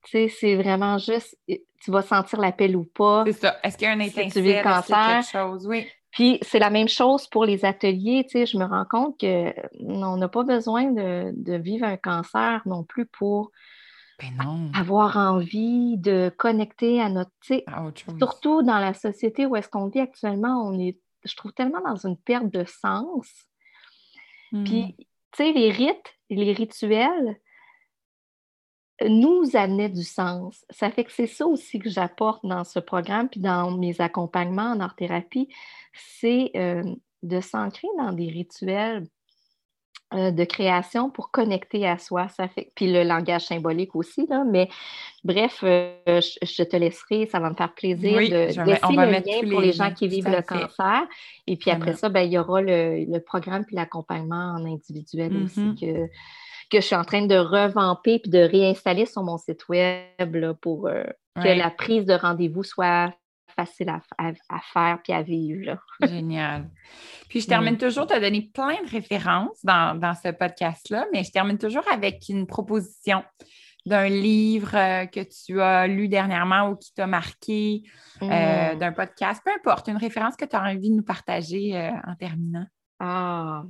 [0.04, 3.24] Tu sais, c'est vraiment juste, tu vas sentir l'appel ou pas.
[3.26, 3.58] C'est ça.
[3.64, 4.32] Est-ce qu'il y a un étincelle?
[4.32, 5.22] tu vis le cancer?
[5.22, 5.68] Quelque chose?
[5.68, 5.88] Oui.
[6.12, 8.26] Puis c'est la même chose pour les ateliers.
[8.26, 12.84] Tu sais, je me rends compte qu'on n'a pas besoin de, vivre un cancer non
[12.84, 13.52] plus pour
[14.20, 17.32] ben avoir envie de connecter à notre.
[17.42, 17.66] Tu sais,
[18.18, 21.96] surtout dans la société où est-ce qu'on vit actuellement, on est, je trouve, tellement dans
[21.96, 23.28] une perte de sens.
[24.52, 24.94] Puis mm
[25.32, 27.40] tu sais, les rites, les rituels
[29.08, 30.66] nous amenaient du sens.
[30.70, 34.72] Ça fait que c'est ça aussi que j'apporte dans ce programme, puis dans mes accompagnements
[34.72, 35.50] en art-thérapie,
[35.94, 36.84] c'est euh,
[37.24, 39.06] de s'ancrer dans des rituels
[40.16, 42.30] euh, de création pour connecter à soi.
[42.30, 44.68] Ça fait, puis le langage symbolique aussi, là, mais
[45.24, 49.72] bref, euh, je, te laisserai, ça va me faire plaisir de le lien pour les
[49.72, 51.04] gens qui vivent le cancer.
[51.46, 55.60] Et puis après ça, ben, il y aura le, programme puis l'accompagnement en individuel aussi
[55.60, 55.80] mm-hmm.
[55.80, 56.10] que,
[56.70, 60.88] que je suis en train de revamper puis de réinstaller sur mon site web pour
[60.88, 61.04] euh,
[61.36, 63.14] que la prise de rendez-vous soit
[63.56, 65.78] facile à, faire puis à vivre.
[66.08, 66.70] Génial.
[67.28, 71.32] Puis je termine toujours, tu as donné plein de références dans, ce podcast-là, mais je
[71.32, 73.24] termine toujours avec une proposition
[73.86, 77.84] d'un livre euh, que tu as lu dernièrement ou qui t'a marqué,
[78.22, 78.80] euh, mm.
[78.80, 82.16] d'un podcast, peu importe, une référence que tu as envie de nous partager euh, en
[82.16, 82.66] terminant.
[83.00, 83.64] Ah,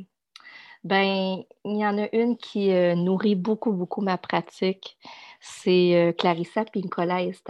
[0.84, 4.98] ben, il y en a une qui nourrit beaucoup, beaucoup ma pratique.
[5.42, 7.50] C'est Clarissa Pincola Estes.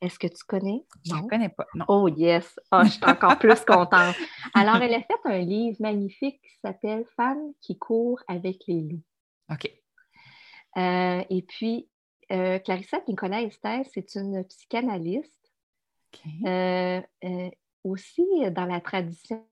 [0.00, 0.84] Est-ce que tu connais?
[1.04, 1.84] Je ne connais pas, non.
[1.88, 2.58] Oh yes!
[2.72, 4.16] Oh, je suis encore plus contente.
[4.54, 9.02] Alors, elle a fait un livre magnifique qui s'appelle Femmes qui courent avec les loups.
[9.50, 9.70] OK.
[10.78, 11.88] Euh, et puis,
[12.32, 15.34] euh, Clarissa Nicolas Esther, c'est une psychanalyste.
[16.46, 17.02] Euh,
[17.84, 19.44] aussi, dans la tradition,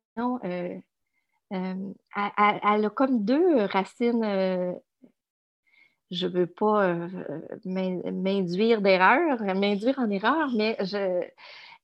[1.51, 4.81] elle, a comme deux racines
[6.11, 7.09] je ne veux pas euh,
[7.65, 10.77] m'induire d'erreur, m'induire en erreur, mais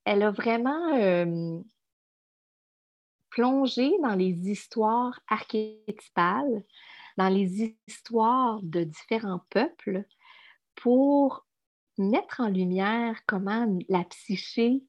[0.05, 1.61] elle a vraiment euh,
[3.31, 6.65] plongé dans les histoires archétypales,
[7.17, 10.05] dans les histoires de différents peuples
[10.77, 11.47] pour
[11.99, 14.83] mettre en lumière comment la psyché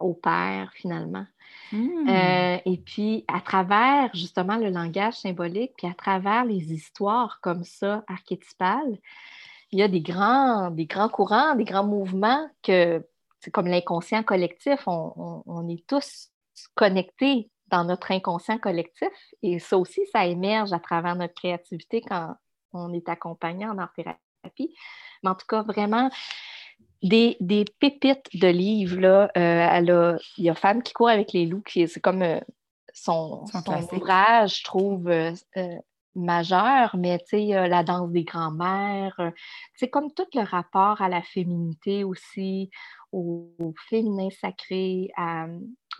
[0.00, 1.26] opère finalement.
[1.72, 2.08] Hmm.
[2.08, 7.64] Euh, et puis, à travers justement le langage symbolique, puis à travers les histoires comme
[7.64, 8.98] ça, archétypales,
[9.70, 13.06] il y a des grands, des grands courants, des grands mouvements que,
[13.40, 16.30] c'est comme l'inconscient collectif, on, est tous
[16.74, 19.10] connectés dans notre inconscient collectif.
[19.42, 22.34] Et ça aussi, ça émerge à travers notre créativité quand
[22.72, 24.74] on est accompagné en art-thérapie.
[25.22, 26.10] Mais en tout cas, vraiment,
[27.02, 29.00] des, pépites de livres.
[29.00, 29.30] Là.
[29.36, 32.40] Euh, il y a Femme qui court avec les loups, qui c'est comme euh,
[32.92, 33.44] son,
[33.92, 35.32] ouvrage, je trouve, euh,
[36.14, 39.32] majeur, mais tu sais, la danse des grands-mères,
[39.74, 42.70] c'est comme tout le rapport à la féminité aussi,
[43.12, 43.52] au,
[43.88, 45.10] féminin sacré,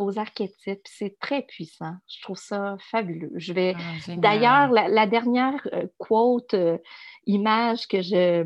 [0.00, 0.80] aux archétypes.
[0.86, 1.94] C'est très puissant.
[2.08, 3.30] Je trouve ça fabuleux.
[3.36, 3.76] Je vais.
[3.76, 5.68] Ah, d'ailleurs, la, dernière
[5.98, 6.56] quote,
[7.26, 8.44] image que je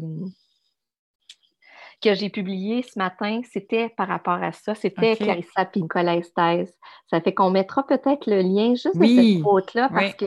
[2.02, 4.74] que j'ai publié ce matin, c'était par rapport à ça.
[4.74, 6.20] C'était Clarissa Pincola.
[6.22, 10.26] Ça fait qu'on mettra peut-être le lien juste de cette quote-là parce que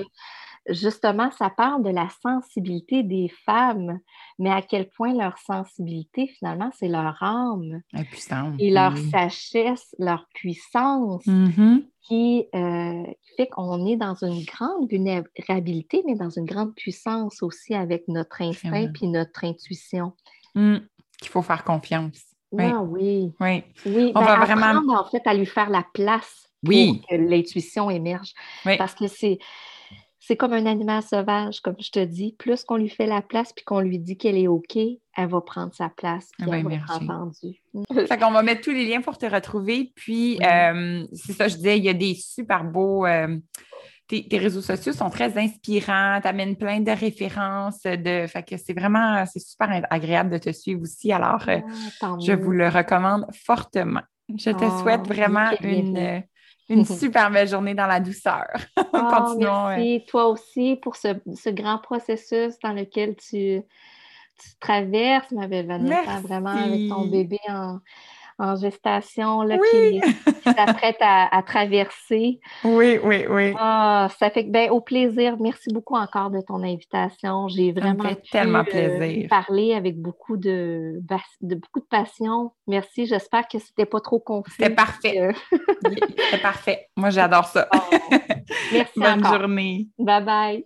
[0.70, 4.00] justement, ça parle de la sensibilité des femmes,
[4.40, 7.82] mais à quel point leur sensibilité, finalement, c'est leur âme.
[8.60, 11.86] Et leur sagesse, leur puissance mm-hmm.
[12.02, 13.04] qui, euh,
[13.38, 18.42] fait qu'on est dans une grande vulnérabilité, mais dans une grande puissance aussi avec notre
[18.42, 20.14] instinct et notre intuition.
[21.20, 22.22] Qu'il faut faire confiance.
[22.52, 22.64] Oui.
[22.66, 23.34] Ah oui.
[23.40, 23.64] Oui.
[23.86, 24.12] oui.
[24.16, 25.00] On ben, va vraiment.
[25.00, 27.00] en fait, à lui faire la place oui.
[27.00, 28.34] pour que l'intuition émerge.
[28.64, 29.40] Parce que c'est.
[30.20, 32.36] c'est comme un animal sauvage, comme je te dis.
[32.38, 35.42] Plus qu'on lui fait la place puis qu'on lui dit qu'elle est OK, elle va
[35.42, 37.62] prendre sa place puis elle va être entendue.
[38.08, 39.92] fait qu'on va mettre tous les liens pour te retrouver.
[39.96, 43.06] Puis, euh, c'est ça, je disais, il y a des super beaux.
[43.06, 43.38] Euh,
[44.08, 47.82] tes, réseaux sociaux sont très inspirants, tu amènes plein de références.
[47.84, 51.12] De, fait que c'est vraiment, c'est super agréable de te suivre aussi.
[51.12, 51.60] Alors, euh,
[52.02, 54.04] ah, je vous le recommande fortement.
[54.30, 56.24] Je te ah, souhaite vraiment une,
[56.70, 58.48] une super belle journée dans la douceur.
[58.98, 59.68] Ah, Continuons.
[59.68, 63.62] Merci, toi aussi, pour ce, ce, grand processus dans lequel tu,
[64.40, 67.80] tu traverses, ma belle Vanessa, vraiment avec ton bébé en,
[68.38, 70.02] en gestation là, qui,
[70.44, 72.40] s'apprête à, traverser.
[72.64, 73.54] Oui, oui, oui.
[73.58, 75.38] Ah, ça fait que, ben, au plaisir.
[75.40, 77.48] Merci beaucoup encore de ton invitation.
[77.48, 79.28] J'ai vraiment fait tellement euh, plaisir.
[79.30, 81.00] parlé avec beaucoup de,
[81.42, 82.52] de, beaucoup de passion.
[82.68, 83.06] Merci.
[83.06, 84.52] J'espère que c'était pas trop confus.
[84.58, 85.22] C'était parfait.
[85.22, 85.32] Euh,
[85.84, 86.88] c'était parfait.
[86.98, 87.68] Moi, j'adore ça.
[87.74, 87.96] Oh.
[88.72, 89.88] Merci Bonne journée.
[89.98, 90.66] Bye bye.